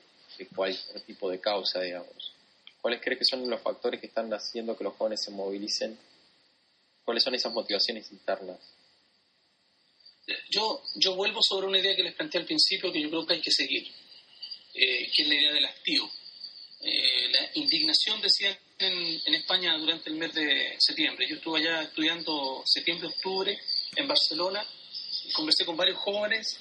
cualquier 0.55 1.01
tipo 1.01 1.29
de 1.29 1.41
causa, 1.41 1.81
digamos? 1.81 2.33
¿Cuáles 2.81 3.01
crees 3.03 3.19
que 3.19 3.25
son 3.25 3.51
los 3.51 3.61
factores 3.61 3.99
que 3.99 4.07
están 4.07 4.33
haciendo 4.33 4.77
que 4.77 4.85
los 4.85 4.95
jóvenes 4.95 5.21
se 5.25 5.33
movilicen? 5.33 5.99
¿Cuáles 7.07 7.25
son 7.25 7.35
esas 7.35 7.53
motivaciones 7.55 8.13
internas? 8.13 8.59
yo, 10.51 10.83
yo 10.97 11.15
vuelvo 11.15 11.39
sobre 11.41 11.69
una 11.69 11.79
idea 11.79 11.95
que 11.95 12.03
les 12.03 12.15
planteé 12.15 12.41
al 12.41 12.47
principio 12.47 12.91
que 12.91 13.01
yo 13.01 13.09
creo 13.09 13.25
que 13.25 13.35
hay 13.35 13.41
que 13.41 13.53
seguir, 13.53 13.87
eh, 14.75 15.09
que 15.15 15.23
es 15.23 15.29
la 15.29 15.35
idea 15.35 15.53
del 15.53 15.65
activo. 15.65 16.11
Eh, 16.81 17.29
la 17.31 17.51
indignación, 17.55 18.21
decían 18.21 18.59
en, 18.81 19.21
en, 19.25 19.35
España 19.35 19.79
durante 19.79 20.11
el 20.11 20.17
mes 20.17 20.35
de 20.35 20.75
septiembre. 20.81 21.27
Yo 21.29 21.37
estuve 21.37 21.61
allá 21.61 21.83
estudiando 21.83 22.65
septiembre-octubre 22.67 23.57
en 23.95 24.09
Barcelona 24.09 24.67
conversé 25.33 25.65
con 25.65 25.77
varios 25.77 25.99
jóvenes 25.99 26.59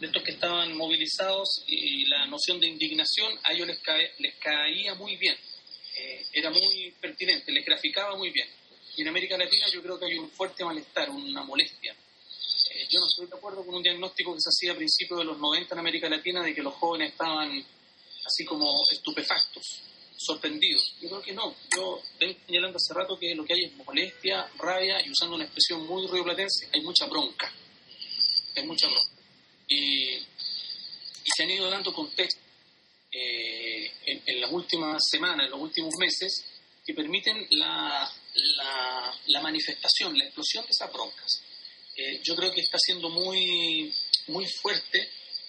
de 0.00 0.06
estos 0.06 0.22
que 0.22 0.32
estaban 0.32 0.76
movilizados 0.76 1.64
y 1.66 2.04
la 2.06 2.26
noción 2.26 2.60
de 2.60 2.68
indignación 2.68 3.32
a 3.42 3.52
ellos 3.52 3.66
les, 3.66 3.78
les 4.18 4.34
caía 4.36 4.94
muy 4.94 5.16
bien, 5.16 5.36
eh, 5.98 6.26
era 6.32 6.50
muy 6.50 6.92
pertinente, 7.00 7.52
les 7.52 7.64
graficaba 7.64 8.16
muy 8.16 8.30
bien. 8.30 8.48
Y 8.96 9.02
en 9.02 9.08
América 9.08 9.36
Latina 9.36 9.66
yo 9.72 9.82
creo 9.82 9.98
que 9.98 10.06
hay 10.06 10.18
un 10.18 10.30
fuerte 10.30 10.64
malestar, 10.64 11.10
una 11.10 11.42
molestia 11.44 11.94
eh, 12.76 12.86
yo 12.90 13.00
no 13.00 13.06
estoy 13.06 13.26
de 13.26 13.36
acuerdo 13.36 13.64
con 13.64 13.74
un 13.74 13.82
diagnóstico 13.82 14.34
que 14.34 14.40
se 14.40 14.50
hacía 14.50 14.72
a 14.72 14.76
principios 14.76 15.20
de 15.20 15.24
los 15.24 15.38
90 15.38 15.74
en 15.74 15.78
América 15.78 16.08
Latina 16.08 16.42
de 16.42 16.54
que 16.54 16.62
los 16.62 16.74
jóvenes 16.74 17.12
estaban 17.12 17.64
así 18.24 18.44
como 18.44 18.74
estupefactos, 18.90 19.82
sorprendidos. 20.16 20.94
Yo 21.00 21.08
creo 21.08 21.22
que 21.22 21.32
no. 21.32 21.54
Yo 21.74 22.02
vengo 22.18 22.38
señalando 22.46 22.76
hace 22.76 22.92
rato 22.92 23.18
que 23.18 23.34
lo 23.34 23.44
que 23.44 23.54
hay 23.54 23.64
es 23.64 23.72
molestia, 23.76 24.50
rabia 24.58 25.04
y 25.04 25.10
usando 25.10 25.36
una 25.36 25.44
expresión 25.44 25.86
muy 25.86 26.06
rioplatense, 26.06 26.68
hay 26.72 26.80
mucha 26.82 27.06
bronca. 27.06 27.52
Hay 28.56 28.66
mucha 28.66 28.88
bronca. 28.88 29.10
Y, 29.68 30.18
se 31.34 31.42
han 31.42 31.50
ido 31.50 31.68
dando 31.68 31.92
contexto 31.92 32.40
eh, 33.12 33.90
en, 34.06 34.40
las 34.40 34.50
últimas 34.50 35.02
semanas, 35.10 35.46
en 35.46 35.50
los 35.50 35.60
últimos 35.60 35.92
meses, 35.98 36.44
que 36.84 36.94
permiten 36.94 37.46
la, 37.50 38.10
la 39.26 39.40
manifestación, 39.40 40.16
la 40.16 40.24
explosión 40.24 40.64
de 40.64 40.70
esas 40.70 40.92
broncas. 40.92 41.42
Eh, 41.96 42.20
yo 42.22 42.36
creo 42.36 42.52
que 42.52 42.60
está 42.60 42.76
siendo 42.78 43.08
muy, 43.08 43.90
muy 44.26 44.46
fuerte, 44.46 44.98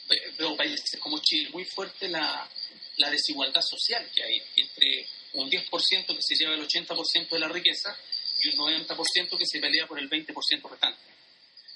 eh, 0.09 0.31
veo 0.37 0.55
países 0.55 0.97
como 0.97 1.19
Chile, 1.19 1.49
muy 1.49 1.65
fuerte 1.65 2.07
la, 2.07 2.49
la 2.97 3.09
desigualdad 3.09 3.61
social 3.61 4.09
que 4.15 4.23
hay 4.23 4.41
entre 4.55 5.05
un 5.33 5.49
10% 5.49 6.05
que 6.07 6.21
se 6.21 6.35
lleva 6.35 6.55
el 6.55 6.65
80% 6.65 7.29
de 7.29 7.39
la 7.39 7.49
riqueza 7.49 7.93
y 8.39 8.49
un 8.49 8.65
90% 8.65 9.37
que 9.37 9.45
se 9.45 9.59
pelea 9.59 9.87
por 9.87 9.99
el 9.99 10.09
20% 10.09 10.69
restante. 10.69 11.01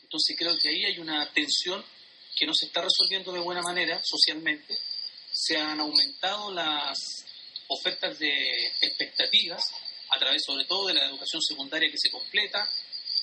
Entonces 0.03 0.37
creo 0.37 0.57
que 0.57 0.69
ahí 0.69 0.85
hay 0.85 0.99
una 0.99 1.29
tensión 1.33 1.83
que 2.37 2.45
no 2.45 2.53
se 2.53 2.67
está 2.67 2.81
resolviendo 2.81 3.33
de 3.33 3.39
buena 3.39 3.61
manera 3.61 4.01
socialmente. 4.05 4.77
Se 5.33 5.57
han 5.57 5.81
aumentado 5.81 6.49
las 6.53 6.97
ofertas 7.67 8.17
de 8.19 8.67
expectativas 8.79 9.61
a 10.11 10.19
través 10.19 10.43
sobre 10.45 10.65
todo 10.65 10.87
de 10.87 10.93
la 10.93 11.05
educación 11.05 11.41
secundaria 11.41 11.89
que 11.89 11.97
se 11.97 12.11
completa, 12.11 12.69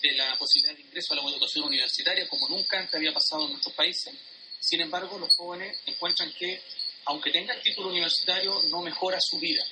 de 0.02 0.12
la 0.12 0.36
posibilidad 0.38 0.76
de 0.76 0.82
ingreso 0.82 1.12
a 1.12 1.16
la 1.16 1.22
educación 1.22 1.64
universitaria 1.64 2.28
como 2.28 2.48
nunca 2.48 2.78
antes 2.78 2.94
había 2.94 3.12
pasado 3.12 3.44
en 3.44 3.52
nuestros 3.52 3.74
países. 3.74 4.14
Sin 4.60 4.80
embargo, 4.80 5.18
los 5.18 5.34
jóvenes 5.34 5.76
encuentran 5.86 6.32
que, 6.32 6.60
aunque 7.06 7.30
tengan 7.30 7.60
título 7.62 7.88
universitario, 7.88 8.62
no 8.70 8.80
mejora 8.82 9.18
su 9.20 9.38
vida, 9.38 9.64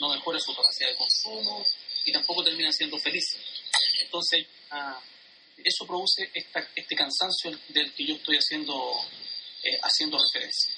no 0.00 0.08
mejora 0.08 0.38
su 0.40 0.54
capacidad 0.54 0.90
de 0.90 0.96
consumo 0.96 1.64
y 2.04 2.12
tampoco 2.12 2.44
terminan 2.44 2.72
siendo 2.72 2.98
felices. 2.98 3.40
Entonces, 4.02 4.46
ah, 4.70 5.00
eso 5.64 5.86
produce 5.86 6.30
este 6.34 6.96
cansancio 6.96 7.58
del 7.68 7.92
que 7.92 8.06
yo 8.06 8.14
estoy 8.14 8.36
haciendo, 8.36 8.94
eh, 9.62 9.78
haciendo 9.82 10.18
referencia. 10.18 10.74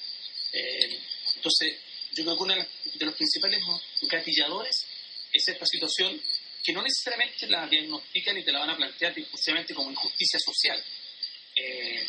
Eh, 0.52 1.00
entonces, 1.36 1.78
yo 2.12 2.24
creo 2.24 2.36
que 2.36 2.42
uno 2.42 2.54
de 2.54 3.06
los 3.06 3.14
principales 3.14 3.60
gatilladores 4.02 4.86
es 5.34 5.48
esta 5.48 5.66
situación 5.66 6.20
que 6.62 6.72
no 6.72 6.80
necesariamente 6.80 7.46
la 7.48 7.66
diagnostican 7.66 8.38
y 8.38 8.44
te 8.44 8.52
la 8.52 8.60
van 8.60 8.70
a 8.70 8.76
plantear 8.76 9.14
discursivamente 9.14 9.74
como 9.74 9.90
injusticia 9.90 10.38
social 10.38 10.82
eh, 11.56 12.06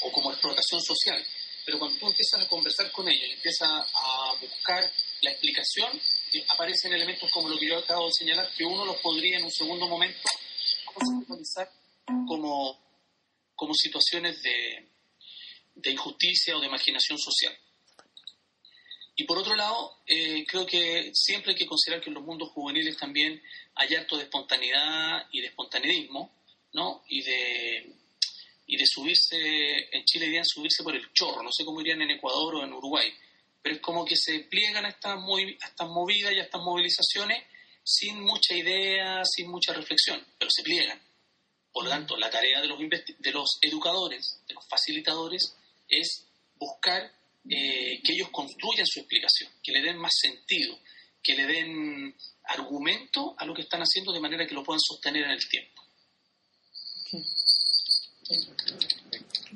o 0.00 0.12
como 0.12 0.32
explotación 0.32 0.80
social. 0.80 1.22
Pero 1.64 1.78
cuando 1.78 1.98
tú 1.98 2.06
empiezas 2.06 2.42
a 2.42 2.48
conversar 2.48 2.90
con 2.90 3.08
ellos 3.08 3.28
y 3.28 3.32
empiezas 3.32 3.68
a 3.68 4.34
buscar 4.40 4.90
la 5.20 5.30
explicación, 5.30 6.00
eh, 6.32 6.44
aparecen 6.48 6.92
elementos 6.92 7.30
como 7.30 7.48
lo 7.48 7.58
que 7.58 7.68
yo 7.68 7.78
acabo 7.78 8.06
de 8.06 8.12
señalar, 8.12 8.50
que 8.56 8.64
uno 8.64 8.84
los 8.84 8.96
podría 8.98 9.38
en 9.38 9.44
un 9.44 9.52
segundo 9.52 9.88
momento 9.88 10.28
conceptualizar 10.86 11.70
como, 12.26 12.80
como 13.54 13.74
situaciones 13.74 14.40
de, 14.42 14.88
de 15.74 15.90
injusticia 15.90 16.56
o 16.56 16.60
de 16.60 16.68
marginación 16.68 17.18
social. 17.18 17.56
Y 19.14 19.24
por 19.24 19.38
otro 19.38 19.54
lado, 19.54 19.98
eh, 20.06 20.44
creo 20.46 20.66
que 20.66 21.10
siempre 21.14 21.52
hay 21.52 21.58
que 21.58 21.66
considerar 21.66 22.02
que 22.02 22.08
en 22.08 22.14
los 22.14 22.24
mundos 22.24 22.50
juveniles 22.50 22.96
también 22.96 23.42
hay 23.74 23.94
acto 23.94 24.16
de 24.16 24.24
espontaneidad 24.24 25.26
y 25.32 25.40
de 25.40 25.48
espontaneismo, 25.48 26.32
¿no? 26.72 27.02
Y 27.08 27.22
de, 27.22 27.94
y 28.66 28.76
de 28.76 28.86
subirse, 28.86 29.36
en 29.92 30.04
Chile 30.04 30.26
dirían 30.26 30.46
subirse 30.46 30.82
por 30.82 30.96
el 30.96 31.12
chorro, 31.12 31.42
no 31.42 31.52
sé 31.52 31.64
cómo 31.64 31.80
irían 31.82 32.00
en 32.00 32.12
Ecuador 32.12 32.56
o 32.56 32.64
en 32.64 32.72
Uruguay, 32.72 33.12
pero 33.60 33.76
es 33.76 33.82
como 33.82 34.04
que 34.04 34.16
se 34.16 34.40
pliegan 34.40 34.86
a 34.86 34.88
estas, 34.88 35.18
estas 35.62 35.88
movidas 35.88 36.32
y 36.32 36.38
a 36.38 36.44
estas 36.44 36.62
movilizaciones 36.62 37.44
sin 37.84 38.20
mucha 38.22 38.54
idea, 38.54 39.22
sin 39.24 39.50
mucha 39.50 39.72
reflexión, 39.72 40.24
pero 40.38 40.50
se 40.50 40.62
pliegan. 40.62 41.00
Por 41.72 41.84
lo 41.84 41.90
tanto, 41.90 42.16
la 42.16 42.30
tarea 42.30 42.60
de 42.60 42.68
los, 42.68 42.78
de 42.78 43.32
los 43.32 43.58
educadores, 43.60 44.40
de 44.46 44.54
los 44.54 44.66
facilitadores, 44.68 45.56
es 45.88 46.26
buscar 46.56 47.12
eh, 47.48 48.00
que 48.02 48.12
ellos 48.12 48.28
construyan 48.30 48.86
su 48.86 49.00
explicación, 49.00 49.50
que 49.62 49.72
le 49.72 49.82
den 49.82 49.98
más 49.98 50.12
sentido, 50.20 50.78
que 51.22 51.34
le 51.34 51.46
den 51.46 52.14
argumento 52.44 53.34
a 53.38 53.44
lo 53.44 53.54
que 53.54 53.62
están 53.62 53.80
haciendo 53.80 54.12
de 54.12 54.20
manera 54.20 54.46
que 54.46 54.54
lo 54.54 54.62
puedan 54.62 54.80
sostener 54.80 55.24
en 55.24 55.30
el 55.32 55.48
tiempo. 55.48 55.82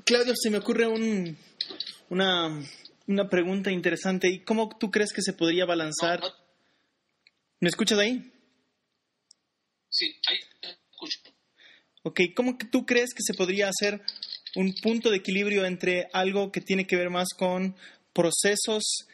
Claudio, 0.05 0.35
se 0.37 0.51
me 0.51 0.59
ocurre 0.59 0.87
un, 0.87 1.37
una, 2.11 2.63
una 3.07 3.29
pregunta 3.29 3.71
interesante. 3.71 4.29
¿Y 4.29 4.45
cómo 4.45 4.69
tú 4.79 4.91
crees 4.91 5.13
que 5.13 5.23
se 5.23 5.33
podría 5.33 5.65
balanzar? 5.65 6.21
¿Me 7.61 7.69
escuchas 7.69 7.99
ahí? 7.99 8.33
Sí, 9.89 10.15
ahí 10.29 10.39
escucho. 10.63 11.21
Ok, 12.03 12.21
¿cómo 12.35 12.57
tú 12.71 12.85
crees 12.85 13.15
que 13.15 13.23
se 13.23 13.35
podría 13.35 13.69
hacer 13.69 14.01
un 14.57 14.75
punto 14.83 15.11
de 15.11 15.19
equilibrio 15.19 15.67
entre 15.67 16.09
algo 16.13 16.51
que 16.51 16.61
tiene 16.61 16.87
que 16.87 16.97
ver 16.97 17.11
más 17.11 17.29
con 17.37 17.77
procesos 18.13 19.07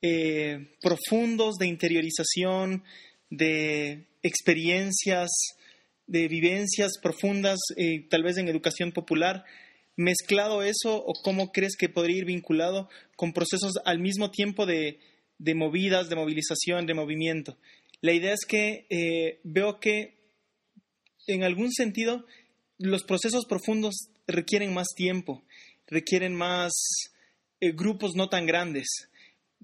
eh, 0.00 0.74
profundos 0.80 1.56
de 1.56 1.66
interiorización, 1.66 2.82
de 3.28 4.06
experiencias, 4.22 5.30
de 6.06 6.28
vivencias 6.28 6.92
profundas, 7.02 7.58
eh, 7.76 8.06
tal 8.08 8.22
vez 8.22 8.38
en 8.38 8.48
educación 8.48 8.92
popular, 8.92 9.44
mezclado 9.96 10.62
eso 10.62 10.96
o 10.96 11.12
cómo 11.22 11.52
crees 11.52 11.76
que 11.76 11.88
podría 11.88 12.18
ir 12.18 12.24
vinculado 12.24 12.88
con 13.16 13.32
procesos 13.32 13.74
al 13.84 13.98
mismo 13.98 14.30
tiempo 14.30 14.64
de, 14.64 14.98
movidas, 15.54 16.08
de 16.08 16.16
movilización, 16.16 16.86
de 16.86 16.94
movimiento. 16.94 17.58
La 18.00 18.12
idea 18.12 18.32
es 18.32 18.46
que 18.46 18.86
eh, 18.88 19.40
veo 19.44 19.78
que 19.78 20.16
en 21.26 21.42
algún 21.42 21.72
sentido 21.72 22.24
los 22.78 23.04
procesos 23.04 23.46
profundos 23.46 24.10
requieren 24.26 24.74
más 24.74 24.88
tiempo, 24.94 25.42
requieren 25.86 26.34
más 26.34 26.72
eh, 27.60 27.72
grupos 27.72 28.14
no 28.14 28.28
tan 28.28 28.46
grandes. 28.46 28.86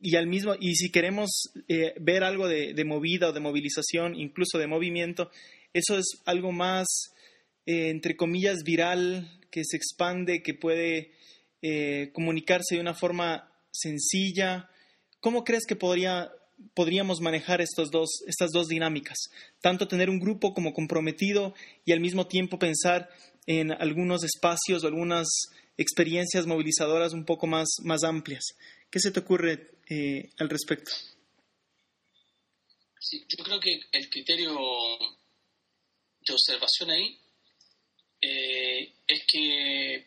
Y, 0.00 0.16
al 0.16 0.26
mismo, 0.26 0.54
y 0.58 0.74
si 0.74 0.90
queremos 0.90 1.52
eh, 1.68 1.94
ver 2.00 2.24
algo 2.24 2.48
de, 2.48 2.84
movida 2.84 3.28
o 3.28 3.32
de 3.32 3.40
movilización, 3.40 4.18
incluso 4.18 4.58
de 4.58 4.66
movimiento, 4.66 5.30
eso 5.72 5.96
es 5.96 6.20
algo 6.24 6.50
más, 6.50 6.86
entre 7.66 8.16
comillas, 8.16 8.64
viral, 8.64 9.40
que 9.50 9.62
se 9.64 9.76
expande, 9.76 10.42
que 10.42 10.54
puede 10.54 11.12
eh, 11.60 12.10
comunicarse 12.12 12.74
de 12.74 12.80
una 12.80 12.94
forma 12.94 13.52
sencilla. 13.70 14.68
¿Cómo 15.20 15.44
crees 15.44 15.64
que 15.68 15.76
podría, 15.76 16.32
podríamos 16.74 17.20
manejar 17.20 17.60
estos 17.60 17.90
dos, 17.90 18.24
estas 18.26 18.50
dos 18.50 18.66
dinámicas? 18.66 19.18
Tanto 19.60 19.86
tener 19.86 20.10
un 20.10 20.18
grupo 20.18 20.54
como 20.54 20.72
comprometido 20.72 21.54
y 21.84 21.92
al 21.92 22.00
mismo 22.00 22.26
tiempo 22.26 22.58
pensar 22.58 23.08
en 23.46 23.72
algunos 23.72 24.24
espacios 24.24 24.84
o 24.84 24.86
algunas 24.86 25.28
experiencias 25.76 26.46
movilizadoras 26.46 27.12
un 27.12 27.24
poco 27.24 27.46
más, 27.46 27.68
más 27.82 28.04
amplias. 28.04 28.44
¿Qué 28.90 29.00
se 29.00 29.10
te 29.10 29.20
ocurre 29.20 29.70
eh, 29.88 30.30
al 30.38 30.48
respecto? 30.48 30.92
Yo 33.10 33.44
creo 33.44 33.60
que 33.60 33.80
el 33.92 34.08
criterio 34.08 34.56
de 36.20 36.32
observación 36.32 36.90
ahí 36.90 37.18
eh, 38.20 38.94
es 39.06 39.24
que 39.26 40.06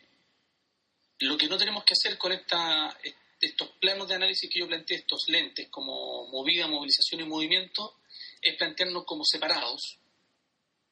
lo 1.20 1.36
que 1.36 1.48
no 1.48 1.58
tenemos 1.58 1.84
que 1.84 1.92
hacer 1.92 2.18
con 2.18 2.32
esta, 2.32 2.98
estos 3.40 3.70
planos 3.80 4.08
de 4.08 4.14
análisis 4.14 4.50
que 4.50 4.60
yo 4.60 4.66
planteé, 4.66 4.98
estos 4.98 5.24
lentes 5.28 5.68
como 5.68 6.26
movida, 6.28 6.66
movilización 6.66 7.20
y 7.20 7.24
movimiento, 7.24 8.00
es 8.40 8.56
plantearnos 8.56 9.04
como 9.04 9.24
separados, 9.24 9.98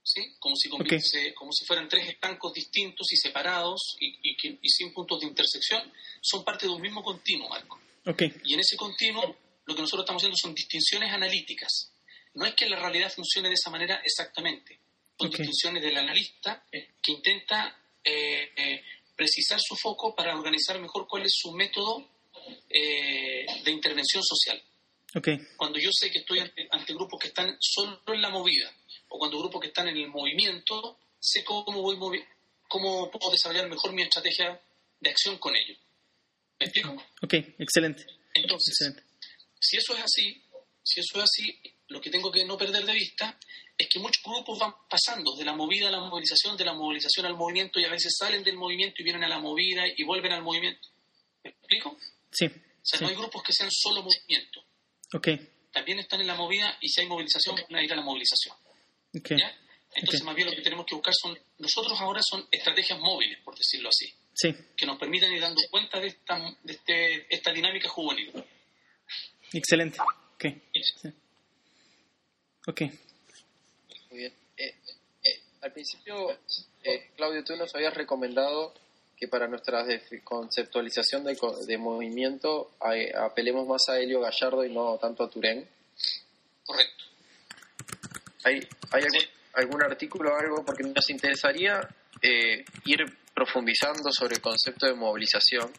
¿sí? 0.05 0.37
como, 0.39 0.55
si, 0.55 0.69
como 0.69 1.53
si 1.53 1.65
fueran 1.65 1.89
tres 1.89 2.09
estancos 2.09 2.53
distintos 2.53 3.11
y 3.13 3.17
separados 3.17 3.97
y, 3.99 4.37
y, 4.63 4.69
sin 4.69 4.93
puntos 4.93 5.21
de 5.21 5.27
intersección, 5.27 5.91
son 6.21 6.45
parte 6.45 6.67
de 6.67 6.73
un 6.73 6.81
mismo 6.81 7.03
continuo, 7.03 7.49
Marco. 7.49 7.81
Y 8.45 8.55
en 8.55 8.61
ese 8.61 8.77
continuo 8.77 9.37
lo 9.67 9.75
que 9.75 9.81
nosotros 9.81 10.05
estamos 10.05 10.23
haciendo 10.23 10.37
son 10.37 10.55
distinciones 10.55 11.11
analíticas. 11.11 11.91
No 12.35 12.45
es 12.45 12.55
que 12.55 12.69
la 12.69 12.79
realidad 12.79 13.11
funcione 13.11 13.49
de 13.49 13.55
esa 13.55 13.71
manera 13.71 14.01
exactamente, 14.05 14.79
con 15.17 15.31
distinciones 15.31 15.83
del 15.83 15.97
analista 15.97 16.65
que 16.71 17.13
intenta 17.13 17.77
eh, 18.05 18.53
eh, 18.57 18.83
precisar 19.17 19.59
su 19.61 19.77
foco 19.77 20.15
para 20.15 20.37
organizar 20.37 20.79
mejor 20.81 21.07
cuál 21.09 21.25
es 21.25 21.33
su 21.35 21.53
método 21.53 22.07
eh, 22.69 23.47
de 23.65 23.71
intervención 23.71 24.23
social. 24.23 24.63
Cuando 25.57 25.79
yo 25.79 25.91
sé 25.93 26.11
que 26.11 26.19
estoy 26.19 26.41
ante, 26.41 26.93
grupos 26.93 27.21
que 27.21 27.29
están 27.29 27.57
solo 27.61 28.01
en 28.09 28.21
la 28.21 28.31
movida 28.31 28.75
cuando 29.25 29.39
grupos 29.39 29.63
que 29.63 29.69
están 29.69 29.89
en 29.89 29.97
el 29.97 30.09
movimiento, 30.09 30.99
sé 31.19 31.43
cómo, 31.45 31.81
voy 31.81 32.23
cómo 32.69 33.11
puedo 33.11 33.33
desarrollar 33.33 33.71
mejor 33.71 33.95
mi 33.95 34.03
estrategia 34.03 34.61
de 35.01 35.11
acción 35.11 35.39
con 35.39 35.57
ellos. 35.57 35.79
¿Me 36.61 36.67
explico? 36.67 37.03
Ok, 37.23 37.33
excelente. 37.59 38.05
Entonces, 38.35 38.93
si 39.59 39.79
eso 39.79 39.97
es 39.97 40.05
así, 40.05 40.43
si 40.83 41.01
eso 41.01 41.17
es 41.17 41.25
así, 41.25 41.59
lo 41.89 42.03
que 42.03 42.11
tengo 42.11 42.31
que 42.31 42.45
no 42.45 42.59
perder 42.59 42.85
de 42.85 42.93
vista 42.93 43.39
es 43.79 43.89
que 43.89 43.99
muchos 43.99 44.23
grupos 44.23 44.59
van 44.59 44.75
pasando 44.91 45.35
de 45.37 45.47
la 45.47 45.55
movida 45.55 45.89
a 45.89 45.91
la 45.91 46.01
movilización, 46.01 46.55
de 46.59 46.67
la 46.67 46.75
movilización 46.75 47.25
al 47.25 47.35
movimiento 47.35 47.81
y 47.81 47.87
a 47.87 47.91
veces 47.91 48.13
salen 48.19 48.45
del 48.45 48.57
movimiento 48.57 48.97
y 49.01 49.05
vienen 49.05 49.25
a 49.25 49.29
la 49.29 49.39
movida 49.39 49.85
y 49.97 50.05
vuelven 50.05 50.33
al 50.33 50.43
movimiento. 50.43 50.87
¿Me 51.43 51.51
explico? 51.51 51.97
Sí. 52.31 52.45
O 52.45 52.51
sea, 52.83 53.01
no 53.01 53.09
hay 53.09 53.15
grupos 53.15 53.43
que 53.43 53.55
sean 53.55 53.71
solo 53.73 54.03
movimiento. 54.03 54.67
Ok. 55.15 55.29
También 55.73 55.99
están 55.99 56.21
en 56.21 56.27
la 56.27 56.35
movida 56.35 56.77
y 56.83 56.91
si 56.91 57.01
hay 57.01 57.07
movilización, 57.07 57.57
van 57.71 57.81
a 57.81 57.83
ir 57.83 57.91
a 57.91 57.97
la 57.97 58.03
movilización. 58.03 58.55
Okay. 59.19 59.39
Entonces, 59.95 60.23
más 60.25 60.35
bien 60.35 60.49
lo 60.49 60.57
que 60.57 60.63
tenemos 60.63 60.87
que 60.87 60.95
buscar 60.97 61.15
son, 61.15 61.39
nosotros 61.59 62.01
ahora 62.01 62.21
son 62.23 62.47
estrategias 62.51 62.99
móviles, 62.99 63.39
por 63.45 63.57
decirlo 63.57 63.89
así. 63.89 64.13
Sí. 64.35 64.53
Que 64.77 64.87
nos 64.87 64.99
permitan 64.99 65.33
ir 65.33 65.41
dando 65.41 65.63
cuenta 65.71 66.01
de 66.01 66.09
esta, 66.09 66.39
de 66.63 66.73
este, 66.73 67.35
esta 67.35 67.53
dinámica 67.53 67.89
juvenil. 67.89 68.33
Excelente. 69.53 69.99
Ok. 70.01 70.45
Sí. 71.01 71.09
Ok. 72.67 72.81
Muy 74.11 74.19
bien. 74.19 74.33
Eh, 74.57 74.75
eh, 75.23 75.41
al 75.61 75.73
principio, 75.73 76.33
eh, 76.83 77.11
Claudio, 77.17 77.45
tú 77.45 77.55
nos 77.55 77.73
habías 77.75 77.95
recomendado 77.95 78.75
que 79.17 79.29
para 79.29 79.47
nuestra 79.47 79.87
conceptualización 80.25 81.23
de, 81.23 81.39
de 81.67 81.79
movimiento 81.79 82.73
apelemos 83.15 83.67
más 83.69 83.89
a 83.89 84.01
Helio 84.01 84.21
Gallardo 84.21 84.65
y 84.65 84.73
no 84.73 84.99
tanto 84.99 85.23
a 85.23 85.31
Turén. 85.31 85.69
Correcto. 86.65 87.04
¿Hay, 88.45 88.61
hay 88.93 89.03
algún, 89.55 89.83
artículo 89.83 90.33
o 90.33 90.37
algo? 90.37 90.65
Porque 90.65 90.83
nos 90.85 91.09
interesaría 91.11 91.81
ir 92.85 93.05
profundizando 93.35 94.11
sobre 94.13 94.37
el 94.37 94.41
concepto 94.41 94.87
de 94.87 94.95
movilización. 94.95 95.71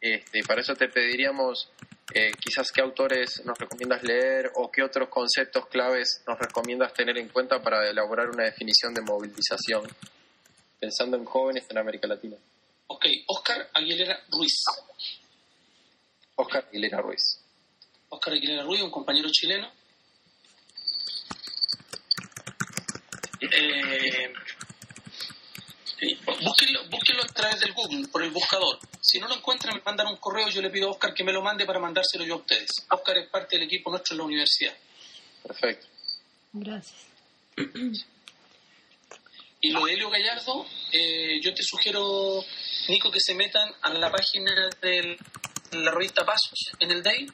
Este, 0.00 0.42
para 0.46 0.60
eso 0.60 0.74
te 0.74 0.88
pediríamos 0.88 1.70
eh, 2.14 2.30
quizás 2.38 2.70
qué 2.70 2.80
autores 2.80 3.42
nos 3.44 3.58
recomiendas 3.58 4.02
leer 4.02 4.50
o 4.54 4.70
qué 4.70 4.82
otros 4.82 5.08
conceptos 5.08 5.66
claves 5.66 6.22
nos 6.26 6.38
recomiendas 6.38 6.94
tener 6.94 7.18
en 7.18 7.28
cuenta 7.28 7.60
para 7.60 7.88
elaborar 7.88 8.30
una 8.30 8.44
definición 8.44 8.94
de 8.94 9.02
movilización, 9.02 9.86
pensando 10.78 11.16
en 11.16 11.24
jóvenes 11.24 11.66
en 11.68 11.78
América 11.78 12.06
Latina. 12.06 12.36
Ok, 12.86 13.04
Oscar 13.26 13.68
Aguilera 13.74 14.20
Ruiz. 14.30 14.62
Oscar 16.36 16.64
Aguilera 16.68 17.00
Ruiz. 17.02 17.40
Oscar 18.08 18.32
Aguilera 18.34 18.62
Ruiz, 18.62 18.82
un 18.82 18.90
compañero 18.90 19.28
chileno. 19.30 19.70
Eh, 23.40 24.32
búsquenlo, 26.40 27.22
a 27.22 27.26
través 27.26 27.60
del 27.60 27.72
Google, 27.72 28.08
por 28.08 28.22
el 28.22 28.30
buscador. 28.30 28.78
Si 29.00 29.18
no 29.18 29.28
lo 29.28 29.36
encuentran, 29.36 29.76
me 29.76 29.82
mandan 29.82 30.08
un 30.08 30.16
correo, 30.16 30.48
yo 30.48 30.62
le 30.62 30.70
pido 30.70 30.88
a 30.88 30.92
Oscar 30.92 31.14
que 31.14 31.24
me 31.24 31.32
lo 31.32 31.42
mande 31.42 31.66
para 31.66 31.78
mandárselo 31.78 32.24
yo 32.24 32.34
a 32.34 32.38
ustedes. 32.38 32.70
Oscar 32.90 33.18
es 33.18 33.28
parte 33.28 33.56
del 33.56 33.66
equipo 33.66 33.90
nuestro 33.90 34.14
en 34.14 34.18
la 34.18 34.24
universidad. 34.24 34.76
Perfecto. 35.42 35.86
Gracias. 36.52 37.06
Y 39.60 39.70
lo 39.70 39.86
de 39.86 39.94
Helio 39.94 40.08
Gallardo, 40.08 40.64
eh, 40.92 41.40
yo 41.42 41.52
te 41.52 41.64
sugiero, 41.64 42.44
Nico, 42.88 43.10
que 43.10 43.18
se 43.18 43.34
metan 43.34 43.68
a 43.82 43.92
la 43.92 44.08
página 44.08 44.70
de 44.80 45.18
la 45.72 45.90
revista 45.90 46.24
Pasos, 46.24 46.70
en 46.78 46.92
el 46.92 47.02
DAY. 47.02 47.26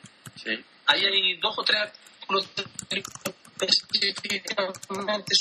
Sí. 0.43 0.65
Ahí 0.87 1.05
hay 1.05 1.37
dos 1.37 1.55
o 1.59 1.63
tres 1.63 1.83
artículos 1.83 2.49
específicamente 3.61 5.33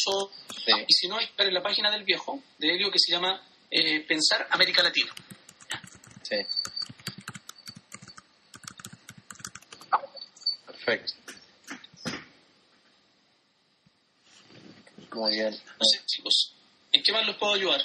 y 0.87 0.93
si 0.93 1.07
no, 1.07 1.17
hay 1.17 1.29
en 1.37 1.53
la 1.53 1.61
página 1.63 1.91
del 1.91 2.03
viejo, 2.03 2.41
de 2.57 2.69
Helio, 2.69 2.91
que 2.91 2.99
se 2.99 3.11
llama 3.11 3.41
eh, 3.69 4.01
Pensar 4.01 4.47
América 4.51 4.83
Latina. 4.83 5.13
Sí. 6.21 6.37
Perfecto. 10.65 11.13
Muy 15.13 15.31
bien. 15.31 15.51
No 15.51 15.85
sé, 15.85 16.01
chicos, 16.05 16.55
¿en 16.91 17.03
qué 17.03 17.11
más 17.11 17.25
los 17.25 17.35
puedo 17.37 17.53
ayudar? 17.53 17.81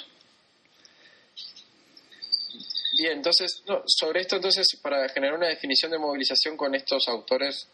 Bien, 2.97 3.13
entonces, 3.13 3.63
sobre 3.85 4.21
esto, 4.21 4.35
entonces, 4.35 4.67
para 4.81 5.07
generar 5.09 5.35
una 5.35 5.47
definición 5.47 5.91
de 5.91 5.99
movilización 5.99 6.57
con 6.57 6.75
estos 6.75 7.07
autores, 7.07 7.67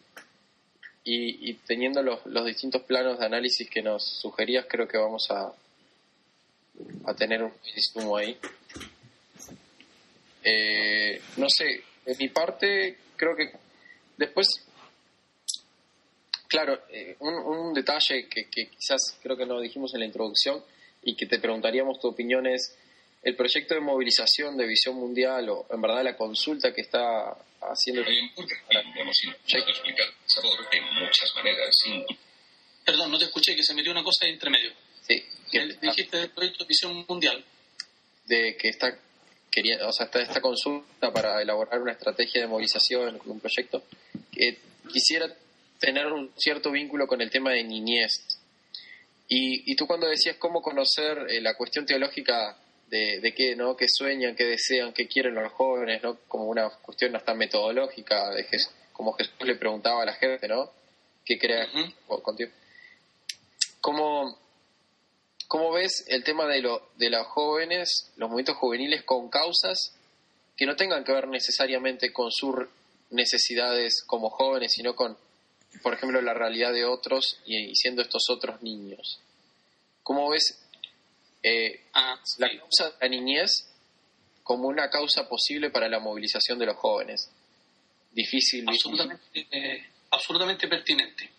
y, 1.08 1.54
teniendo 1.66 2.02
los, 2.02 2.44
distintos 2.44 2.82
planos 2.82 3.20
de 3.20 3.26
análisis 3.26 3.70
que 3.70 3.80
nos 3.80 4.04
sugerías, 4.04 4.66
creo 4.68 4.88
que 4.88 4.98
vamos 4.98 5.30
a, 5.30 5.52
a 7.04 7.14
tener 7.14 7.44
un 7.44 7.52
insumo 7.76 8.16
ahí. 8.16 8.36
Eh, 10.42 11.20
no 11.36 11.46
sé, 11.48 11.82
de 12.04 12.16
mi 12.18 12.28
parte, 12.28 12.98
creo 13.14 13.36
que 13.36 13.52
después, 14.16 14.48
claro, 16.48 16.80
eh, 16.90 17.14
un, 17.20 17.72
detalle 17.72 18.28
que, 18.28 18.48
que, 18.50 18.68
quizás 18.70 19.16
creo 19.22 19.36
que 19.36 19.46
no 19.46 19.60
dijimos 19.60 19.94
en 19.94 20.00
la 20.00 20.06
introducción 20.06 20.60
y 21.04 21.14
que 21.14 21.26
te 21.26 21.38
preguntaríamos 21.38 22.00
tu 22.00 22.08
opinión 22.08 22.48
es 22.48 22.76
el 23.26 23.34
proyecto 23.34 23.74
de 23.74 23.80
movilización 23.80 24.56
de 24.56 24.68
Visión 24.68 24.94
Mundial 24.94 25.48
o 25.48 25.66
en 25.68 25.80
verdad 25.82 26.04
la 26.04 26.16
consulta 26.16 26.72
que 26.72 26.82
está 26.82 27.36
haciendo... 27.60 28.02
hemos 28.08 29.16
explicar 29.66 30.06
de 30.70 30.80
muchas 31.00 31.34
maneras. 31.34 31.74
Perdón, 32.84 33.10
no 33.10 33.18
te 33.18 33.24
escuché, 33.24 33.56
que 33.56 33.64
se 33.64 33.74
metió 33.74 33.90
una 33.90 34.04
cosa 34.04 34.26
entre 34.26 34.48
medio. 34.48 34.70
Sí. 35.02 35.24
dijiste 35.82 36.18
del 36.18 36.30
proyecto 36.30 36.62
de 36.62 36.68
Visión 36.68 37.04
Mundial. 37.08 37.44
De 38.26 38.56
que 38.56 38.68
está, 38.68 38.96
quería, 39.50 39.84
o 39.88 39.92
sea, 39.92 40.06
está 40.06 40.20
esta 40.20 40.40
consulta 40.40 41.12
para 41.12 41.42
elaborar 41.42 41.82
una 41.82 41.92
estrategia 41.92 42.42
de 42.42 42.46
movilización 42.46 43.20
un 43.24 43.40
proyecto. 43.40 43.82
que 44.30 44.58
quisiera 44.92 45.26
tener 45.80 46.06
un 46.06 46.30
cierto 46.36 46.70
vínculo 46.70 47.08
con 47.08 47.20
el 47.20 47.30
tema 47.30 47.50
de 47.50 47.64
niñez. 47.64 48.38
Y, 49.26 49.72
y 49.72 49.74
tú 49.74 49.88
cuando 49.88 50.06
decías 50.06 50.36
cómo 50.36 50.62
conocer 50.62 51.26
eh, 51.28 51.40
la 51.40 51.56
cuestión 51.56 51.84
teológica 51.84 52.56
de, 52.88 53.20
de 53.20 53.34
qué, 53.34 53.56
¿no? 53.56 53.76
qué 53.76 53.86
sueñan, 53.88 54.36
qué 54.36 54.44
desean, 54.44 54.92
qué 54.92 55.06
quieren 55.08 55.34
los 55.34 55.52
jóvenes, 55.52 56.02
¿no? 56.02 56.18
como 56.28 56.44
una 56.44 56.68
cuestión 56.70 57.14
hasta 57.16 57.34
metodológica, 57.34 58.30
de 58.30 58.46
como 58.92 59.12
Jesús 59.12 59.34
le 59.44 59.56
preguntaba 59.56 60.02
a 60.02 60.06
la 60.06 60.14
gente, 60.14 60.48
¿no? 60.48 60.70
¿Qué 61.24 61.38
crees 61.38 61.68
contigo? 62.22 62.50
¿Cómo, 63.80 64.38
¿Cómo 65.48 65.72
ves 65.72 66.04
el 66.08 66.24
tema 66.24 66.46
de, 66.46 66.60
lo, 66.60 66.88
de 66.96 67.10
los 67.10 67.26
jóvenes, 67.26 68.10
los 68.16 68.28
movimientos 68.28 68.56
juveniles 68.56 69.02
con 69.02 69.28
causas 69.28 69.94
que 70.56 70.66
no 70.66 70.76
tengan 70.76 71.04
que 71.04 71.12
ver 71.12 71.28
necesariamente 71.28 72.12
con 72.12 72.32
sus 72.32 72.54
necesidades 73.10 74.02
como 74.06 74.30
jóvenes, 74.30 74.72
sino 74.72 74.96
con, 74.96 75.16
por 75.82 75.94
ejemplo, 75.94 76.20
la 76.22 76.34
realidad 76.34 76.72
de 76.72 76.84
otros 76.84 77.38
y, 77.44 77.74
siendo 77.74 78.02
estos 78.02 78.24
otros 78.30 78.62
niños? 78.62 79.20
¿Cómo 80.02 80.30
ves 80.30 80.65
eh, 81.48 81.86
ah, 81.94 82.20
la 82.38 82.48
causa 82.58 82.90
de 82.90 82.96
la 83.02 83.08
niñez 83.08 83.68
como 84.42 84.66
una 84.66 84.90
causa 84.90 85.28
posible 85.28 85.70
para 85.70 85.88
la 85.88 86.00
movilización 86.00 86.58
de 86.58 86.66
los 86.66 86.76
jóvenes. 86.76 87.30
Difícil. 88.10 88.64
Absolutamente, 88.68 89.46
eh, 89.52 89.86
absolutamente 90.10 90.66
pertinente. 90.66 91.30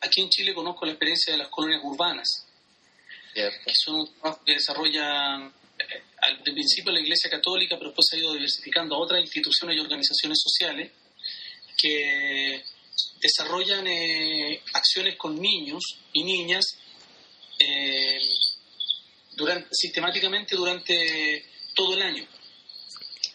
Aquí 0.00 0.20
en 0.20 0.28
Chile 0.28 0.52
conozco 0.52 0.84
la 0.84 0.92
experiencia 0.92 1.32
de 1.32 1.38
las 1.38 1.48
colonias 1.48 1.80
urbanas, 1.82 2.46
que 3.32 3.72
son 3.72 4.00
un 4.00 4.14
trabajo 4.14 4.44
que 4.44 4.52
desarrollan 4.52 5.46
eh, 5.78 6.02
al 6.20 6.42
principio 6.42 6.92
la 6.92 7.00
Iglesia 7.00 7.30
Católica, 7.30 7.76
pero 7.78 7.90
después 7.90 8.06
se 8.10 8.16
ha 8.16 8.20
ido 8.20 8.34
diversificando 8.34 8.96
a 8.96 8.98
otras 8.98 9.22
instituciones 9.22 9.76
y 9.76 9.80
organizaciones 9.80 10.38
sociales 10.42 10.92
que 11.80 12.62
desarrollan 13.20 13.86
acciones 14.74 15.16
con 15.16 15.40
niños 15.40 15.82
y 16.12 16.24
niñas 16.24 16.78
eh, 17.58 18.18
durante, 19.38 19.68
sistemáticamente 19.70 20.56
durante 20.56 21.44
todo 21.74 21.94
el 21.94 22.02
año. 22.02 22.26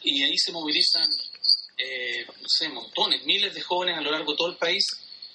Y 0.03 0.21
ahí 0.23 0.37
se 0.37 0.51
movilizan, 0.51 1.09
eh, 1.77 2.25
no 2.27 2.47
sé, 2.47 2.67
montones, 2.69 3.23
miles 3.23 3.53
de 3.53 3.61
jóvenes 3.61 3.97
a 3.97 4.01
lo 4.01 4.11
largo 4.11 4.33
de 4.33 4.37
todo 4.37 4.49
el 4.51 4.57
país 4.57 4.85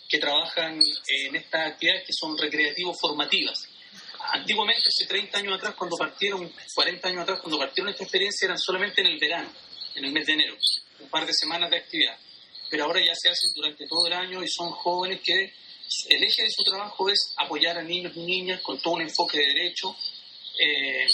que 0.08 0.18
trabajan 0.18 0.78
en 0.78 1.36
estas 1.36 1.72
actividades 1.72 2.06
que 2.06 2.12
son 2.12 2.36
recreativos 2.36 2.96
formativas. 3.00 3.66
Antiguamente, 4.32 4.82
hace 4.86 5.06
30 5.06 5.38
años 5.38 5.54
atrás, 5.54 5.74
cuando 5.74 5.96
partieron, 5.96 6.52
40 6.74 7.08
años 7.08 7.22
atrás, 7.22 7.40
cuando 7.40 7.58
partieron 7.58 7.90
esta 7.90 8.04
experiencia, 8.04 8.46
eran 8.46 8.58
solamente 8.58 9.00
en 9.00 9.06
el 9.06 9.18
verano, 9.18 9.50
en 9.94 10.04
el 10.04 10.12
mes 10.12 10.26
de 10.26 10.34
enero, 10.34 10.56
un 11.00 11.08
par 11.08 11.26
de 11.26 11.32
semanas 11.32 11.70
de 11.70 11.78
actividad. 11.78 12.16
Pero 12.70 12.84
ahora 12.84 13.00
ya 13.00 13.14
se 13.14 13.30
hacen 13.30 13.50
durante 13.54 13.86
todo 13.86 14.06
el 14.06 14.12
año 14.12 14.42
y 14.42 14.48
son 14.48 14.70
jóvenes 14.72 15.20
que 15.24 15.52
el 16.10 16.22
eje 16.22 16.42
de 16.42 16.50
su 16.50 16.62
trabajo 16.62 17.08
es 17.08 17.32
apoyar 17.36 17.78
a 17.78 17.82
niños 17.82 18.12
y 18.14 18.20
niñas 18.20 18.60
con 18.60 18.78
todo 18.80 18.94
un 18.94 19.02
enfoque 19.02 19.38
de 19.38 19.46
derecho, 19.46 19.96
eh, 20.58 21.06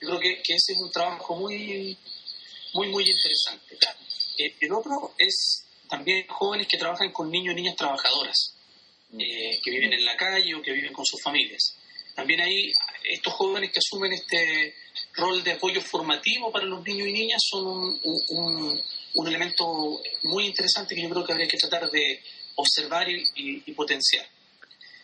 yo 0.00 0.08
creo 0.08 0.20
que, 0.20 0.32
ese 0.42 0.72
es 0.72 0.78
un 0.78 0.90
trabajo 0.90 1.36
muy, 1.36 1.96
muy, 2.74 2.88
muy 2.88 3.04
interesante. 3.04 3.78
Eh, 4.38 4.54
el 4.60 4.72
otro 4.72 5.14
es 5.18 5.64
también 5.88 6.26
jóvenes 6.28 6.66
que 6.68 6.78
trabajan 6.78 7.12
con 7.12 7.30
niños 7.30 7.52
y 7.52 7.56
niñas 7.56 7.76
trabajadoras, 7.76 8.54
eh, 9.18 9.58
que 9.62 9.70
viven 9.70 9.92
en 9.92 10.04
la 10.04 10.16
calle 10.16 10.54
o 10.54 10.62
que 10.62 10.72
viven 10.72 10.92
con 10.92 11.04
sus 11.04 11.22
familias. 11.22 11.76
También 12.14 12.40
hay 12.40 12.72
estos 13.04 13.32
jóvenes 13.34 13.70
que 13.72 13.78
asumen 13.78 14.12
este 14.12 14.74
rol 15.14 15.42
de 15.44 15.52
apoyo 15.52 15.80
formativo 15.80 16.50
para 16.50 16.64
los 16.64 16.82
niños 16.82 17.08
y 17.08 17.12
niñas 17.12 17.42
son 17.50 18.00
un, 18.28 18.82
elemento 19.26 20.00
muy 20.22 20.46
interesante 20.46 20.94
que 20.94 21.02
yo 21.02 21.10
creo 21.10 21.24
que 21.24 21.32
habría 21.32 21.48
que 21.48 21.56
tratar 21.56 21.90
de 21.90 22.22
observar 22.54 23.06
y 23.08 23.72
potenciar 23.72 24.26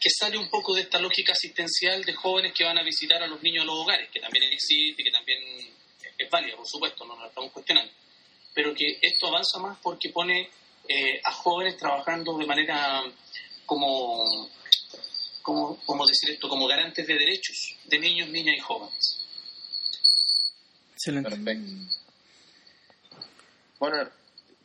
que 0.03 0.11
sale 0.11 0.37
un 0.37 0.51
poco 0.51 0.75
de 0.75 0.81
esta 0.81 0.99
lógica 0.99 1.31
asistencial 1.31 2.03
de 2.03 2.13
jóvenes 2.13 2.53
que 2.53 2.65
van 2.65 2.77
a 2.77 2.83
visitar 2.83 3.23
a 3.23 3.29
los 3.29 3.41
niños 3.41 3.63
a 3.63 3.67
los 3.67 3.77
hogares, 3.77 4.11
que 4.11 4.19
también 4.19 4.53
existe, 4.53 5.01
que 5.01 5.13
también 5.13 5.39
es 6.19 6.29
válida, 6.29 6.57
por 6.57 6.67
supuesto, 6.67 7.05
no 7.05 7.15
lo 7.15 7.29
estamos 7.29 7.53
cuestionando, 7.53 7.93
pero 8.53 8.75
que 8.75 8.99
esto 9.01 9.29
avanza 9.29 9.61
más 9.61 9.79
porque 9.81 10.09
pone 10.09 10.51
eh, 10.89 11.21
a 11.23 11.31
jóvenes 11.31 11.77
trabajando 11.77 12.37
de 12.37 12.47
manera 12.47 13.05
como, 13.65 14.51
como, 15.41 15.79
como 15.87 16.05
decir 16.05 16.31
esto, 16.31 16.49
como 16.49 16.67
garantes 16.67 17.07
de 17.07 17.15
derechos 17.15 17.77
de 17.85 17.99
niños, 18.01 18.29
niñas 18.29 18.57
y 18.57 18.61
jóvenes. 18.61 19.25
Excelente. 20.95 21.31
Perfecto. 21.31 21.71
Bueno, 23.79 24.11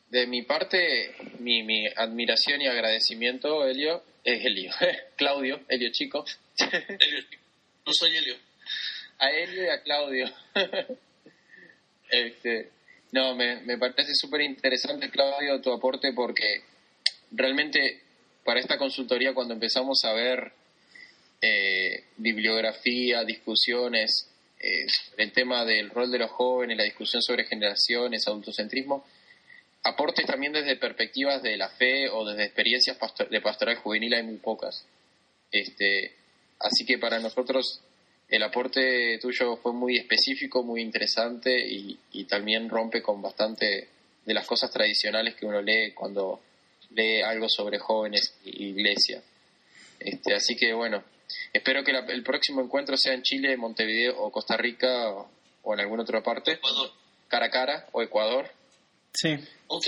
de 0.10 0.28
mi 0.28 0.44
parte, 0.44 1.16
mi, 1.40 1.64
mi 1.64 1.88
admiración 1.88 2.62
y 2.62 2.68
agradecimiento, 2.68 3.66
Elio, 3.66 4.04
es 4.24 4.46
Elio, 4.46 4.72
Claudio, 5.18 5.62
Elio 5.68 5.90
Chico. 5.92 6.26
Elio, 6.58 7.24
no 7.86 7.94
soy 7.94 8.16
Elio. 8.16 8.36
A 9.20 9.32
Elio 9.32 9.64
y 9.64 9.70
a 9.70 9.82
Claudio. 9.82 10.32
este, 12.10 12.70
no, 13.12 13.36
me, 13.36 13.62
me 13.62 13.78
parece 13.78 14.14
súper 14.16 14.42
interesante, 14.42 15.10
Claudio, 15.10 15.62
tu 15.62 15.72
aporte 15.72 16.14
porque 16.14 16.62
realmente 17.32 18.02
para 18.44 18.60
esta 18.60 18.78
consultoría 18.78 19.34
cuando 19.34 19.54
empezamos 19.54 20.00
a 20.06 20.14
ver 20.14 20.54
eh, 21.42 22.06
bibliografía, 22.18 23.24
discusiones, 23.24 24.30
eh, 24.60 24.86
el 25.18 25.32
tema 25.34 25.66
del 25.66 25.90
rol 25.90 26.10
de 26.10 26.20
los 26.20 26.32
jóvenes, 26.32 26.78
la 26.78 26.84
discusión 26.84 27.22
sobre 27.22 27.46
generaciones, 27.46 28.28
adultocentrismo, 28.28 29.06
aportes 29.88 30.26
también 30.26 30.54
desde 30.54 30.76
perspectivas 30.76 31.42
de 31.42 31.58
la 31.58 31.70
fe 31.70 32.10
o 32.10 32.26
desde 32.26 32.46
experiencias 32.46 32.98
de 33.30 33.42
pastoral 33.42 33.78
juvenil 33.78 34.14
hay 34.14 34.24
muy 34.24 34.38
pocas. 34.38 34.86
Este, 35.52 36.14
así 36.60 36.86
que 36.86 36.98
para 36.98 37.20
nosotros 37.20 37.82
el 38.28 38.44
aporte 38.44 39.18
tuyo 39.22 39.56
fue 39.58 39.72
muy 39.72 39.98
específico, 39.98 40.64
muy 40.64 40.82
interesante 40.82 41.66
y, 41.66 41.98
también 42.26 42.70
rompe 42.70 43.02
con 43.02 43.22
bastante 43.22 43.88
de 44.26 44.34
las 44.34 44.46
cosas 44.46 44.70
tradicionales 44.70 45.36
que 45.36 45.46
uno 45.46 45.62
lee 45.62 45.94
cuando 45.94 46.42
lee 46.90 47.22
algo 47.22 47.48
sobre 47.48 47.80
jóvenes 47.80 48.36
e 48.46 48.50
iglesia. 48.50 49.24
Este, 50.00 50.34
así 50.34 50.58
que 50.58 50.74
bueno, 50.74 51.04
espero 51.54 51.86
que 51.86 51.92
el 51.92 52.24
próximo 52.24 52.62
encuentro 52.62 52.98
sea 52.98 53.14
en 53.14 53.24
Chile, 53.24 53.56
Montevideo 53.56 54.20
o 54.20 54.30
Costa 54.30 54.58
Rica 54.58 55.10
o, 55.12 55.74
en 55.74 55.80
alguna 55.80 56.04
otra 56.04 56.22
parte. 56.22 56.54
Ecuador. 56.54 56.92
Cara 57.30 57.46
a 57.46 57.50
cara 57.50 57.88
o 57.94 58.02
Ecuador. 58.02 58.50
Sí. 59.20 59.36
Ok. 59.68 59.88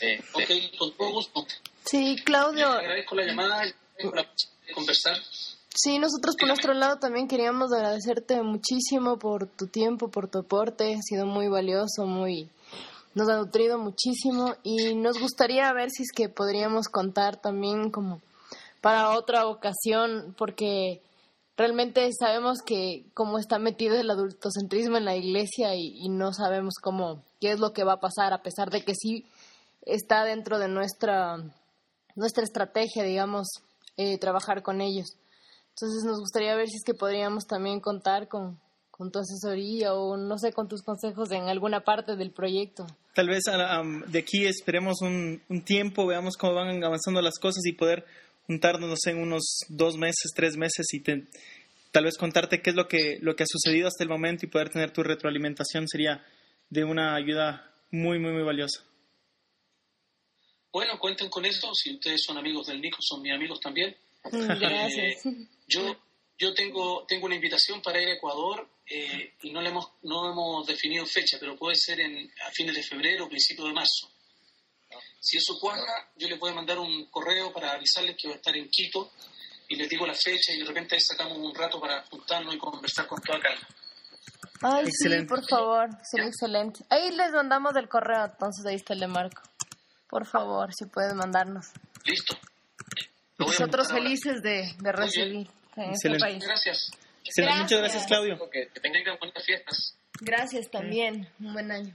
Este. 0.00 0.24
Ok, 0.32 0.78
con 0.78 0.92
todo 0.92 1.10
gusto. 1.10 1.46
Sí, 1.84 2.16
Claudio. 2.24 2.68
agradezco 2.68 3.14
la 3.14 3.26
llamada 3.26 3.64
para 4.10 4.28
conversar. 4.74 5.16
Sí, 5.74 5.98
nosotros 5.98 6.36
por 6.36 6.48
nuestro 6.48 6.74
lado 6.74 6.98
también 6.98 7.28
queríamos 7.28 7.72
agradecerte 7.72 8.40
muchísimo 8.42 9.18
por 9.18 9.46
tu 9.46 9.66
tiempo, 9.66 10.08
por 10.08 10.28
tu 10.28 10.38
aporte. 10.38 10.94
Ha 10.94 11.02
sido 11.02 11.26
muy 11.26 11.48
valioso, 11.48 12.06
muy 12.06 12.48
nos 13.14 13.28
ha 13.28 13.36
nutrido 13.36 13.78
muchísimo 13.78 14.54
y 14.62 14.94
nos 14.94 15.18
gustaría 15.18 15.72
ver 15.72 15.90
si 15.90 16.04
es 16.04 16.12
que 16.14 16.28
podríamos 16.28 16.88
contar 16.88 17.36
también 17.36 17.90
como 17.90 18.20
para 18.80 19.10
otra 19.10 19.46
ocasión, 19.46 20.34
porque 20.36 21.02
realmente 21.56 22.08
sabemos 22.18 22.58
que 22.64 23.04
como 23.14 23.38
está 23.38 23.58
metido 23.58 23.96
el 23.96 24.10
adultocentrismo 24.10 24.96
en 24.96 25.04
la 25.04 25.16
iglesia 25.16 25.74
y, 25.74 26.08
no 26.08 26.32
sabemos 26.32 26.74
cómo, 26.82 27.22
qué 27.42 27.50
es 27.50 27.58
lo 27.58 27.72
que 27.72 27.82
va 27.82 27.94
a 27.94 28.00
pasar, 28.00 28.32
a 28.32 28.40
pesar 28.40 28.70
de 28.70 28.84
que 28.84 28.94
sí 28.94 29.26
está 29.84 30.24
dentro 30.24 30.60
de 30.60 30.68
nuestra, 30.68 31.38
nuestra 32.14 32.44
estrategia, 32.44 33.02
digamos, 33.02 33.48
eh, 33.96 34.16
trabajar 34.18 34.62
con 34.62 34.80
ellos. 34.80 35.16
Entonces 35.70 36.04
nos 36.04 36.20
gustaría 36.20 36.54
ver 36.54 36.68
si 36.68 36.76
es 36.76 36.84
que 36.86 36.94
podríamos 36.94 37.46
también 37.46 37.80
contar 37.80 38.28
con, 38.28 38.60
con 38.92 39.10
tu 39.10 39.18
asesoría 39.18 39.92
o 39.92 40.16
no 40.16 40.38
sé, 40.38 40.52
con 40.52 40.68
tus 40.68 40.82
consejos 40.82 41.32
en 41.32 41.48
alguna 41.48 41.80
parte 41.80 42.14
del 42.14 42.30
proyecto. 42.30 42.86
Tal 43.12 43.28
vez 43.28 43.42
um, 43.48 44.02
de 44.02 44.20
aquí 44.20 44.46
esperemos 44.46 45.02
un, 45.02 45.42
un, 45.48 45.64
tiempo, 45.64 46.06
veamos 46.06 46.36
cómo 46.36 46.54
van 46.54 46.84
avanzando 46.84 47.20
las 47.22 47.40
cosas 47.40 47.64
y 47.66 47.72
poder 47.72 48.04
juntarnos 48.46 48.88
no 48.88 48.96
sé, 48.96 49.10
en 49.10 49.18
unos 49.20 49.42
dos 49.68 49.96
meses, 49.96 50.30
tres 50.32 50.56
meses 50.56 50.86
y 50.92 51.00
te, 51.00 51.26
tal 51.90 52.04
vez 52.04 52.16
contarte 52.16 52.62
qué 52.62 52.70
es 52.70 52.76
lo 52.76 52.86
que, 52.86 53.18
lo 53.20 53.34
que 53.34 53.42
ha 53.42 53.46
sucedido 53.48 53.88
hasta 53.88 54.04
el 54.04 54.10
momento 54.10 54.46
y 54.46 54.48
poder 54.48 54.68
tener 54.68 54.92
tu 54.92 55.02
retroalimentación 55.02 55.88
sería 55.88 56.22
de 56.72 56.84
una 56.84 57.14
ayuda 57.14 57.70
muy, 57.90 58.18
muy, 58.18 58.32
muy 58.32 58.42
valiosa. 58.42 58.82
Bueno, 60.72 60.98
cuenten 60.98 61.28
con 61.28 61.44
esto. 61.44 61.74
Si 61.74 61.92
ustedes 61.92 62.22
son 62.24 62.38
amigos 62.38 62.68
del 62.68 62.80
Nico, 62.80 62.96
son 63.00 63.20
mis 63.20 63.34
amigos 63.34 63.60
también. 63.60 63.94
Gracias. 64.24 65.26
Eh, 65.26 65.48
yo 65.66 65.98
yo 66.38 66.54
tengo, 66.54 67.04
tengo 67.06 67.26
una 67.26 67.34
invitación 67.34 67.82
para 67.82 68.00
ir 68.00 68.08
a 68.08 68.14
Ecuador 68.14 68.66
eh, 68.86 69.34
y 69.42 69.50
no, 69.50 69.60
le 69.60 69.68
hemos, 69.68 69.90
no 70.02 70.32
hemos 70.32 70.66
definido 70.66 71.04
fecha, 71.04 71.36
pero 71.38 71.56
puede 71.56 71.76
ser 71.76 72.00
en, 72.00 72.32
a 72.46 72.50
fines 72.50 72.74
de 72.74 72.82
febrero 72.82 73.26
o 73.26 73.28
principios 73.28 73.68
de 73.68 73.74
marzo. 73.74 74.10
Si 75.20 75.36
eso 75.36 75.58
cuaja, 75.60 76.10
yo 76.16 76.26
les 76.26 76.38
voy 76.38 76.52
a 76.52 76.54
mandar 76.54 76.78
un 76.78 77.04
correo 77.10 77.52
para 77.52 77.72
avisarles 77.72 78.16
que 78.16 78.28
voy 78.28 78.34
a 78.34 78.36
estar 78.38 78.56
en 78.56 78.68
Quito 78.70 79.12
y 79.68 79.76
les 79.76 79.88
digo 79.90 80.06
la 80.06 80.14
fecha 80.14 80.52
y 80.52 80.58
de 80.58 80.64
repente 80.64 80.94
ahí 80.94 81.00
sacamos 81.00 81.36
un 81.36 81.54
rato 81.54 81.78
para 81.78 82.02
juntarnos 82.06 82.54
y 82.54 82.58
conversar 82.58 83.06
con 83.06 83.20
toda 83.20 83.38
calma. 83.38 83.68
Ay, 84.62 84.86
sí, 84.90 85.08
por 85.26 85.46
favor, 85.48 85.88
sería 86.02 86.28
excelente. 86.28 86.84
Ahí 86.88 87.10
les 87.10 87.32
mandamos 87.32 87.74
el 87.76 87.88
correo, 87.88 88.24
entonces 88.24 88.64
ahí 88.64 88.76
está 88.76 88.94
el 88.94 89.00
de 89.00 89.08
Marco. 89.08 89.42
Por 90.08 90.26
favor, 90.26 90.72
si 90.74 90.86
pueden 90.86 91.16
mandarnos. 91.16 91.70
Listo. 92.04 92.36
Nosotros 93.38 93.90
felices 93.90 94.42
de, 94.42 94.72
de 94.78 94.92
recibir 94.92 95.48
en 95.76 95.90
este 95.90 96.18
país. 96.18 96.44
Gracias. 96.44 96.90
Excelente. 97.24 97.62
Muchas 97.62 97.78
gracias, 97.78 98.06
Claudio. 98.06 98.50
Que, 98.50 98.66
tengan 98.80 99.18
buenas 99.18 99.44
fiestas. 99.44 99.96
Gracias 100.20 100.70
también. 100.70 101.28
Un 101.40 101.52
buen 101.54 101.70
año. 101.70 101.94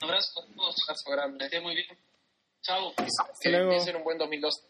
Un 0.00 0.08
abrazo 0.08 0.40
a 0.40 0.46
todos. 0.46 0.76
Un 0.76 0.82
abrazo 0.84 1.10
grande. 1.10 1.44
Esté 1.44 1.60
muy 1.60 1.74
bien. 1.74 1.98
Chao. 2.62 2.94
Que 3.40 3.50
empiecen 3.50 3.96
un 3.96 4.04
buen 4.04 4.18
2002. 4.18 4.62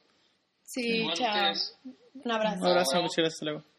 Sí, 0.64 1.06
chao. 1.14 1.52
Un 2.14 2.30
abrazo. 2.30 2.60
Un 2.60 2.66
abrazo, 2.66 3.02
muchas 3.02 3.16
gracias. 3.16 3.34
Hasta 3.34 3.44
luego. 3.44 3.71